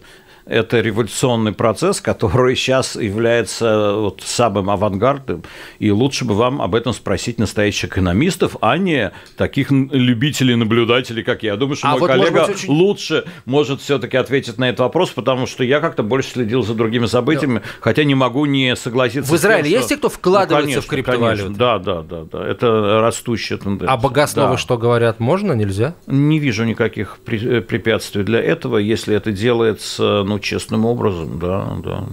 Это 0.50 0.80
революционный 0.80 1.52
процесс, 1.52 2.00
который 2.00 2.56
сейчас 2.56 2.96
является 2.96 3.94
вот 3.96 4.22
самым 4.24 4.70
авангардным. 4.70 5.44
И 5.80 5.92
лучше 5.92 6.24
бы 6.24 6.36
вам 6.36 6.62
об 6.62 6.74
этом 6.74 6.94
спросить 6.94 7.38
настоящих 7.38 7.90
экономистов, 7.92 8.56
а 8.62 8.78
не 8.78 9.12
таких 9.36 9.72
любителей, 9.72 10.56
наблюдателей, 10.56 11.24
как 11.24 11.44
я. 11.44 11.52
Я 11.52 11.58
думаю, 11.58 11.76
что 11.76 11.88
А 11.88 11.92
мой 11.92 12.00
вот, 12.02 12.10
может 12.10 12.24
коллега 12.26 12.48
быть, 12.48 12.56
очень- 12.56 12.70
лучше 12.72 13.26
может 13.46 13.82
все-таки 13.82 14.16
ответить 14.18 14.58
на 14.58 14.70
этот 14.70 14.80
вопрос, 14.82 15.10
потому 15.12 15.48
что 15.48 15.64
я 15.64 15.80
как-то 15.80 16.04
больше 16.04 16.30
следил 16.32 16.64
за 16.64 16.74
другими 16.76 17.06
событиями, 17.08 17.62
хотя 17.82 18.04
не 18.04 18.16
могу 18.16 18.46
не 18.46 18.76
согласиться. 18.76 19.24
В 19.32 19.38
с 19.38 19.42
тем, 19.42 19.50
Израиле 19.52 19.70
есть 19.70 19.86
что- 19.86 19.96
те, 19.96 19.98
кто 19.98 20.10
вкладывается 20.10 20.56
Ну, 20.58 20.62
конечно, 20.62 20.82
в 20.82 20.88
криптовалюты? 20.88 21.44
конечно. 21.44 21.58
Да, 21.58 21.80
да, 21.80 22.02
да, 22.04 22.24
да. 22.32 22.48
Это 22.48 23.02
растущая 23.02 23.58
тенденция. 23.58 23.90
А 23.94 23.98
богословы 23.98 24.52
Да. 24.52 24.58
что 24.58 24.78
говорят? 24.78 25.20
Можно, 25.20 25.54
нельзя? 25.54 25.96
Не 26.08 26.40
вижу 26.40 26.64
никаких 26.64 27.18
препятствий 27.26 28.24
для 28.24 28.40
этого, 28.42 28.78
если 28.78 29.16
это 29.16 29.32
делается 29.32 30.24
ну, 30.26 30.37
честным 30.40 30.86
образом, 30.86 31.40
да, 31.40 31.78
да. 31.84 32.04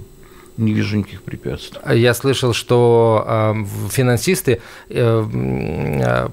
Не 0.56 0.72
вижу 0.72 0.96
никаких 0.98 1.22
препятствий. 1.22 1.80
Я 1.98 2.14
слышал, 2.14 2.52
что 2.54 3.24
в- 3.56 3.88
финансисты 3.90 4.60
э, 4.88 5.24
э, 5.30 6.28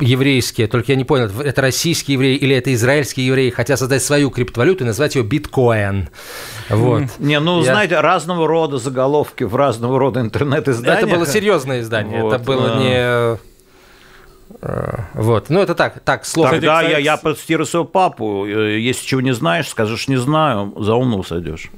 еврейские, 0.00 0.66
только 0.66 0.92
я 0.92 0.96
не 0.96 1.04
понял, 1.04 1.30
это 1.40 1.62
российские 1.62 2.14
евреи 2.14 2.36
или 2.36 2.54
это 2.54 2.74
израильские 2.74 3.26
евреи, 3.26 3.50
хотят 3.50 3.78
создать 3.78 4.02
свою 4.02 4.30
криптовалюту 4.30 4.84
и 4.84 4.86
назвать 4.86 5.14
ее 5.14 5.22
биткоин. 5.22 6.08
Вот. 6.68 7.04
Не, 7.18 7.40
ну, 7.40 7.58
Я- 7.62 7.72
знаете, 7.72 8.00
разного 8.00 8.46
рода 8.48 8.78
заголовки 8.78 9.44
в 9.44 9.54
разного 9.56 9.98
рода 9.98 10.20
интернет-изданиях. 10.20 10.98
Это 11.04 11.06
было 11.16 11.26
серьезное 11.26 11.80
издание, 11.80 12.22
Вот, 12.22 12.34
это 12.34 12.44
было 12.44 12.68
да. 12.68 12.76
не... 12.78 13.53
э, 14.62 14.98
Вот, 15.14 15.50
ну 15.50 15.60
это 15.60 15.74
так, 15.74 16.00
так, 16.00 16.24
слово. 16.26 16.50
Тогда 16.50 16.76
Кстати, 16.78 16.92
я, 16.92 16.98
я 16.98 17.16
процитирую 17.16 17.66
своего 17.66 17.84
папу. 17.86 18.46
э, 18.46 18.78
Если 18.80 19.06
чего 19.06 19.20
не 19.20 19.32
знаешь, 19.34 19.68
скажешь 19.68 20.08
не 20.08 20.16
знаю, 20.16 20.72
за 20.78 20.94
умного 20.94 21.22
сойдешь. 21.22 21.70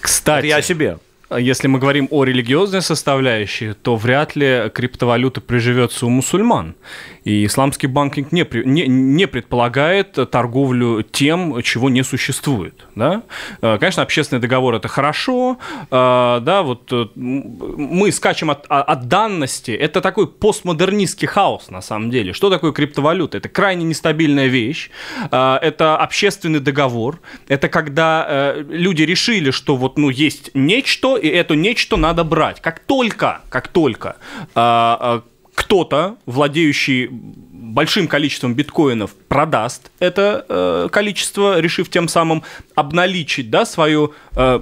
Кстати, 0.00 0.38
Это 0.38 0.46
я 0.48 0.56
о 0.56 0.62
себе. 0.62 0.98
если 1.38 1.66
мы 1.68 1.78
говорим 1.78 2.08
о 2.10 2.24
религиозной 2.24 2.82
составляющей, 2.82 3.72
то 3.72 3.96
вряд 3.96 4.36
ли 4.36 4.70
криптовалюта 4.74 5.40
приживется 5.40 6.06
у 6.06 6.10
мусульман. 6.10 6.74
И 7.24 7.46
исламский 7.46 7.86
банкинг 7.86 8.32
не, 8.32 8.44
не, 8.64 8.86
не 8.88 9.26
предполагает 9.26 10.18
торговлю 10.30 11.02
тем, 11.02 11.62
чего 11.62 11.88
не 11.88 12.02
существует. 12.02 12.86
Да? 12.96 13.22
Э, 13.60 13.78
Конечно, 13.78 14.02
общественный 14.02 14.40
договор 14.40 14.74
это 14.74 14.88
хорошо. 14.88 15.58
э, 15.90 16.40
Да, 16.42 16.62
вот 16.62 16.92
э, 16.92 17.06
мы 17.14 18.10
скачем 18.10 18.50
от, 18.50 18.66
о- 18.68 18.82
от 18.82 19.06
данности. 19.08 19.70
Это 19.70 20.00
такой 20.00 20.26
постмодернистский 20.26 21.28
хаос 21.28 21.70
на 21.70 21.80
самом 21.80 22.10
деле. 22.10 22.32
Что 22.32 22.50
такое 22.50 22.72
криптовалюта? 22.72 23.38
Это 23.38 23.48
крайне 23.48 23.84
нестабильная 23.84 24.46
вещь. 24.48 24.90
Это 25.30 25.96
общественный 25.96 26.60
договор. 26.60 27.20
Это 27.48 27.68
когда 27.68 28.54
люди 28.68 29.02
решили, 29.02 29.50
что 29.52 29.76
вот 29.76 29.96
ну 29.98 30.08
есть 30.10 30.50
нечто, 30.54 31.16
и 31.16 31.28
это 31.28 31.54
нечто 31.54 31.96
надо 31.96 32.24
брать. 32.24 32.60
Как 32.60 32.80
только, 32.80 33.42
как 33.48 33.68
только 33.68 34.16
кто-то, 35.54 36.16
владеющий 36.26 37.08
большим 37.10 38.06
количеством 38.08 38.54
биткоинов, 38.54 39.14
продаст 39.28 39.90
это 39.98 40.44
э, 40.48 40.88
количество, 40.90 41.60
решив 41.60 41.88
тем 41.88 42.08
самым 42.08 42.42
обналичить 42.74 43.50
да, 43.50 43.64
свое 43.64 44.10
э, 44.36 44.60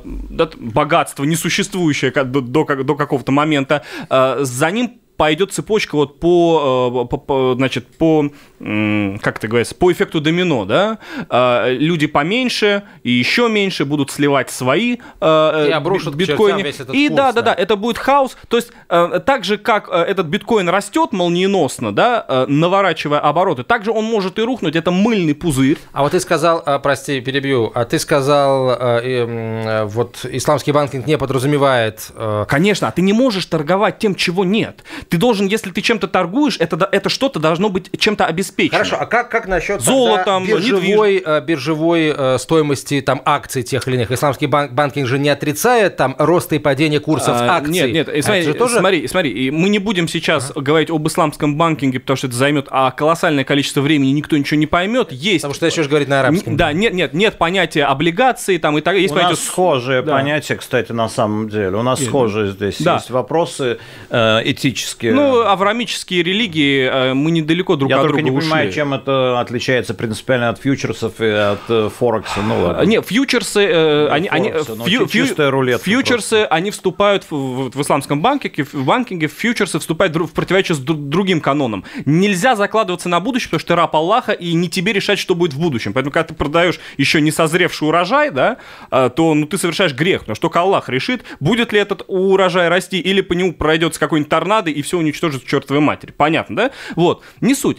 богатство, 0.58 1.24
несуществующее 1.24 2.10
до, 2.12 2.40
до 2.40 2.64
до 2.64 2.94
какого-то 2.94 3.32
момента, 3.32 3.82
э, 4.08 4.38
за 4.42 4.70
ним 4.70 5.00
пойдет 5.16 5.52
цепочка 5.52 5.96
вот 5.96 6.18
по, 6.18 7.04
э, 7.04 7.08
по- 7.08 7.18
по, 7.18 7.54
значит, 7.54 7.86
по, 7.98 8.30
как 8.60 9.38
это 9.38 9.48
говорится, 9.48 9.74
по 9.74 9.90
эффекту 9.90 10.20
домино, 10.20 10.64
да, 10.64 10.98
Э, 11.28 11.72
люди 11.72 12.06
поменьше 12.06 12.82
и 13.02 13.10
еще 13.10 13.48
меньше 13.48 13.84
будут 13.84 14.10
сливать 14.10 14.50
свои 14.50 14.96
э, 15.20 15.66
И 15.66 15.70
э, 15.70 15.72
обрушат 15.72 16.14
биткоины. 16.14 16.58
чертям 16.58 16.64
весь 16.64 16.80
этот 16.80 16.94
и 16.94 17.08
курс, 17.08 17.16
да, 17.16 17.32
да, 17.32 17.42
да. 17.42 17.54
это 17.54 17.76
будет 17.76 17.98
хаос. 17.98 18.36
То 18.48 18.56
есть 18.56 18.72
э, 18.88 19.20
так 19.24 19.44
же, 19.44 19.58
как 19.58 19.88
э, 19.90 19.96
этот 19.96 20.26
биткоин 20.26 20.68
растет 20.68 21.12
молниеносно, 21.12 21.92
да, 21.92 22.24
э, 22.28 22.46
наворачивая 22.48 23.20
обороты, 23.20 23.62
так 23.62 23.84
же 23.84 23.92
он 23.92 24.04
может 24.04 24.38
и 24.38 24.42
рухнуть. 24.42 24.76
Это 24.76 24.90
мыльный 24.90 25.34
пузырь. 25.34 25.78
А 25.92 26.02
вот 26.02 26.12
ты 26.12 26.20
сказал, 26.20 26.62
а, 26.66 26.78
прости, 26.78 27.20
перебью, 27.20 27.70
а 27.74 27.84
ты 27.84 27.98
сказал, 27.98 28.70
а, 28.70 29.00
а, 29.02 29.86
вот 29.86 30.24
исламский 30.24 30.72
банкинг 30.72 31.06
не 31.06 31.18
подразумевает... 31.18 32.10
а, 32.14 32.44
Конечно, 32.44 32.88
а 32.88 32.90
ты 32.90 33.02
не 33.02 33.12
можешь 33.12 33.46
торговать 33.46 33.98
тем, 33.98 34.14
чего 34.14 34.44
нет. 34.44 34.84
Ты 35.08 35.16
должен, 35.16 35.46
если 35.46 35.70
ты 35.70 35.80
чем-то 35.80 36.08
торгуешь, 36.08 36.56
это, 36.58 36.88
это 36.90 37.08
что-то 37.08 37.38
должно 37.38 37.68
быть 37.68 37.90
чем-то 37.98 38.26
обеспечено. 38.26 38.49
Хорошо, 38.70 38.96
а 39.00 39.06
как, 39.06 39.30
как 39.30 39.46
насчет 39.46 39.80
Золотом, 39.80 40.46
биржевой, 40.46 41.22
э, 41.24 41.40
биржевой 41.40 42.14
э, 42.16 42.38
стоимости 42.38 43.00
там, 43.00 43.22
акций 43.24 43.62
тех 43.62 43.86
или 43.88 43.96
иных? 43.96 44.10
Исламский 44.10 44.46
банк, 44.46 44.72
банкинг 44.72 45.06
же 45.06 45.18
не 45.18 45.28
отрицает 45.28 45.96
там 45.96 46.14
роста 46.18 46.56
и 46.56 46.58
падения 46.58 47.00
курсов 47.00 47.36
А, 47.40 47.56
акций. 47.56 47.72
Нет, 47.72 47.92
нет, 47.92 48.08
и 48.08 48.22
смотри, 48.22 48.52
тоже... 48.52 48.78
смотри, 48.78 49.06
смотри, 49.08 49.30
и 49.30 49.50
мы 49.50 49.68
не 49.68 49.78
будем 49.78 50.08
сейчас 50.08 50.52
говорить 50.54 50.90
об 50.90 51.06
исламском 51.06 51.56
банкинге, 51.56 52.00
потому 52.00 52.16
что 52.16 52.26
это 52.26 52.36
займет 52.36 52.66
а, 52.70 52.90
колоссальное 52.90 53.44
количество 53.44 53.80
времени, 53.80 54.10
никто 54.10 54.36
ничего 54.36 54.58
не 54.58 54.66
поймет. 54.66 55.12
Есть. 55.12 55.42
Потому 55.42 55.54
что 55.54 55.64
начнешь 55.66 55.88
говорить 55.88 56.08
на 56.08 56.20
арабском. 56.20 56.56
Да, 56.56 56.72
нет, 56.72 56.92
нет, 56.94 57.14
нет 57.14 57.36
понятия 57.38 57.84
облигаций, 57.84 58.58
там 58.58 58.76
и 58.78 58.80
так 58.80 58.96
есть 58.96 59.12
У 59.12 59.14
нас 59.16 59.24
понятие 59.24 59.42
с- 59.44 59.46
схожее 59.46 60.02
да. 60.02 60.12
понятие, 60.12 60.58
кстати, 60.58 60.92
на 60.92 61.08
самом 61.08 61.48
деле. 61.48 61.76
У 61.76 61.82
нас 61.82 62.02
схожие 62.04 62.52
здесь 62.52 62.76
Да. 62.80 62.94
есть 62.96 63.10
вопросы 63.10 63.78
э, 64.10 64.40
этические. 64.44 65.12
Ну, 65.12 65.40
авраамические 65.42 66.22
религии, 66.22 66.88
э, 66.90 67.14
мы 67.14 67.30
недалеко 67.30 67.76
друг 67.76 67.90
Я 67.90 67.96
от 68.00 68.06
друга 68.06 68.22
не 68.22 68.30
понимаю, 68.40 68.68
ушли. 68.68 68.74
чем 68.74 68.94
это 68.94 69.40
отличается 69.40 69.94
принципиально 69.94 70.48
от 70.48 70.58
фьючерсов 70.60 71.20
и 71.20 71.26
от 71.28 71.60
э, 71.68 71.88
Форекса. 71.98 72.40
Ну 72.42 72.62
ладно. 72.62 72.82
Не, 72.82 73.02
фьючерсы, 73.02 73.60
э, 73.60 74.08
они, 74.08 74.28
они, 74.28 74.50
Форекса, 74.50 74.74
ну, 74.74 74.86
фью- 74.86 75.08
чистая 75.08 75.50
рулетка 75.50 75.84
фьючерсы, 75.84 76.46
они 76.50 76.70
вступают 76.70 77.24
в, 77.30 77.70
в- 77.70 77.80
исламском 77.80 78.20
банкинге, 78.20 78.64
в 78.64 78.84
банкинге, 78.84 79.28
фьючерсы 79.28 79.78
вступают 79.78 80.14
в 80.16 80.32
противоречие 80.32 80.76
с 80.76 80.80
дру- 80.80 80.94
другим 81.08 81.40
канонам. 81.40 81.84
Нельзя 82.04 82.56
закладываться 82.56 83.08
на 83.08 83.20
будущее, 83.20 83.48
потому 83.48 83.60
что 83.60 83.68
ты 83.68 83.74
раб 83.76 83.94
Аллаха, 83.94 84.32
и 84.32 84.52
не 84.54 84.68
тебе 84.68 84.92
решать, 84.92 85.18
что 85.18 85.34
будет 85.34 85.54
в 85.54 85.60
будущем. 85.60 85.92
Поэтому, 85.92 86.12
когда 86.12 86.28
ты 86.28 86.34
продаешь 86.34 86.80
еще 86.96 87.20
не 87.20 87.30
созревший 87.30 87.88
урожай, 87.88 88.30
да, 88.30 88.56
а, 88.90 89.08
то 89.08 89.34
ну, 89.34 89.46
ты 89.46 89.58
совершаешь 89.58 89.94
грех, 89.94 90.20
потому 90.20 90.34
что 90.36 90.42
только 90.42 90.60
Аллах 90.60 90.88
решит, 90.88 91.24
будет 91.40 91.72
ли 91.72 91.78
этот 91.78 92.02
урожай 92.06 92.68
расти, 92.68 92.98
или 93.00 93.20
по 93.20 93.32
нему 93.34 93.52
пройдется 93.52 94.00
какой-нибудь 94.00 94.30
торнадо, 94.30 94.70
и 94.70 94.82
все 94.82 94.98
уничтожит 94.98 95.44
чертовой 95.46 95.80
матери. 95.80 96.12
Понятно, 96.16 96.56
да? 96.56 96.70
Вот, 96.96 97.22
не 97.40 97.54
суть. 97.54 97.78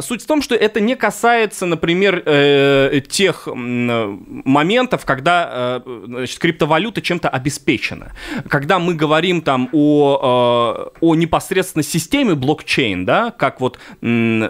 Суть 0.00 0.22
в 0.22 0.26
том, 0.26 0.42
что 0.42 0.54
это 0.54 0.80
не 0.80 0.96
касается, 0.96 1.66
например, 1.66 2.22
э, 2.24 3.00
тех 3.08 3.48
моментов, 3.52 5.04
когда 5.04 5.82
э, 5.86 6.04
значит, 6.06 6.38
криптовалюта 6.38 7.00
чем-то 7.02 7.28
обеспечена. 7.28 8.12
Когда 8.48 8.78
мы 8.78 8.94
говорим 8.94 9.42
там 9.42 9.68
о, 9.72 10.90
э, 10.92 10.98
о 11.00 11.14
непосредственно 11.14 11.82
системе 11.82 12.34
блокчейн, 12.34 13.04
да, 13.04 13.30
как 13.30 13.60
вот 13.60 13.78
не, 14.00 14.48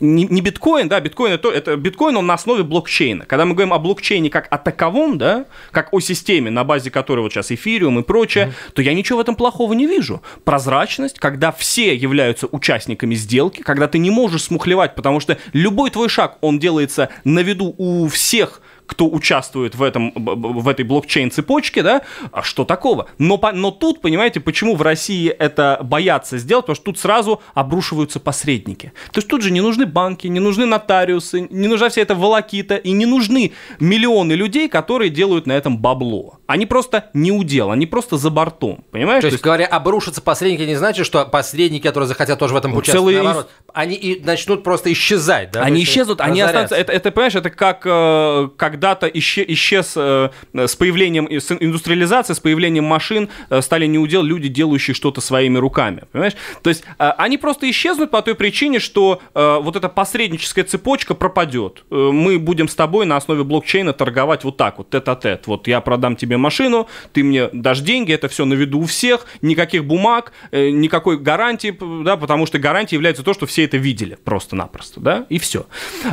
не 0.00 0.40
биткоин, 0.40 0.88
да, 0.88 1.00
биткоин 1.00 1.32
это, 1.32 1.50
это 1.50 1.76
биткоин, 1.76 2.16
он 2.16 2.26
на 2.26 2.34
основе 2.34 2.62
блокчейна. 2.62 3.26
Когда 3.26 3.44
мы 3.44 3.54
говорим 3.54 3.72
о 3.72 3.78
блокчейне 3.78 4.30
как 4.30 4.48
о 4.50 4.58
таковом, 4.58 5.18
да, 5.18 5.46
как 5.70 5.92
о 5.92 6.00
системе, 6.00 6.50
на 6.50 6.64
базе 6.64 6.90
которой 6.90 7.20
вот 7.20 7.32
сейчас 7.32 7.52
эфириум 7.52 7.98
и 7.98 8.02
прочее, 8.02 8.52
то 8.74 8.82
я 8.82 8.94
ничего 8.94 9.18
в 9.18 9.20
этом 9.20 9.36
плохого 9.36 9.72
не 9.74 9.86
вижу. 9.86 10.22
Прозрачность, 10.44 11.18
когда 11.18 11.52
все 11.52 11.94
являются 11.94 12.46
участниками 12.46 13.14
сделки, 13.14 13.62
когда 13.62 13.88
ты 13.88 13.98
не 13.98 14.10
можешь 14.10 14.45
смухлевать, 14.46 14.94
потому 14.94 15.20
что 15.20 15.38
любой 15.52 15.90
твой 15.90 16.08
шаг, 16.08 16.38
он 16.40 16.58
делается 16.58 17.10
на 17.24 17.40
виду 17.40 17.74
у 17.76 18.08
всех 18.08 18.62
кто 18.86 19.06
участвует 19.08 19.74
в, 19.74 19.82
этом, 19.82 20.12
в 20.14 20.68
этой 20.68 20.84
блокчейн-цепочке, 20.84 21.82
да, 21.82 22.02
а 22.32 22.42
что 22.42 22.64
такого? 22.64 23.08
Но, 23.18 23.40
но 23.52 23.70
тут, 23.70 24.00
понимаете, 24.00 24.40
почему 24.40 24.76
в 24.76 24.82
России 24.82 25.28
это 25.28 25.80
боятся 25.82 26.38
сделать, 26.38 26.64
потому 26.66 26.76
что 26.76 26.84
тут 26.84 26.98
сразу 26.98 27.42
обрушиваются 27.54 28.20
посредники. 28.20 28.92
То 29.12 29.18
есть 29.18 29.28
тут 29.28 29.42
же 29.42 29.50
не 29.50 29.60
нужны 29.60 29.86
банки, 29.86 30.26
не 30.28 30.40
нужны 30.40 30.66
нотариусы, 30.66 31.48
не 31.50 31.68
нужна 31.68 31.88
вся 31.88 32.02
эта 32.02 32.14
волокита, 32.14 32.76
и 32.76 32.92
не 32.92 33.06
нужны 33.06 33.52
миллионы 33.80 34.32
людей, 34.32 34.68
которые 34.68 35.10
делают 35.10 35.46
на 35.46 35.52
этом 35.52 35.78
бабло. 35.78 36.38
Они 36.46 36.66
просто 36.66 37.10
не 37.12 37.32
удел, 37.32 37.70
они 37.70 37.86
просто 37.86 38.16
за 38.16 38.30
бортом, 38.30 38.84
понимаешь? 38.90 39.22
То 39.22 39.28
есть, 39.28 39.42
говоря, 39.42 39.66
обрушатся 39.66 40.22
посредники 40.22 40.62
не 40.62 40.76
значит, 40.76 41.04
что 41.06 41.24
посредники, 41.26 41.82
которые 41.82 42.06
захотят 42.08 42.38
тоже 42.38 42.54
в 42.54 42.56
этом 42.56 42.72
Ну, 42.72 42.78
участвовать, 42.78 43.14
целые- 43.14 43.22
наоборот, 43.24 43.50
они 43.74 43.96
и 43.96 44.22
начнут 44.24 44.62
просто 44.62 44.92
исчезать, 44.92 45.50
да? 45.50 45.62
Они 45.62 45.76
То 45.76 45.80
есть 45.80 45.92
исчезнут, 45.92 46.20
они 46.20 46.40
останутся. 46.40 46.76
Это, 46.76 46.92
это, 46.92 47.10
понимаешь, 47.10 47.34
это 47.34 47.50
как 47.50 47.82
э, 47.84 48.48
когда-то 48.56 49.06
исче- 49.08 49.44
исчез 49.48 49.94
э, 49.96 50.30
с 50.54 50.76
появлением 50.76 51.28
с 51.30 51.50
индустриализации, 51.50 52.32
с 52.34 52.40
появлением 52.40 52.84
машин 52.84 53.28
э, 53.50 53.60
стали 53.60 53.86
неудел 53.86 54.22
люди, 54.22 54.48
делающие 54.48 54.94
что-то 54.94 55.20
своими 55.20 55.58
руками. 55.58 56.04
Понимаешь? 56.12 56.34
То 56.62 56.70
есть 56.70 56.84
э, 56.98 57.10
они 57.18 57.38
просто 57.38 57.68
исчезнут 57.70 58.10
по 58.10 58.22
той 58.22 58.34
причине, 58.34 58.78
что 58.78 59.20
э, 59.34 59.58
вот 59.60 59.76
эта 59.76 59.88
посредническая 59.88 60.64
цепочка 60.64 61.14
пропадет. 61.14 61.84
Э, 61.90 61.94
мы 62.12 62.38
будем 62.38 62.68
с 62.68 62.74
тобой 62.74 63.04
на 63.06 63.16
основе 63.16 63.42
блокчейна 63.44 63.92
торговать 63.92 64.44
вот 64.44 64.56
так 64.56 64.78
вот, 64.78 64.90
тет-а-тет. 64.90 65.46
Вот 65.46 65.66
я 65.66 65.80
продам 65.80 66.14
тебе 66.16 66.35
машину, 66.38 66.88
ты 67.12 67.22
мне 67.22 67.48
дашь 67.52 67.80
деньги, 67.80 68.12
это 68.12 68.28
все 68.28 68.44
на 68.44 68.54
виду 68.54 68.80
у 68.80 68.84
всех, 68.84 69.26
никаких 69.42 69.84
бумаг, 69.84 70.32
э, 70.50 70.70
никакой 70.70 71.18
гарантии, 71.18 71.76
да, 72.04 72.16
потому 72.16 72.46
что 72.46 72.58
гарантией 72.58 72.96
является 72.96 73.22
то, 73.22 73.34
что 73.34 73.46
все 73.46 73.64
это 73.64 73.76
видели 73.76 74.18
просто-напросто, 74.24 75.00
да, 75.00 75.26
и 75.28 75.38
все. 75.38 75.66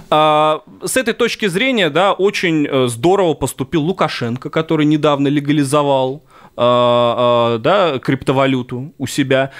с 0.09 0.97
этой 0.97 1.13
точки 1.13 1.47
зрения, 1.47 1.89
да, 1.89 2.13
очень 2.13 2.67
э, 2.67 2.87
здорово 2.87 3.33
поступил 3.33 3.83
Лукашенко, 3.83 4.49
который 4.49 4.85
недавно 4.85 5.27
легализовал 5.27 6.23
а, 6.55 7.55
а, 7.55 7.57
да, 7.57 7.99
криптовалюту 7.99 8.93
у 8.97 9.07
себя. 9.07 9.51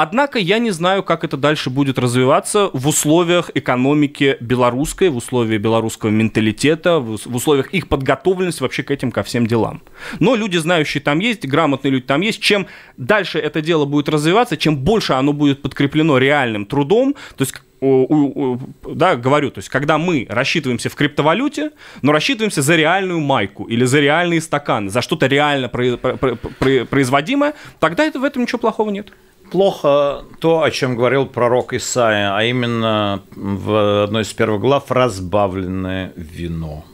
Однако 0.00 0.38
я 0.38 0.58
не 0.60 0.70
знаю, 0.70 1.02
как 1.02 1.24
это 1.24 1.36
дальше 1.36 1.70
будет 1.70 1.98
развиваться 1.98 2.70
в 2.72 2.86
условиях 2.86 3.50
экономики 3.54 4.36
белорусской, 4.38 5.08
в 5.08 5.16
условиях 5.16 5.60
белорусского 5.60 6.10
менталитета, 6.10 7.00
в 7.00 7.10
ус- 7.10 7.26
в 7.26 7.34
условиях 7.34 7.74
их 7.74 7.88
подготовленности 7.88 8.62
вообще 8.62 8.84
к 8.84 8.92
этим, 8.92 9.10
ко 9.10 9.24
всем 9.24 9.46
делам. 9.48 9.82
Но 10.20 10.36
люди, 10.36 10.56
знающие 10.56 11.00
там 11.02 11.18
есть, 11.18 11.44
грамотные 11.44 11.90
люди 11.90 12.04
там 12.04 12.20
есть. 12.20 12.40
Чем 12.40 12.68
дальше 12.96 13.40
это 13.40 13.60
дело 13.60 13.86
будет 13.86 14.08
развиваться, 14.08 14.56
чем 14.56 14.76
больше 14.76 15.14
оно 15.14 15.32
будет 15.32 15.62
подкреплено 15.62 16.18
реальным 16.18 16.64
трудом, 16.64 17.14
то 17.36 17.42
есть 17.42 17.54
да, 17.80 19.14
говорю, 19.16 19.50
то 19.52 19.58
есть, 19.58 19.68
когда 19.68 19.98
мы 19.98 20.26
рассчитываемся 20.28 20.88
в 20.90 20.94
криптовалюте, 20.96 21.70
но 22.02 22.10
рассчитываемся 22.12 22.60
за 22.62 22.74
реальную 22.76 23.20
майку 23.20 23.64
или 23.64 23.84
за 23.84 24.00
реальные 24.00 24.40
стаканы, 24.40 24.90
за 24.90 25.00
что-то 25.00 25.26
реально 25.26 25.68
про- 25.68 25.96
про- 25.96 26.16
про- 26.16 26.34
про- 26.36 26.84
производимое, 26.86 27.54
тогда 27.78 28.04
это, 28.04 28.18
в 28.18 28.24
этом 28.24 28.42
ничего 28.42 28.58
плохого 28.58 28.90
нет. 28.90 29.12
Плохо 29.50 30.24
то, 30.40 30.62
о 30.62 30.70
чем 30.70 30.94
говорил 30.94 31.24
пророк 31.24 31.72
Исаия, 31.72 32.36
а 32.36 32.44
именно 32.44 33.22
в 33.34 34.04
одной 34.04 34.22
из 34.22 34.32
первых 34.32 34.60
глав 34.60 34.90
разбавленное 34.90 36.12
вино. 36.16 36.84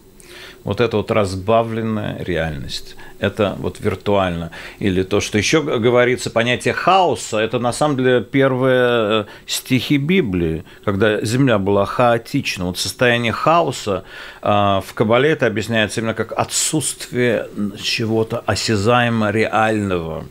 Вот 0.62 0.80
это 0.80 0.96
вот 0.96 1.10
разбавленная 1.10 2.22
реальность. 2.24 2.96
Это 3.18 3.54
вот 3.58 3.80
виртуально. 3.80 4.50
Или 4.78 5.02
то, 5.02 5.20
что 5.20 5.36
еще 5.36 5.62
говорится, 5.62 6.30
понятие 6.30 6.72
хаоса, 6.72 7.38
это 7.38 7.58
на 7.58 7.72
самом 7.72 7.98
деле 7.98 8.22
первые 8.22 8.82
э, 8.82 9.24
стихи 9.46 9.98
Библии, 9.98 10.64
когда 10.84 11.20
земля 11.22 11.58
была 11.58 11.84
хаотична. 11.84 12.64
Вот 12.64 12.78
состояние 12.78 13.32
хаоса 13.32 14.04
э, 14.42 14.48
в 14.48 14.94
Кабале 14.94 15.30
это 15.30 15.46
объясняется 15.46 16.00
именно 16.00 16.14
как 16.14 16.32
отсутствие 16.32 17.46
чего-то 17.82 18.42
осязаемо 18.46 19.30
реального. 19.30 20.24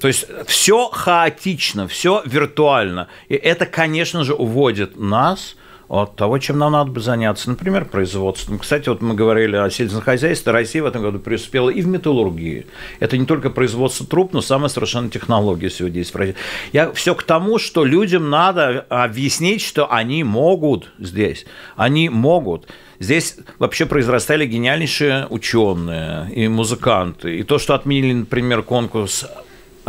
То 0.00 0.08
есть 0.08 0.26
все 0.46 0.88
хаотично, 0.88 1.88
все 1.88 2.22
виртуально. 2.24 3.08
И 3.28 3.34
это, 3.34 3.66
конечно 3.66 4.24
же, 4.24 4.34
уводит 4.34 4.96
нас 4.96 5.56
от 5.88 6.16
того, 6.16 6.38
чем 6.38 6.58
нам 6.58 6.72
надо 6.72 6.90
бы 6.90 7.00
заняться. 7.00 7.48
Например, 7.48 7.84
производством. 7.86 8.58
Кстати, 8.58 8.88
вот 8.88 9.00
мы 9.00 9.14
говорили 9.14 9.56
о 9.56 9.70
сельском 9.70 10.02
хозяйстве. 10.02 10.52
Россия 10.52 10.82
в 10.82 10.86
этом 10.86 11.02
году 11.02 11.18
преуспела 11.18 11.70
и 11.70 11.80
в 11.80 11.86
металлургии. 11.86 12.66
Это 13.00 13.16
не 13.16 13.24
только 13.24 13.48
производство 13.50 14.06
труб, 14.06 14.34
но 14.34 14.42
самая 14.42 14.68
совершенно 14.68 15.08
технология 15.08 15.70
сегодня 15.70 15.98
есть 15.98 16.12
в 16.12 16.16
России. 16.16 16.36
Я 16.72 16.92
все 16.92 17.14
к 17.14 17.22
тому, 17.22 17.58
что 17.58 17.84
людям 17.84 18.28
надо 18.28 18.84
объяснить, 18.90 19.62
что 19.62 19.90
они 19.90 20.24
могут 20.24 20.92
здесь. 20.98 21.46
Они 21.74 22.10
могут. 22.10 22.68
Здесь 23.00 23.36
вообще 23.58 23.86
произрастали 23.86 24.44
гениальнейшие 24.44 25.26
ученые 25.30 26.30
и 26.34 26.48
музыканты. 26.48 27.38
И 27.38 27.44
то, 27.44 27.58
что 27.58 27.74
отменили, 27.74 28.12
например, 28.12 28.62
конкурс 28.62 29.24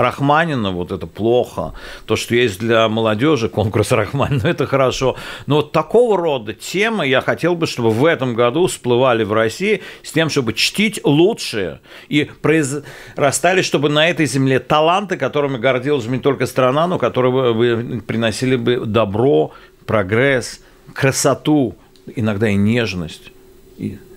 Рахманина, 0.02 0.72
вот 0.72 0.92
это 0.92 1.08
плохо. 1.08 1.74
То, 2.06 2.16
что 2.16 2.36
есть 2.36 2.60
для 2.60 2.88
молодежи 2.88 3.50
конкурс 3.50 3.92
Рахманина, 3.92 4.48
это 4.48 4.66
хорошо. 4.66 5.16
Но 5.46 5.58
вот 5.58 5.72
такого 5.72 6.18
рода 6.18 6.54
темы 6.54 7.08
я 7.08 7.22
хотел 7.22 7.56
бы, 7.56 7.68
чтобы 7.68 7.92
в 7.92 8.06
этом 8.06 8.34
году 8.34 8.68
всплывали 8.68 9.24
в 9.24 9.34
России 9.34 9.82
с 10.04 10.12
тем, 10.12 10.30
чтобы 10.30 10.54
чтить 10.54 11.02
лучшее 11.04 11.82
и 12.08 12.30
произрастали, 12.42 13.62
чтобы 13.62 13.90
на 13.90 14.08
этой 14.10 14.26
земле 14.26 14.60
таланты, 14.60 15.18
которыми 15.18 15.58
гордилась 15.58 16.06
бы 16.06 16.18
не 16.18 16.22
только 16.22 16.46
страна, 16.46 16.88
но 16.88 16.98
которые 16.98 17.54
бы 17.54 18.02
приносили 18.02 18.56
бы 18.56 18.86
добро, 18.86 19.52
прогресс, 19.86 20.62
красоту, 20.94 21.76
иногда 22.16 22.50
и 22.50 22.56
нежность, 22.56 23.32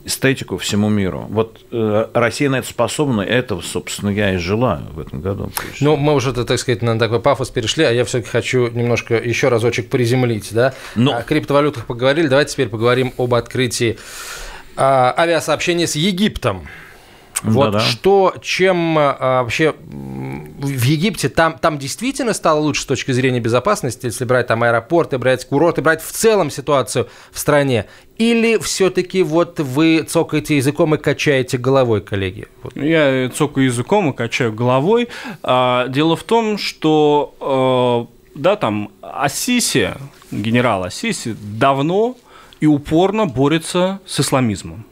эстетику 0.04 0.56
всему 0.58 0.88
миру. 0.88 1.26
Вот 1.28 1.60
э, 1.70 2.06
Россия 2.12 2.50
на 2.50 2.56
это 2.56 2.68
способна, 2.68 3.20
этого, 3.20 3.60
собственно, 3.60 4.10
я 4.10 4.34
и 4.34 4.36
желаю 4.36 4.84
в 4.92 5.00
этом 5.00 5.20
году. 5.20 5.50
Ну, 5.80 5.96
мы 5.96 6.14
уже, 6.14 6.32
так 6.32 6.58
сказать, 6.58 6.82
на 6.82 6.98
такой 6.98 7.20
пафос 7.20 7.50
перешли, 7.50 7.84
а 7.84 7.90
я 7.92 8.04
все-таки 8.04 8.30
хочу 8.30 8.68
немножко 8.68 9.14
еще 9.14 9.48
разочек 9.48 9.88
приземлить, 9.88 10.48
да? 10.52 10.74
Ну. 10.94 11.12
О 11.12 11.22
криптовалютах 11.22 11.86
поговорили, 11.86 12.26
давайте 12.26 12.52
теперь 12.52 12.68
поговорим 12.68 13.12
об 13.16 13.34
открытии 13.34 13.98
а, 14.76 15.14
авиасообщения 15.16 15.86
с 15.86 15.94
Египтом. 15.94 16.66
Вот 17.42 17.72
Да-да. 17.72 17.80
что, 17.80 18.34
чем 18.40 18.96
а, 18.98 19.42
вообще 19.42 19.74
в 20.66 20.82
Египте 20.84 21.28
там, 21.28 21.58
там 21.58 21.78
действительно 21.78 22.32
стало 22.32 22.60
лучше 22.60 22.82
с 22.82 22.86
точки 22.86 23.12
зрения 23.12 23.40
безопасности, 23.40 24.06
если 24.06 24.24
брать 24.24 24.46
там 24.46 24.62
аэропорты, 24.62 25.18
брать 25.18 25.44
курорты, 25.44 25.82
брать 25.82 26.02
в 26.02 26.12
целом 26.12 26.50
ситуацию 26.50 27.08
в 27.32 27.38
стране? 27.38 27.86
Или 28.18 28.58
все-таки 28.58 29.22
вот 29.22 29.58
вы 29.58 30.02
цокаете 30.02 30.56
языком 30.56 30.94
и 30.94 30.98
качаете 30.98 31.58
головой, 31.58 32.00
коллеги? 32.00 32.46
Вот. 32.62 32.76
Я 32.76 33.28
цокаю 33.30 33.66
языком 33.66 34.10
и 34.10 34.16
качаю 34.16 34.52
головой. 34.52 35.08
А, 35.42 35.88
Дело 35.88 36.14
в 36.16 36.22
том, 36.22 36.58
что 36.58 38.08
э, 38.08 38.22
да, 38.34 38.56
там 38.56 38.90
Ассиси, 39.02 39.94
генерал 40.30 40.84
Ассиси, 40.84 41.36
давно 41.40 42.16
и 42.60 42.66
упорно 42.66 43.26
борется 43.26 44.00
с 44.06 44.20
исламизмом. 44.20 44.86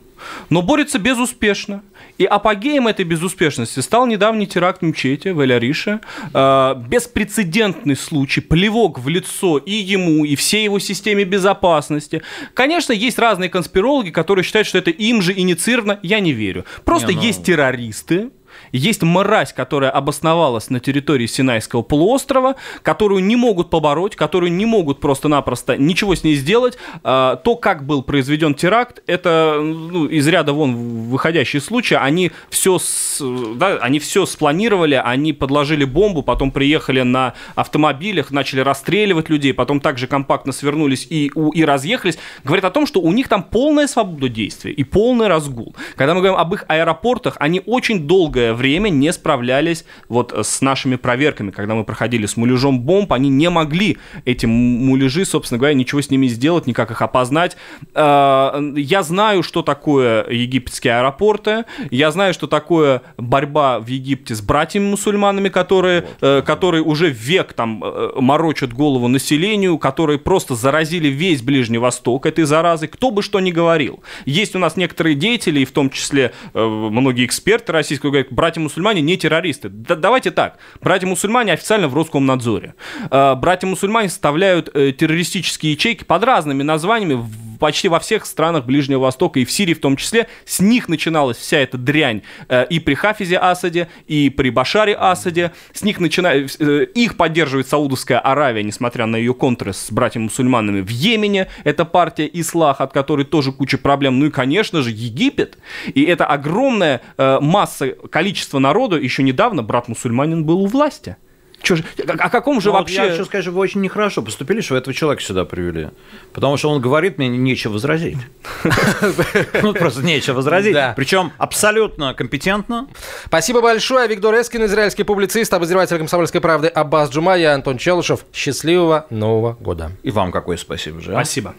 Но 0.49 0.63
борется 0.63 0.99
безуспешно. 0.99 1.83
И 2.19 2.25
апогеем 2.25 2.87
этой 2.87 3.05
безуспешности 3.05 3.81
стал 3.81 4.07
недавний 4.07 4.47
теракт 4.47 4.83
в 4.83 4.85
мечети 4.85 5.29
в 5.29 5.41
Эль-Арише. 5.41 6.01
Э, 6.35 6.75
беспрецедентный 6.77 7.97
случай, 7.97 8.41
плевок 8.41 8.99
в 8.99 9.09
лицо 9.09 9.59
и 9.59 9.73
ему, 9.73 10.25
и 10.25 10.37
всей 10.37 10.65
его 10.65 10.79
системе 10.79 11.25
безопасности. 11.25 12.23
Конечно, 12.55 12.93
есть 12.93 13.19
разные 13.19 13.49
конспирологи, 13.49 14.11
которые 14.11 14.45
считают, 14.45 14.69
что 14.69 14.79
это 14.79 14.91
им 14.91 15.23
же 15.23 15.33
инициировано. 15.33 15.99
Я 16.03 16.21
не 16.21 16.33
верю. 16.33 16.65
Просто 16.85 17.09
Не, 17.09 17.17
ну... 17.17 17.23
есть 17.23 17.45
террористы, 17.45 18.31
есть 18.73 19.03
мразь, 19.03 19.53
которая 19.53 19.91
обосновалась 19.91 20.71
на 20.71 20.81
территории 20.81 21.27
Синайского 21.27 21.83
полуострова, 21.83 22.57
которую 22.83 23.23
не 23.25 23.37
могут 23.37 23.71
побороть, 23.71 24.17
которую 24.17 24.53
не 24.53 24.67
могут 24.67 25.01
просто-напросто 25.01 25.77
ничего 25.77 26.15
с 26.15 26.25
ней 26.25 26.35
сделать. 26.35 26.79
А, 27.03 27.37
то, 27.37 27.57
как 27.57 27.87
был 27.87 28.03
произведен 28.03 28.55
теракт, 28.55 29.03
это 29.07 29.59
ну, 29.61 30.07
из 30.07 30.27
ряда 30.29 30.53
вон 30.53 30.75
выходящий 31.09 31.61
случай. 31.61 31.95
Они 31.95 32.33
все, 32.49 32.79
с, 32.79 33.23
да, 33.57 33.79
они 33.81 33.99
все 33.99 34.27
спланировали, 34.27 35.01
они 35.03 35.33
подложили 35.33 35.85
бомбу, 35.85 36.23
потом 36.23 36.51
приехали 36.51 37.03
на 37.03 37.35
автомобилях, 37.55 38.31
начали 38.31 38.61
расстреливать 38.61 39.29
людей, 39.29 39.53
потом 39.53 39.81
также 39.81 40.07
компактно 40.07 40.53
свернулись 40.53 41.07
и, 41.09 41.31
и 41.55 41.65
разъехались. 41.65 42.19
Говорит 42.45 42.65
о 42.65 42.71
том, 42.71 42.87
что 42.87 43.01
у 43.01 43.13
них 43.13 43.29
там 43.29 43.43
полная 43.43 43.87
свобода 43.87 44.29
действия 44.29 44.73
и 44.73 44.85
полный 44.85 45.29
разгул. 45.29 45.75
Когда 45.97 46.15
мы 46.15 46.21
говорим 46.21 46.39
об 46.39 46.55
их 46.55 46.65
аэропортах, 46.69 47.37
они 47.39 47.63
очень 47.67 48.07
долгое 48.07 48.55
время 48.61 48.91
не 48.91 49.13
справлялись 49.13 49.85
вот 50.09 50.33
с 50.37 50.61
нашими 50.61 50.97
проверками. 50.97 51.51
Когда 51.51 51.75
мы 51.75 51.85
проходили 51.85 52.27
с 52.27 52.37
муляжом 52.37 52.81
бомб, 52.81 53.13
они 53.13 53.31
не 53.31 53.49
могли 53.49 53.97
эти 54.27 54.45
муляжи, 54.47 55.25
собственно 55.25 55.59
говоря, 55.59 55.75
ничего 55.75 56.03
с 56.03 56.11
ними 56.11 56.27
сделать, 56.27 56.67
никак 56.67 56.91
их 56.91 57.01
опознать. 57.01 57.57
А, 57.95 58.61
я 58.77 59.03
знаю, 59.03 59.43
что 59.43 59.63
такое 59.63 60.29
египетские 60.29 60.99
аэропорты, 60.99 61.65
я 61.91 62.11
знаю, 62.11 62.35
что 62.35 62.47
такое 62.47 63.03
борьба 63.17 63.81
в 63.81 63.87
Египте 63.87 64.35
с 64.35 64.43
братьями-мусульманами, 64.43 65.49
которые, 65.49 66.05
э, 66.21 66.43
которые 66.43 66.83
уже 66.83 67.09
век 67.09 67.55
там 67.55 67.83
э, 67.83 68.11
морочат 68.17 68.75
голову 68.75 69.09
населению, 69.09 69.79
которые 69.79 70.19
просто 70.19 70.55
заразили 70.55 71.09
весь 71.09 71.41
Ближний 71.41 71.79
Восток 71.79 72.27
этой 72.27 72.45
заразой, 72.45 72.89
кто 72.89 73.11
бы 73.11 73.23
что 73.23 73.41
ни 73.41 73.51
говорил. 73.51 74.01
Есть 74.27 74.55
у 74.55 74.59
нас 74.59 74.77
некоторые 74.77 75.15
деятели, 75.15 75.61
и 75.61 75.65
в 75.65 75.73
том 75.73 75.89
числе 75.89 76.33
э, 76.53 76.63
многие 76.63 77.25
эксперты 77.25 77.73
российского, 77.73 78.11
говорят, 78.11 78.29
братья-мусульмане 78.51 79.01
не 79.01 79.17
террористы. 79.17 79.69
Да, 79.69 79.95
давайте 79.95 80.33
так. 80.33 80.59
Братья-мусульмане 80.81 81.53
официально 81.53 81.87
в 81.87 81.95
Роскомнадзоре. 81.95 82.75
Э, 83.09 83.37
братья-мусульмане 83.37 84.09
составляют 84.09 84.71
э, 84.75 84.91
террористические 84.91 85.73
ячейки 85.73 86.03
под 86.03 86.25
разными 86.25 86.65
названиями 86.65 87.25
почти 87.61 87.87
во 87.89 88.01
всех 88.01 88.27
странах 88.27 88.65
Ближнего 88.65 88.99
Востока 88.99 89.39
и 89.39 89.45
в 89.45 89.53
Сирии 89.53 89.75
в 89.75 89.81
том 89.81 89.97
числе. 89.97 90.27
С 90.45 90.59
них 90.59 90.89
начиналась 90.89 91.37
вся 91.37 91.59
эта 91.59 91.79
дрянь 91.79 92.23
э, 92.49 92.67
и 92.69 92.81
при 92.81 92.95
Хафизе 92.95 93.39
Асаде, 93.39 93.87
и 94.09 94.31
при 94.31 94.51
Башаре 94.51 94.95
Асаде. 94.95 95.53
С 95.73 95.83
них 95.83 96.01
начинает, 96.01 96.61
их 96.61 97.17
поддерживает 97.17 97.69
Саудовская 97.69 98.19
Аравия, 98.19 98.65
несмотря 98.65 99.07
на 99.07 99.15
ее 99.15 99.35
контры 99.35 99.73
с 99.73 99.93
братьями-мусульманами 99.93 100.81
в 100.81 100.89
Йемене. 100.89 101.47
Это 101.63 101.85
партия 101.85 102.29
Ислах, 102.33 102.81
от 102.81 102.93
которой 102.93 103.25
тоже 103.25 103.53
куча 103.53 103.79
проблем. 103.79 104.19
Ну 104.19 104.27
и, 104.27 104.31
конечно 104.31 104.83
же, 104.83 104.91
Египет. 104.91 105.59
И 105.95 106.03
это 106.03 106.27
огромная 106.27 107.01
масса, 107.17 107.95
количество 108.11 108.41
количество 108.41 108.59
народу, 108.59 108.99
еще 108.99 109.23
недавно 109.23 109.63
брат-мусульманин 109.63 110.45
был 110.45 110.63
у 110.63 110.67
власти. 110.67 111.17
Чё 111.63 111.77
же, 111.77 111.85
о 112.07 112.31
каком 112.31 112.61
же 112.61 112.71
ну, 112.71 112.75
вообще... 112.75 113.01
Вот 113.01 113.05
я 113.05 113.11
хочу 113.13 113.25
сказать, 113.27 113.45
что 113.45 113.53
вы 113.53 113.61
очень 113.61 113.81
нехорошо 113.81 114.23
поступили, 114.23 114.61
что 114.61 114.75
вы 114.75 114.81
этого 114.81 114.95
человека 114.95 115.23
сюда 115.23 115.45
привели. 115.45 115.89
Потому 116.33 116.57
что 116.57 116.71
он 116.71 116.81
говорит, 116.81 117.19
мне 117.19 117.29
нечего 117.29 117.73
возразить. 117.73 118.19
Ну, 119.63 119.75
просто 119.75 120.03
нечего 120.03 120.37
возразить. 120.37 120.77
Причем 120.97 121.33
абсолютно 121.39 122.15
компетентно. 122.15 122.89
Спасибо 123.27 123.61
большое. 123.61 124.09
Виктор 124.09 124.35
Эскин, 124.35 124.65
израильский 124.65 125.03
публицист, 125.03 125.53
обозреватель 125.53 125.99
«Комсомольской 125.99 126.41
правды» 126.41 126.69
Аббас 126.69 127.11
Джума, 127.11 127.37
я 127.37 127.55
Антон 127.55 127.79
Челышев. 127.79 128.25
Счастливого 128.33 129.07
Нового 129.11 129.53
года. 129.61 129.93
И 130.03 130.11
вам 130.11 130.33
какое 130.33 130.57
спасибо 130.57 131.01
же. 131.01 131.13
Спасибо. 131.13 131.55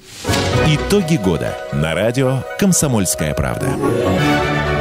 Итоги 0.67 1.17
года 1.17 1.57
на 1.73 1.93
радио 1.93 2.43
«Комсомольская 2.59 3.33
правда». 3.33 4.80